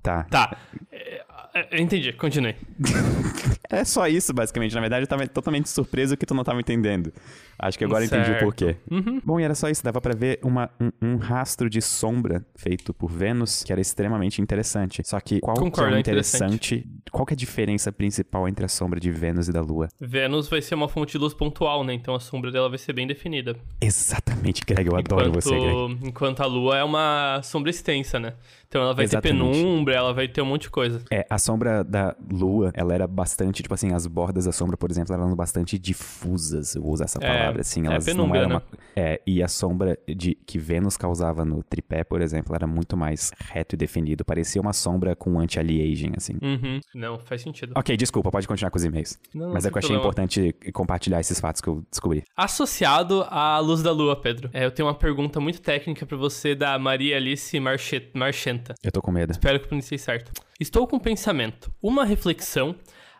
Tá. 0.02 0.24
Tá. 0.30 0.56
É, 0.94 1.26
é, 1.54 1.68
eu 1.72 1.80
entendi, 1.80 2.14
continue. 2.14 2.56
É 3.70 3.84
só 3.84 4.08
isso, 4.08 4.34
basicamente. 4.34 4.74
Na 4.76 4.82
verdade, 4.82 5.04
eu 5.04 5.08
tava 5.08 5.28
totalmente 5.28 5.70
surpreso 5.70 6.16
que 6.18 6.26
tu 6.26 6.34
não 6.34 6.44
tava 6.44 6.60
entendendo. 6.60 7.12
Acho 7.58 7.78
que 7.78 7.86
agora 7.86 8.04
eu 8.04 8.08
entendi 8.08 8.24
o 8.24 8.26
Certo. 8.26 8.42
Uhum. 8.44 8.50
porquê. 8.50 9.22
Bom, 9.24 9.40
e 9.40 9.44
era 9.44 9.56
só 9.56 9.70
isso. 9.70 9.84
Dava 9.84 10.02
pra 10.02 10.14
ver 10.14 10.40
uma, 10.44 10.70
um, 10.80 10.92
um 11.02 11.16
rastro 11.18 11.70
de 11.70 11.82
sombra 11.82 12.46
feito 12.56 12.94
por 12.94 13.10
Vênus 13.10 13.64
que 13.64 13.72
era 13.72 13.80
extremamente 13.82 14.42
interessante. 14.42 15.02
Só 15.06 15.20
que 15.20 15.40
qual 15.40 15.56
que 15.56 15.62
Concordo, 15.62 15.92
é 15.92 15.94
o 15.94 15.98
é 15.98 16.00
interessante. 16.00 16.76
interessante... 16.76 16.96
Qual 17.12 17.26
que 17.26 17.34
é 17.34 17.36
a 17.36 17.38
diferença 17.38 17.92
principal 17.92 18.48
entre 18.48 18.66
a 18.66 18.68
sombra 18.68 19.00
de 19.00 19.10
Vênus 19.10 19.48
e 19.48 19.54
da 19.54 19.62
Lua? 19.62 19.88
Vênus 20.00 20.50
vai 20.50 20.62
ser 20.62 20.76
uma 20.76 20.90
fonte 20.90 21.14
de 21.14 21.18
luz 21.18 21.34
pontual, 21.34 21.84
né? 21.84 21.94
Então 21.94 22.14
a 22.14 22.20
sombra 22.20 22.52
dela 22.52 22.68
vai 22.68 22.78
ser 22.78 22.92
bem 22.94 23.08
definida. 23.08 23.56
Exatamente, 23.80 24.62
Greg. 24.66 24.88
Eu 24.90 24.98
adoro 24.98 25.30
enquanto, 25.30 25.44
você, 25.44 25.58
Greg. 25.58 26.00
enquanto 26.08 26.42
a 26.42 26.46
lua 26.46 26.78
é 26.78 26.84
uma 26.84 27.40
sombra 27.44 27.70
extensa, 27.70 28.20
né? 28.20 28.34
Então 28.68 28.82
ela 28.82 28.94
vai 28.94 29.06
Exatamente. 29.06 29.40
ter 29.42 29.54
penumbra, 29.54 29.94
ela 29.94 30.14
vai 30.14 30.28
ter 30.28 30.42
um 30.42 30.46
monte 30.46 30.64
de 30.64 30.70
coisa. 30.70 31.02
É, 31.10 31.26
a 31.30 31.38
sombra 31.38 31.84
da 31.84 32.14
lua, 32.30 32.72
ela 32.74 32.94
era 32.94 33.08
bastante, 33.08 33.55
tipo 33.64 33.74
assim, 33.74 33.94
as 33.94 34.06
bordas 34.08 34.46
da 34.46 34.52
sombra, 34.52 34.78
por 34.78 34.90
exemplo, 34.92 35.14
eram 35.14 35.36
bastante 35.36 35.78
difusas, 35.80 36.76
eu 36.76 36.82
vou 36.82 36.94
usar 36.94 37.06
essa 37.06 37.20
É, 37.22 37.28
palavra, 37.28 37.62
assim, 37.62 37.84
é 37.84 37.88
elas 37.88 38.06
não 38.06 38.14
penumbra, 38.14 38.40
eram 38.40 38.50
né? 38.50 38.56
uma... 38.56 38.64
É, 38.96 39.22
e 39.26 39.42
a 39.44 39.48
sombra 39.48 39.98
de 40.08 40.36
que 40.46 40.58
Vênus 40.58 40.96
causava 40.98 41.44
no 41.44 41.62
tripé, 41.64 42.04
por 42.04 42.22
exemplo, 42.22 42.56
era 42.56 42.66
muito 42.68 42.96
mais 42.96 43.32
reto 43.40 43.76
e 43.76 43.78
definido, 43.78 44.24
parecia 44.24 44.62
uma 44.62 44.74
sombra 44.74 45.16
com 45.16 45.40
anti-aliasing, 45.40 46.14
assim. 46.16 46.34
Uhum. 46.42 46.80
Não, 46.94 47.20
faz 47.20 47.42
sentido. 47.42 47.74
Ok, 47.76 47.96
desculpa, 47.98 48.32
pode 48.32 48.48
continuar 48.48 48.72
com 48.72 48.78
os 48.78 48.84
e-mails. 48.84 49.18
Não, 49.34 49.48
não 49.48 49.54
Mas 49.54 49.66
é 49.66 49.70
que 49.70 49.76
eu 49.76 49.80
achei 49.80 49.90
problema. 49.98 50.02
importante 50.12 50.56
compartilhar 50.74 51.20
esses 51.20 51.40
fatos 51.40 51.62
que 51.62 51.68
eu 51.68 51.84
descobri. 51.90 52.24
Associado 52.36 53.24
à 53.30 53.60
luz 53.60 53.82
da 53.84 53.92
lua, 53.92 54.16
Pedro. 54.20 54.50
É, 54.54 54.66
eu 54.66 54.72
tenho 54.72 54.88
uma 54.88 54.96
pergunta 54.96 55.40
muito 55.40 55.62
técnica 55.62 56.06
pra 56.06 56.18
você 56.18 56.56
da 56.56 56.78
Maria 56.80 57.18
Alice 57.18 57.60
Marche- 57.60 58.10
Marchenta. 58.14 58.76
Eu 58.84 58.92
tô 58.92 59.02
com 59.02 59.12
medo. 59.12 59.32
Espero 59.32 59.60
que 59.60 59.66
eu 59.66 59.70
pronunciei 59.70 59.98
certo. 59.98 60.32
Estou 60.60 60.88
com 60.88 60.96
um 60.96 61.00
pensamento, 61.00 61.72
uma 61.82 62.06
reflexão 62.06 62.76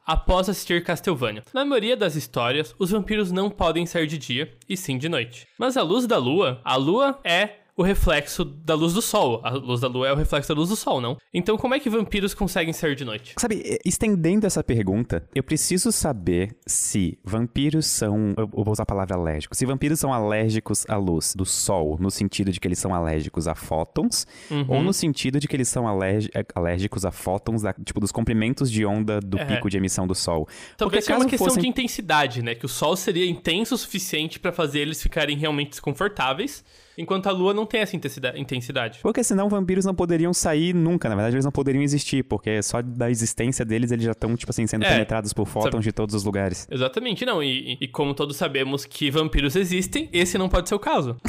após 0.06 0.48
assistir 0.48 0.84
Castlevania. 0.84 1.44
Na 1.54 1.66
maioria 1.66 1.98
das 1.98 2.16
histórias, 2.16 2.76
os 2.78 2.92
vampiros 2.92 3.32
não 3.32 3.50
podem 3.50 3.86
sair 3.86 4.08
de 4.08 4.18
dia, 4.18 4.52
e 4.70 4.78
sim 4.78 4.98
de 4.98 5.10
noite. 5.10 5.48
Mas 5.58 5.76
a 5.76 5.82
luz 5.82 6.06
da 6.06 6.18
lua, 6.18 6.62
a 6.64 6.76
lua 6.76 7.20
é 7.24 7.65
o 7.78 7.84
reflexo 7.84 8.46
da 8.46 8.74
luz 8.74 8.94
do 8.94 9.02
sol. 9.02 9.42
A 9.44 9.50
luz 9.52 9.82
da 9.82 9.88
lua 9.88 10.08
é 10.08 10.14
o 10.14 10.16
reflexo 10.16 10.48
da 10.48 10.56
luz 10.56 10.70
do 10.70 10.76
sol, 10.76 11.02
não? 11.02 11.18
Então, 11.34 11.58
como 11.58 11.74
é 11.74 11.80
que 11.80 11.90
vampiros 11.90 12.34
conseguem 12.34 12.72
sair 12.72 12.96
de 12.96 13.04
noite? 13.04 13.34
Sabe, 13.38 13.80
estendendo 13.84 14.48
essa 14.48 14.64
pergunta, 14.64 15.28
eu 15.36 15.44
preciso 15.44 15.92
saber 15.92 16.56
se 16.66 17.20
vampiros 17.24 17.86
são. 17.86 18.34
Eu 18.38 18.48
vou 18.48 18.72
usar 18.72 18.84
a 18.84 18.86
palavra 18.86 19.16
alérgico. 19.16 19.56
Se 19.56 19.66
vampiros 19.66 20.00
são 20.00 20.14
alérgicos 20.14 20.86
à 20.88 20.96
luz 20.96 21.34
do 21.36 21.46
sol, 21.46 21.98
no 22.00 22.10
sentido 22.10 22.52
de 22.52 22.60
que 22.60 22.68
eles 22.68 22.80
são 22.80 22.94
alérgicos 22.94 23.48
a 23.48 23.56
fótons, 23.56 24.26
uhum. 24.50 24.66
ou 24.70 24.84
no 24.84 24.94
sentido 24.94 25.40
de 25.40 25.48
que 25.48 25.56
eles 25.56 25.68
são 25.68 25.86
alérgicos 25.86 27.04
a 27.04 27.12
fótons, 27.12 27.62
da, 27.62 27.74
tipo, 27.74 28.00
dos 28.00 28.12
comprimentos 28.12 28.72
de 28.72 28.86
onda 28.86 29.20
do 29.20 29.38
é. 29.38 29.46
pico 29.46 29.70
de 29.70 29.78
emissão 29.78 30.08
do 30.08 30.16
sol. 30.16 30.48
Talvez 30.78 31.04
seja 31.04 31.18
uma 31.18 31.26
questão 31.26 31.48
fossem... 31.48 31.64
de 31.64 31.68
intensidade, 31.68 32.42
né? 32.42 32.56
Que 32.56 32.66
o 32.66 32.70
sol 32.70 32.96
seria 32.96 33.30
intenso 33.30 33.76
o 33.76 33.78
suficiente 33.78 34.40
para 34.40 34.54
fazer 34.54 34.80
eles 34.80 35.02
ficarem 35.02 35.38
realmente 35.38 35.72
desconfortáveis. 35.72 36.64
Enquanto 36.98 37.28
a 37.28 37.32
lua 37.32 37.54
não 37.54 37.66
tem 37.66 37.82
essa 37.82 37.96
intensidade. 37.96 39.00
Porque 39.02 39.24
senão 39.24 39.50
vampiros 39.50 39.86
não 39.86 39.94
poderiam 39.94 40.34
sair 40.34 40.74
nunca. 40.74 41.10
Na 41.10 41.16
verdade, 41.16 41.36
eles 41.36 41.46
não 41.46 41.52
poderiam 41.52 41.84
existir, 41.84 42.24
porque 42.24 42.62
só 42.64 42.82
da 42.82 43.10
existência 43.12 43.66
deles 43.66 43.92
eles 43.92 44.06
já 44.06 44.12
estão, 44.12 44.36
tipo 44.36 44.52
assim, 44.52 44.66
sendo 44.66 44.86
é, 44.86 44.90
penetrados 44.90 45.34
por 45.34 45.46
fótons 45.46 45.72
sabe... 45.72 45.84
de 45.84 45.92
todos 45.92 46.16
os 46.16 46.24
lugares. 46.24 46.68
Exatamente, 46.72 47.26
não. 47.26 47.44
E, 47.44 47.78
e 47.80 47.88
como 47.88 48.14
todos 48.14 48.36
sabemos 48.38 48.86
que 48.86 49.12
vampiros 49.12 49.56
existem, 49.56 50.10
esse 50.14 50.38
não 50.38 50.48
pode 50.50 50.70
ser 50.70 50.76
o 50.76 50.80
caso. 50.80 51.18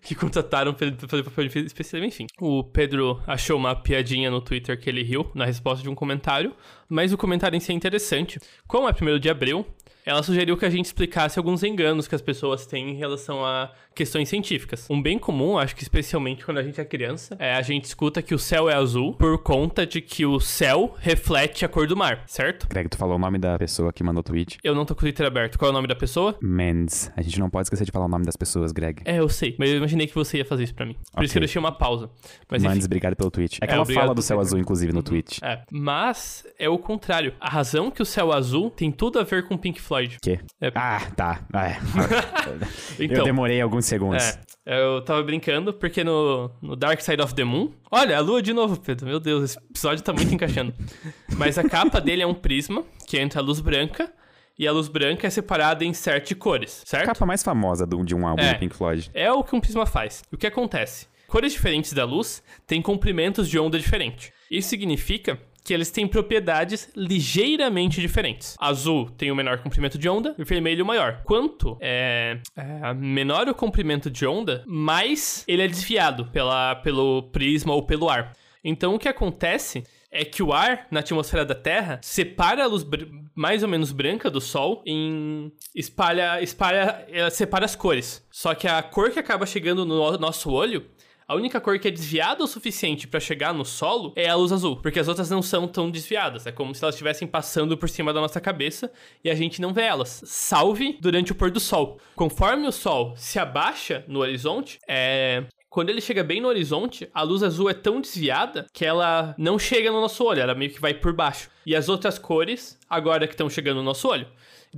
que 0.04 0.14
contrataram 0.14 0.74
pra 0.74 0.92
fazer 1.08 1.24
papel 1.24 1.46
especial, 1.46 2.04
enfim. 2.04 2.28
O 2.40 2.64
Pedro 2.64 3.22
achou 3.26 3.58
uma 3.58 3.76
piadinha 3.76 4.30
no 4.30 4.42
Twitter 4.42 4.80
que 4.80 4.90
ele 4.90 5.02
riu 5.02 5.32
na 5.34 5.46
resposta 5.46 5.82
de 5.82 5.90
um 5.90 5.96
comentário, 5.96 6.54
mas 6.90 7.14
o 7.14 7.18
comentário 7.18 7.56
em 7.56 7.60
si 7.60 7.72
é 7.72 7.76
interessante. 7.76 8.40
Como 8.68 8.88
é 8.88 8.94
primeiro 8.94 9.20
de 9.20 9.30
abril, 9.30 9.66
ela 10.06 10.22
sugeriu 10.22 10.58
que 10.58 10.66
a 10.66 10.70
gente 10.70 10.86
explicasse 10.86 11.40
alguns 11.40 11.64
enganos 11.64 12.08
que 12.08 12.16
as 12.16 12.22
pessoas 12.22 12.66
têm 12.66 12.90
em 12.90 12.96
relação 12.96 13.46
a 13.46 13.72
questões 13.96 14.30
científicas. 14.30 14.88
Um 14.90 15.02
bem 15.02 15.18
comum, 15.18 15.58
acho 15.58 15.76
que 15.76 15.84
especialmente 15.84 16.46
quando 16.46 16.58
a 16.58 16.64
gente 16.64 16.80
é 16.80 16.86
criança, 16.86 17.36
é 17.40 17.54
a 17.54 17.62
gente 17.62 17.86
escuta 17.86 18.22
que 18.22 18.34
o 18.34 18.40
céu 18.40 18.70
é 18.70 18.74
azul 18.74 19.14
por 19.14 19.42
conta 19.42 19.86
de 19.86 20.02
que 20.02 20.26
o 20.26 20.40
céu 20.40 20.96
reflete 21.00 21.66
a 21.66 21.70
cor 21.70 21.88
do 21.88 21.96
mar, 21.96 22.24
certo? 22.28 22.68
Greg, 22.68 22.90
tu 22.90 22.98
falou 22.98 23.16
o 23.16 23.20
nome 23.20 23.38
da 23.38 23.58
pessoa 23.58 23.92
que 23.94 24.04
mandou 24.04 24.22
o 24.22 24.24
tweet. 24.24 24.58
Eu 24.64 24.76
não 24.76 24.86
tô 24.86 24.96
com 24.96 25.02
o 25.02 25.04
Twitter 25.04 25.26
aberto. 25.26 25.58
Qual 25.58 25.70
é 25.70 25.72
o 25.72 25.74
nome 25.74 25.88
da 25.88 25.96
pessoa? 25.96 26.38
Mendes. 26.42 27.12
A 27.16 27.22
gente 27.22 27.40
não 27.40 27.50
pode 27.50 27.66
esquecer 27.66 27.86
de 27.86 27.92
falar 27.92 28.06
o 28.06 28.10
nome 28.10 28.26
das 28.26 28.36
pessoas, 28.36 28.72
Greg. 28.72 29.02
É, 29.06 29.20
eu 29.20 29.30
sei, 29.30 29.56
mas 29.58 29.70
eu 29.70 29.78
imaginei 29.78 30.08
que 30.08 30.16
você 30.16 30.38
ia 30.38 30.46
fazer 30.46 30.64
isso 30.64 30.76
pra 30.76 30.86
mim. 30.86 30.94
Por 30.94 31.00
okay. 31.14 31.26
isso 31.26 31.34
que 31.34 31.38
eu 31.38 31.42
deixei 31.42 31.60
uma 31.60 31.72
pausa. 31.72 32.10
Mas, 32.50 32.64
Mendes, 32.64 32.86
obrigado 32.86 33.16
pelo 33.16 33.30
tweet. 33.30 33.60
É 33.62 33.68
que 33.68 33.74
é, 33.74 33.76
ela 33.76 33.86
fala 33.86 34.16
do 34.16 34.22
céu 34.22 34.40
azul, 34.40 34.60
inclusive, 34.60 34.92
no 34.92 35.00
uhum. 35.00 35.04
tweet. 35.04 35.40
É, 35.44 35.62
mas 35.72 36.46
é 36.58 36.70
o 36.70 36.78
contrário. 36.78 37.34
A 37.40 37.50
razão 37.50 37.92
que 37.92 38.02
o 38.02 38.06
céu 38.06 38.32
azul 38.32 38.70
tem 38.70 38.92
tudo 38.92 39.20
a 39.20 39.24
ver 39.24 39.48
com 39.48 39.58
Pink 39.58 39.80
Floyd. 39.80 40.18
Que? 40.22 40.40
É... 40.62 40.72
Ah, 40.76 41.02
tá. 41.16 41.46
Ah, 41.54 41.68
é. 41.68 41.80
então, 43.00 43.18
eu 43.18 43.24
demorei 43.24 43.62
alguns 43.62 43.83
segundos. 43.86 44.38
É, 44.66 44.82
eu 44.82 45.02
tava 45.02 45.22
brincando, 45.24 45.74
porque 45.74 46.04
no, 46.04 46.50
no 46.62 46.76
Dark 46.76 47.02
Side 47.02 47.22
of 47.22 47.36
the 47.36 47.44
Moon. 47.44 47.72
Olha, 47.92 48.18
a 48.18 48.22
lua 48.22 48.42
de 48.42 48.54
novo, 48.54 48.80
Pedro. 48.80 49.08
Meu 49.08 49.20
Deus, 49.20 49.44
esse 49.44 49.58
episódio 49.58 50.04
tá 50.04 50.14
muito 50.14 50.34
encaixando. 50.34 50.74
Mas 51.38 51.58
a 51.58 51.68
capa 51.68 52.00
dele 52.00 52.22
é 52.22 52.28
um 52.28 52.34
prisma 52.34 52.84
que 53.08 53.20
entra 53.20 53.42
a 53.42 53.44
luz 53.44 53.60
branca. 53.60 54.12
E 54.58 54.68
a 54.68 54.72
luz 54.72 54.88
branca 54.88 55.26
é 55.26 55.30
separada 55.32 55.84
em 55.84 55.94
sete 55.94 56.36
cores, 56.36 56.84
certo? 56.86 57.06
A 57.06 57.08
capa 57.08 57.26
mais 57.26 57.42
famosa 57.42 57.88
do, 57.88 58.04
de 58.06 58.14
um 58.14 58.28
álbum 58.28 58.44
é, 58.44 58.54
do 58.54 58.60
Pink 58.60 58.76
Floyd. 58.76 59.10
É 59.12 59.32
o 59.32 59.44
que 59.44 59.56
um 59.56 59.60
prisma 59.60 59.84
faz. 59.84 60.22
O 60.32 60.38
que 60.38 60.46
acontece? 60.46 61.08
Cores 61.28 61.54
diferentes 61.54 61.92
da 61.94 62.06
luz 62.06 62.44
têm 62.68 62.80
comprimentos 62.80 63.50
de 63.50 63.58
onda 63.58 63.80
diferentes. 63.80 64.32
Isso 64.52 64.70
significa 64.70 65.40
que 65.64 65.74
eles 65.74 65.90
têm 65.90 66.08
propriedades 66.08 66.90
ligeiramente 66.96 68.02
diferentes. 68.02 68.56
Azul 68.60 69.10
tem 69.10 69.32
o 69.32 69.36
menor 69.36 69.60
comprimento 69.60 69.98
de 69.98 70.10
onda 70.10 70.36
e 70.38 70.44
vermelho 70.44 70.84
o 70.84 70.88
maior. 70.88 71.22
Quanto 71.24 71.78
é, 71.80 72.40
é, 72.56 72.94
menor 72.94 73.48
o 73.48 73.56
comprimento 73.56 74.10
de 74.10 74.26
onda, 74.26 74.64
mais 74.68 75.44
ele 75.48 75.62
é 75.62 75.68
desviado 75.68 76.26
pela, 76.26 76.76
pelo 76.76 77.24
prisma 77.32 77.74
ou 77.74 77.84
pelo 77.84 78.10
ar. 78.10 78.34
Então 78.64 78.96
o 78.96 79.00
que 79.00 79.08
acontece 79.08 79.84
é 80.12 80.24
que 80.24 80.44
o 80.44 80.54
ar 80.54 80.88
na 80.92 81.00
atmosfera 81.00 81.44
da 81.44 81.56
Terra 81.56 82.00
separa 82.02 82.64
a 82.64 82.68
luz 82.68 82.86
mais 83.34 83.64
ou 83.64 83.70
menos 83.70 83.92
branca 83.92 84.30
do 84.30 84.40
Sol 84.40 84.84
em 84.86 85.52
espalha 85.74 86.42
espalha 86.42 87.06
separa 87.32 87.66
as 87.66 87.76
cores. 87.76 88.26
Só 88.32 88.54
que 88.54 88.68
a 88.68 88.82
cor 88.84 89.10
que 89.10 89.20
acaba 89.20 89.46
chegando 89.46 89.86
no 89.86 90.18
nosso 90.18 90.52
olho 90.52 90.86
a 91.34 91.36
única 91.36 91.60
cor 91.60 91.80
que 91.80 91.88
é 91.88 91.92
desviada 91.92 92.44
o 92.44 92.48
suficiente 92.48 93.08
para 93.08 93.20
chegar 93.20 93.56
no 93.56 93.66
solo 93.66 94.14
é 94.16 94.30
a 94.30 94.36
luz 94.36 94.52
azul, 94.52 94.76
porque 94.76 95.00
as 95.00 95.08
outras 95.08 95.32
não 95.32 95.42
são 95.42 95.68
tão 95.68 95.90
desviadas. 95.90 96.46
É 96.46 96.52
como 96.52 96.76
se 96.76 96.84
elas 96.84 96.94
estivessem 96.94 97.28
passando 97.28 97.76
por 97.76 97.90
cima 97.90 98.14
da 98.14 98.22
nossa 98.22 98.40
cabeça 98.40 98.92
e 99.24 99.32
a 99.32 99.36
gente 99.36 99.60
não 99.60 99.74
vê 99.74 99.82
elas. 99.82 100.22
Salve 100.26 100.96
durante 101.02 101.32
o 101.32 101.36
pôr 101.36 101.50
do 101.50 101.60
sol. 101.60 101.98
Conforme 102.16 102.68
o 102.68 102.72
sol 102.72 103.16
se 103.18 103.40
abaixa 103.40 104.06
no 104.08 104.20
horizonte, 104.20 104.80
é, 104.88 105.46
quando 105.72 105.90
ele 105.90 106.02
chega 106.02 106.24
bem 106.24 106.40
no 106.40 106.50
horizonte, 106.50 107.10
a 107.12 107.24
luz 107.24 107.42
azul 107.42 107.68
é 107.68 107.74
tão 107.74 108.00
desviada 108.00 108.68
que 108.72 108.86
ela 108.86 109.34
não 109.36 109.58
chega 109.58 109.92
no 109.92 110.02
nosso 110.02 110.24
olho, 110.24 110.40
ela 110.40 110.54
meio 110.54 110.72
que 110.72 110.80
vai 110.80 110.94
por 110.94 111.14
baixo. 111.14 111.50
E 111.66 111.76
as 111.76 111.90
outras 111.90 112.20
cores, 112.20 112.78
agora 112.88 113.26
que 113.26 113.34
estão 113.34 113.50
chegando 113.50 113.78
no 113.78 113.84
nosso 113.84 114.08
olho, 114.08 114.28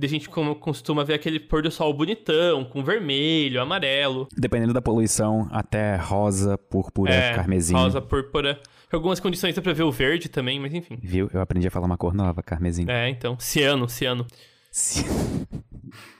a 0.04 0.08
gente 0.08 0.28
costuma 0.28 1.04
ver 1.04 1.14
aquele 1.14 1.40
pôr 1.40 1.62
do 1.62 1.70
sol 1.70 1.92
bonitão, 1.94 2.64
com 2.64 2.84
vermelho, 2.84 3.60
amarelo. 3.60 4.28
Dependendo 4.36 4.72
da 4.72 4.82
poluição, 4.82 5.48
até 5.50 5.96
rosa, 5.96 6.58
púrpura, 6.58 7.14
é, 7.14 7.34
carmesim. 7.34 7.74
Rosa, 7.74 8.00
púrpura. 8.02 8.60
Algumas 8.92 9.18
condições 9.20 9.54
dá 9.54 9.60
pra 9.62 9.72
ver 9.72 9.82
o 9.82 9.90
verde 9.90 10.28
também, 10.28 10.60
mas 10.60 10.72
enfim. 10.72 10.98
Viu? 11.02 11.28
Eu 11.32 11.40
aprendi 11.40 11.66
a 11.66 11.70
falar 11.70 11.86
uma 11.86 11.96
cor 11.96 12.14
nova, 12.14 12.42
carmesim. 12.42 12.84
É, 12.88 13.08
então. 13.08 13.36
Ciano, 13.38 13.88
ciano. 13.88 14.26
Ciano. 14.70 15.46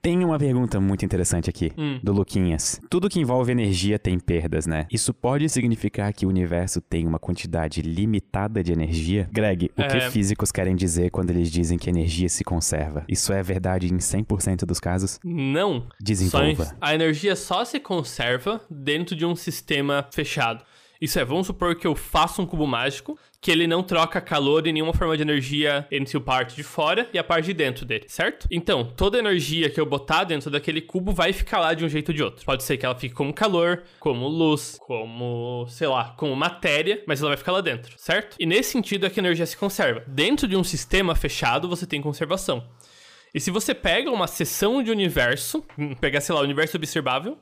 Tem 0.00 0.24
uma 0.24 0.38
pergunta 0.38 0.80
muito 0.80 1.04
interessante 1.04 1.50
aqui, 1.50 1.72
hum. 1.76 2.00
do 2.02 2.12
Luquinhas. 2.12 2.80
Tudo 2.88 3.08
que 3.08 3.20
envolve 3.20 3.52
energia 3.52 3.98
tem 3.98 4.18
perdas, 4.18 4.66
né? 4.66 4.86
Isso 4.90 5.12
pode 5.12 5.48
significar 5.48 6.12
que 6.12 6.26
o 6.26 6.28
universo 6.28 6.80
tem 6.80 7.06
uma 7.06 7.18
quantidade 7.18 7.82
limitada 7.82 8.62
de 8.62 8.72
energia? 8.72 9.28
Greg, 9.32 9.70
o 9.76 9.82
é... 9.82 9.88
que 9.88 10.00
físicos 10.10 10.50
querem 10.50 10.74
dizer 10.74 11.10
quando 11.10 11.30
eles 11.30 11.50
dizem 11.50 11.78
que 11.78 11.88
energia 11.88 12.28
se 12.28 12.44
conserva? 12.44 13.04
Isso 13.08 13.32
é 13.32 13.42
verdade 13.42 13.92
em 13.92 13.98
100% 13.98 14.64
dos 14.64 14.80
casos? 14.80 15.18
Não. 15.24 15.86
Desenvolva. 16.00 16.76
A 16.80 16.94
energia 16.94 17.36
só 17.36 17.64
se 17.64 17.80
conserva 17.80 18.60
dentro 18.70 19.14
de 19.14 19.24
um 19.24 19.34
sistema 19.34 20.06
fechado. 20.12 20.64
Isso 21.00 21.18
é, 21.18 21.24
vamos 21.24 21.46
supor 21.46 21.76
que 21.76 21.86
eu 21.86 21.94
faço 21.94 22.42
um 22.42 22.46
cubo 22.46 22.66
mágico 22.66 23.18
que 23.40 23.50
ele 23.50 23.66
não 23.66 23.82
troca 23.82 24.20
calor 24.20 24.66
em 24.66 24.72
nenhuma 24.72 24.92
forma 24.92 25.16
de 25.16 25.22
energia 25.22 25.86
entre 25.92 26.16
a 26.16 26.20
parte 26.20 26.56
de 26.56 26.62
fora 26.64 27.08
e 27.12 27.18
a 27.18 27.24
parte 27.24 27.46
de 27.46 27.54
dentro 27.54 27.86
dele, 27.86 28.04
certo? 28.08 28.48
Então, 28.50 28.84
toda 28.84 29.18
energia 29.18 29.70
que 29.70 29.80
eu 29.80 29.86
botar 29.86 30.24
dentro 30.24 30.50
daquele 30.50 30.80
cubo 30.80 31.12
vai 31.12 31.32
ficar 31.32 31.60
lá 31.60 31.72
de 31.72 31.84
um 31.84 31.88
jeito 31.88 32.08
ou 32.08 32.14
de 32.14 32.22
outro. 32.22 32.44
Pode 32.44 32.64
ser 32.64 32.76
que 32.76 32.84
ela 32.84 32.96
fique 32.96 33.14
como 33.14 33.32
calor, 33.32 33.84
como 34.00 34.26
luz, 34.26 34.76
como, 34.80 35.66
sei 35.68 35.86
lá, 35.86 36.14
como 36.16 36.34
matéria, 36.34 37.02
mas 37.06 37.20
ela 37.20 37.30
vai 37.30 37.36
ficar 37.36 37.52
lá 37.52 37.60
dentro, 37.60 37.94
certo? 37.96 38.36
E 38.38 38.44
nesse 38.44 38.72
sentido 38.72 39.06
é 39.06 39.10
que 39.10 39.20
a 39.20 39.22
energia 39.22 39.46
se 39.46 39.56
conserva. 39.56 40.02
Dentro 40.06 40.48
de 40.48 40.56
um 40.56 40.64
sistema 40.64 41.14
fechado, 41.14 41.68
você 41.68 41.86
tem 41.86 42.02
conservação. 42.02 42.66
E 43.32 43.40
se 43.40 43.50
você 43.50 43.74
pega 43.74 44.10
uma 44.10 44.26
seção 44.26 44.82
de 44.82 44.90
universo, 44.90 45.62
hum, 45.78 45.94
pegar, 45.94 46.20
sei 46.20 46.34
lá, 46.34 46.40
o 46.40 46.44
universo 46.44 46.76
observável, 46.76 47.38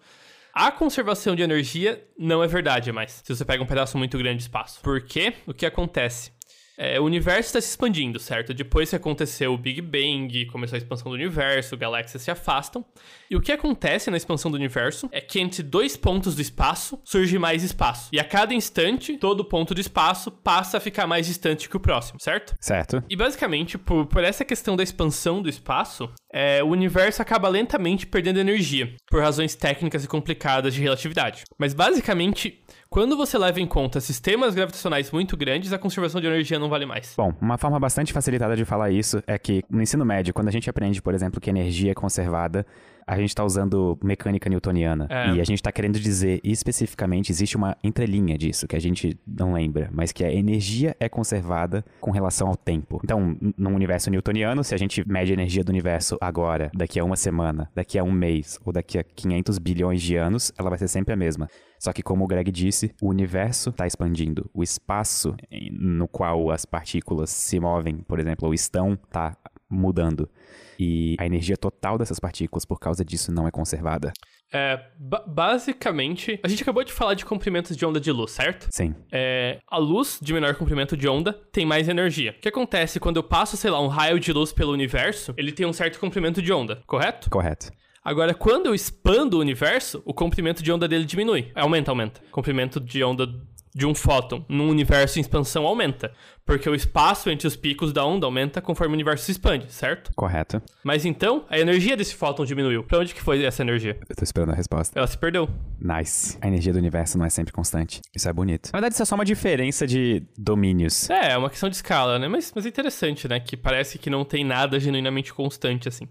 a 0.58 0.72
conservação 0.72 1.36
de 1.36 1.42
energia 1.42 2.02
não 2.18 2.42
é 2.42 2.46
verdade 2.46 2.90
mais. 2.90 3.20
Se 3.22 3.36
você 3.36 3.44
pega 3.44 3.62
um 3.62 3.66
pedaço 3.66 3.98
muito 3.98 4.16
grande 4.16 4.38
de 4.38 4.44
espaço. 4.44 4.80
Porque 4.82 5.34
o 5.46 5.52
que 5.52 5.66
acontece? 5.66 6.35
É, 6.78 7.00
o 7.00 7.04
universo 7.04 7.48
está 7.48 7.60
se 7.60 7.70
expandindo, 7.70 8.18
certo? 8.18 8.52
Depois 8.52 8.90
que 8.90 8.96
aconteceu 8.96 9.54
o 9.54 9.58
Big 9.58 9.80
Bang, 9.80 10.46
começou 10.46 10.76
a 10.76 10.78
expansão 10.78 11.10
do 11.10 11.14
universo, 11.14 11.76
galáxias 11.76 12.22
se 12.22 12.30
afastam. 12.30 12.84
E 13.30 13.36
o 13.36 13.40
que 13.40 13.50
acontece 13.50 14.10
na 14.10 14.16
expansão 14.16 14.50
do 14.50 14.56
universo 14.56 15.08
é 15.10 15.20
que 15.20 15.40
entre 15.40 15.62
dois 15.62 15.96
pontos 15.96 16.34
do 16.34 16.42
espaço 16.42 17.00
surge 17.04 17.38
mais 17.38 17.62
espaço. 17.62 18.10
E 18.12 18.20
a 18.20 18.24
cada 18.24 18.52
instante, 18.52 19.16
todo 19.16 19.44
ponto 19.44 19.74
do 19.74 19.80
espaço 19.80 20.30
passa 20.30 20.76
a 20.76 20.80
ficar 20.80 21.06
mais 21.06 21.26
distante 21.26 21.68
que 21.68 21.76
o 21.76 21.80
próximo, 21.80 22.20
certo? 22.20 22.54
Certo. 22.60 23.02
E 23.08 23.16
basicamente, 23.16 23.78
por, 23.78 24.06
por 24.06 24.22
essa 24.22 24.44
questão 24.44 24.76
da 24.76 24.82
expansão 24.82 25.40
do 25.40 25.48
espaço, 25.48 26.10
é, 26.32 26.62
o 26.62 26.68
universo 26.68 27.22
acaba 27.22 27.48
lentamente 27.48 28.06
perdendo 28.06 28.38
energia, 28.38 28.94
por 29.10 29.22
razões 29.22 29.54
técnicas 29.54 30.04
e 30.04 30.08
complicadas 30.08 30.74
de 30.74 30.82
relatividade. 30.82 31.44
Mas 31.58 31.72
basicamente, 31.72 32.62
quando 32.88 33.16
você 33.16 33.36
leva 33.36 33.60
em 33.60 33.66
conta 33.66 34.00
sistemas 34.00 34.54
gravitacionais 34.54 35.10
muito 35.10 35.36
grandes, 35.36 35.72
a 35.72 35.78
conservação 35.78 36.20
de 36.20 36.26
energia 36.26 36.58
não 36.58 36.68
vale 36.68 36.86
mais. 36.86 37.14
Bom, 37.16 37.32
uma 37.40 37.58
forma 37.58 37.78
bastante 37.78 38.12
facilitada 38.12 38.56
de 38.56 38.64
falar 38.64 38.90
isso 38.90 39.22
é 39.26 39.38
que 39.38 39.64
no 39.68 39.82
ensino 39.82 40.04
médio, 40.04 40.32
quando 40.32 40.48
a 40.48 40.52
gente 40.52 40.70
aprende, 40.70 41.02
por 41.02 41.14
exemplo, 41.14 41.40
que 41.40 41.50
energia 41.50 41.92
é 41.92 41.94
conservada, 41.94 42.66
a 43.06 43.16
gente 43.16 43.28
está 43.28 43.44
usando 43.44 43.96
mecânica 44.02 44.50
newtoniana. 44.50 45.06
É. 45.08 45.28
E 45.34 45.40
a 45.40 45.44
gente 45.44 45.58
está 45.58 45.70
querendo 45.70 46.00
dizer 46.00 46.40
especificamente, 46.42 47.30
existe 47.30 47.56
uma 47.56 47.76
entrelinha 47.84 48.36
disso 48.36 48.66
que 48.66 48.74
a 48.74 48.80
gente 48.80 49.16
não 49.26 49.52
lembra, 49.52 49.88
mas 49.92 50.10
que 50.10 50.24
a 50.24 50.32
energia 50.32 50.96
é 50.98 51.08
conservada 51.08 51.84
com 52.00 52.10
relação 52.10 52.48
ao 52.48 52.56
tempo. 52.56 53.00
Então, 53.04 53.36
no 53.56 53.70
universo 53.70 54.10
newtoniano, 54.10 54.64
se 54.64 54.74
a 54.74 54.78
gente 54.78 55.06
mede 55.08 55.30
a 55.30 55.34
energia 55.34 55.62
do 55.62 55.70
universo 55.70 56.16
agora, 56.20 56.70
daqui 56.74 56.98
a 56.98 57.04
uma 57.04 57.16
semana, 57.16 57.70
daqui 57.74 57.96
a 57.98 58.02
um 58.02 58.10
mês 58.10 58.58
ou 58.64 58.72
daqui 58.72 58.98
a 58.98 59.04
500 59.04 59.58
bilhões 59.58 60.02
de 60.02 60.16
anos, 60.16 60.52
ela 60.58 60.68
vai 60.68 60.78
ser 60.78 60.88
sempre 60.88 61.14
a 61.14 61.16
mesma. 61.16 61.48
Só 61.78 61.92
que, 61.92 62.02
como 62.02 62.24
o 62.24 62.26
Greg 62.26 62.50
disse, 62.50 62.90
o 63.00 63.08
universo 63.08 63.70
está 63.70 63.86
expandindo. 63.86 64.50
O 64.52 64.62
espaço 64.62 65.36
no 65.70 66.08
qual 66.08 66.50
as 66.50 66.64
partículas 66.64 67.30
se 67.30 67.60
movem, 67.60 67.98
por 67.98 68.18
exemplo, 68.18 68.48
ou 68.48 68.54
estão, 68.54 68.94
está 68.94 69.36
mudando. 69.70 70.28
E 70.78 71.16
a 71.18 71.26
energia 71.26 71.56
total 71.56 71.98
dessas 71.98 72.18
partículas, 72.18 72.64
por 72.64 72.78
causa 72.78 73.04
disso, 73.04 73.32
não 73.32 73.46
é 73.46 73.50
conservada. 73.50 74.12
É, 74.52 74.80
basicamente, 75.26 76.38
a 76.42 76.48
gente 76.48 76.62
acabou 76.62 76.84
de 76.84 76.92
falar 76.92 77.14
de 77.14 77.24
comprimentos 77.24 77.76
de 77.76 77.84
onda 77.84 78.00
de 78.00 78.12
luz, 78.12 78.30
certo? 78.32 78.68
Sim. 78.70 78.94
É, 79.10 79.58
a 79.68 79.78
luz 79.78 80.18
de 80.22 80.32
menor 80.32 80.54
comprimento 80.54 80.96
de 80.96 81.08
onda 81.08 81.32
tem 81.52 81.66
mais 81.66 81.88
energia. 81.88 82.34
O 82.38 82.40
que 82.40 82.48
acontece 82.48 83.00
quando 83.00 83.16
eu 83.16 83.22
passo, 83.22 83.56
sei 83.56 83.70
lá, 83.70 83.80
um 83.80 83.88
raio 83.88 84.20
de 84.20 84.32
luz 84.32 84.52
pelo 84.52 84.72
universo, 84.72 85.34
ele 85.36 85.52
tem 85.52 85.66
um 85.66 85.72
certo 85.72 85.98
comprimento 85.98 86.40
de 86.40 86.52
onda, 86.52 86.82
correto? 86.86 87.28
Correto. 87.28 87.70
Agora, 88.04 88.32
quando 88.34 88.66
eu 88.66 88.74
expando 88.74 89.36
o 89.36 89.40
universo, 89.40 90.00
o 90.04 90.14
comprimento 90.14 90.62
de 90.62 90.70
onda 90.70 90.86
dele 90.86 91.04
diminui. 91.04 91.50
Aumenta, 91.56 91.90
aumenta. 91.90 92.20
Comprimento 92.30 92.78
de 92.78 93.02
onda 93.02 93.26
de 93.76 93.84
um 93.84 93.94
fóton 93.94 94.42
num 94.48 94.70
universo 94.70 95.18
em 95.18 95.20
expansão 95.20 95.66
aumenta. 95.66 96.10
Porque 96.46 96.70
o 96.70 96.74
espaço 96.74 97.28
entre 97.28 97.46
os 97.46 97.56
picos 97.56 97.92
da 97.92 98.06
onda 98.06 98.24
aumenta 98.24 98.62
conforme 98.62 98.92
o 98.92 98.94
universo 98.94 99.24
se 99.24 99.32
expande, 99.32 99.70
certo? 99.70 100.10
Correto. 100.14 100.62
Mas 100.82 101.04
então, 101.04 101.44
a 101.50 101.58
energia 101.58 101.94
desse 101.94 102.14
fóton 102.14 102.46
diminuiu. 102.46 102.84
Pra 102.84 103.00
onde 103.00 103.12
que 103.12 103.20
foi 103.20 103.44
essa 103.44 103.62
energia? 103.62 103.98
Eu 104.08 104.16
tô 104.16 104.24
esperando 104.24 104.52
a 104.52 104.54
resposta. 104.54 104.98
Ela 104.98 105.06
se 105.06 105.18
perdeu. 105.18 105.46
Nice. 105.78 106.38
A 106.40 106.46
energia 106.46 106.72
do 106.72 106.78
universo 106.78 107.18
não 107.18 107.26
é 107.26 107.30
sempre 107.30 107.52
constante. 107.52 108.00
Isso 108.14 108.28
é 108.28 108.32
bonito. 108.32 108.70
Na 108.72 108.78
verdade, 108.78 108.94
isso 108.94 109.02
é 109.02 109.06
só 109.06 109.14
uma 109.14 109.24
diferença 109.24 109.86
de 109.86 110.22
domínios. 110.38 111.10
É, 111.10 111.32
é 111.32 111.36
uma 111.36 111.50
questão 111.50 111.68
de 111.68 111.76
escala, 111.76 112.18
né? 112.18 112.28
Mas, 112.28 112.52
mas 112.54 112.64
é 112.64 112.68
interessante, 112.68 113.28
né? 113.28 113.40
Que 113.40 113.56
parece 113.56 113.98
que 113.98 114.08
não 114.08 114.24
tem 114.24 114.42
nada 114.42 114.80
genuinamente 114.80 115.34
constante, 115.34 115.88
assim 115.88 116.08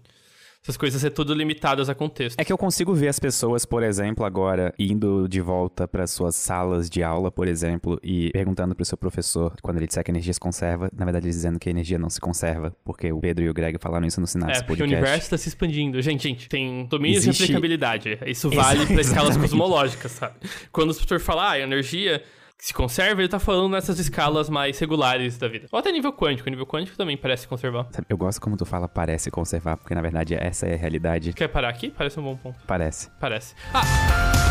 essas 0.66 0.76
coisas 0.76 1.00
ser 1.00 1.10
tudo 1.10 1.32
limitadas 1.32 1.88
a 1.88 1.94
contexto. 1.94 2.38
É 2.40 2.44
que 2.44 2.52
eu 2.52 2.58
consigo 2.58 2.92
ver 2.92 3.06
as 3.06 3.20
pessoas, 3.20 3.64
por 3.64 3.84
exemplo, 3.84 4.24
agora 4.24 4.74
indo 4.76 5.28
de 5.28 5.40
volta 5.40 5.86
para 5.86 6.06
suas 6.08 6.34
salas 6.34 6.90
de 6.90 7.04
aula, 7.04 7.30
por 7.30 7.46
exemplo, 7.46 8.00
e 8.02 8.30
perguntando 8.32 8.74
pro 8.74 8.84
seu 8.84 8.98
professor, 8.98 9.54
quando 9.62 9.76
ele 9.76 9.86
disser 9.86 10.02
que 10.02 10.10
a 10.10 10.12
energia 10.12 10.32
se 10.32 10.40
conserva, 10.40 10.90
na 10.92 11.04
verdade 11.04 11.26
dizendo 11.26 11.60
que 11.60 11.68
a 11.68 11.70
energia 11.70 11.98
não 11.98 12.10
se 12.10 12.20
conserva, 12.20 12.74
porque 12.84 13.12
o 13.12 13.20
Pedro 13.20 13.44
e 13.44 13.48
o 13.48 13.54
Greg 13.54 13.78
falaram 13.78 14.06
isso 14.06 14.20
no 14.20 14.26
Sinapse 14.26 14.60
É, 14.60 14.62
porque 14.62 14.82
podcast. 14.82 14.94
o 14.94 14.98
universo 14.98 15.24
está 15.24 15.38
se 15.38 15.48
expandindo. 15.48 16.02
Gente, 16.02 16.24
gente, 16.24 16.48
tem 16.48 16.84
domínios 16.86 17.22
Existe... 17.22 17.38
de 17.38 17.44
aplicabilidade. 17.44 18.18
Isso 18.26 18.50
vale 18.50 18.86
para 18.86 19.00
escalas 19.00 19.36
cosmológicas, 19.36 20.10
sabe? 20.10 20.34
Quando 20.72 20.90
o 20.90 20.94
professor 20.94 21.20
fala, 21.20 21.52
ah, 21.52 21.60
energia 21.60 22.22
se 22.58 22.72
conserva, 22.72 23.20
ele 23.20 23.28
tá 23.28 23.38
falando 23.38 23.70
nessas 23.72 23.98
escalas 23.98 24.48
mais 24.48 24.78
regulares 24.78 25.38
da 25.38 25.48
vida. 25.48 25.66
Ou 25.70 25.78
até 25.78 25.92
nível 25.92 26.12
quântico. 26.12 26.48
nível 26.48 26.66
quântico 26.66 26.96
também 26.96 27.16
parece 27.16 27.46
conservar. 27.46 27.86
Eu 28.08 28.16
gosto 28.16 28.40
como 28.40 28.56
tu 28.56 28.64
fala 28.64 28.88
parece 28.88 29.30
conservar, 29.30 29.76
porque 29.76 29.94
na 29.94 30.02
verdade 30.02 30.34
essa 30.34 30.66
é 30.66 30.74
a 30.74 30.76
realidade. 30.76 31.32
Quer 31.32 31.48
parar 31.48 31.68
aqui? 31.68 31.90
Parece 31.90 32.18
um 32.18 32.22
bom 32.22 32.36
ponto. 32.36 32.58
Parece. 32.66 33.10
Parece. 33.20 33.54
Ah! 33.74 34.45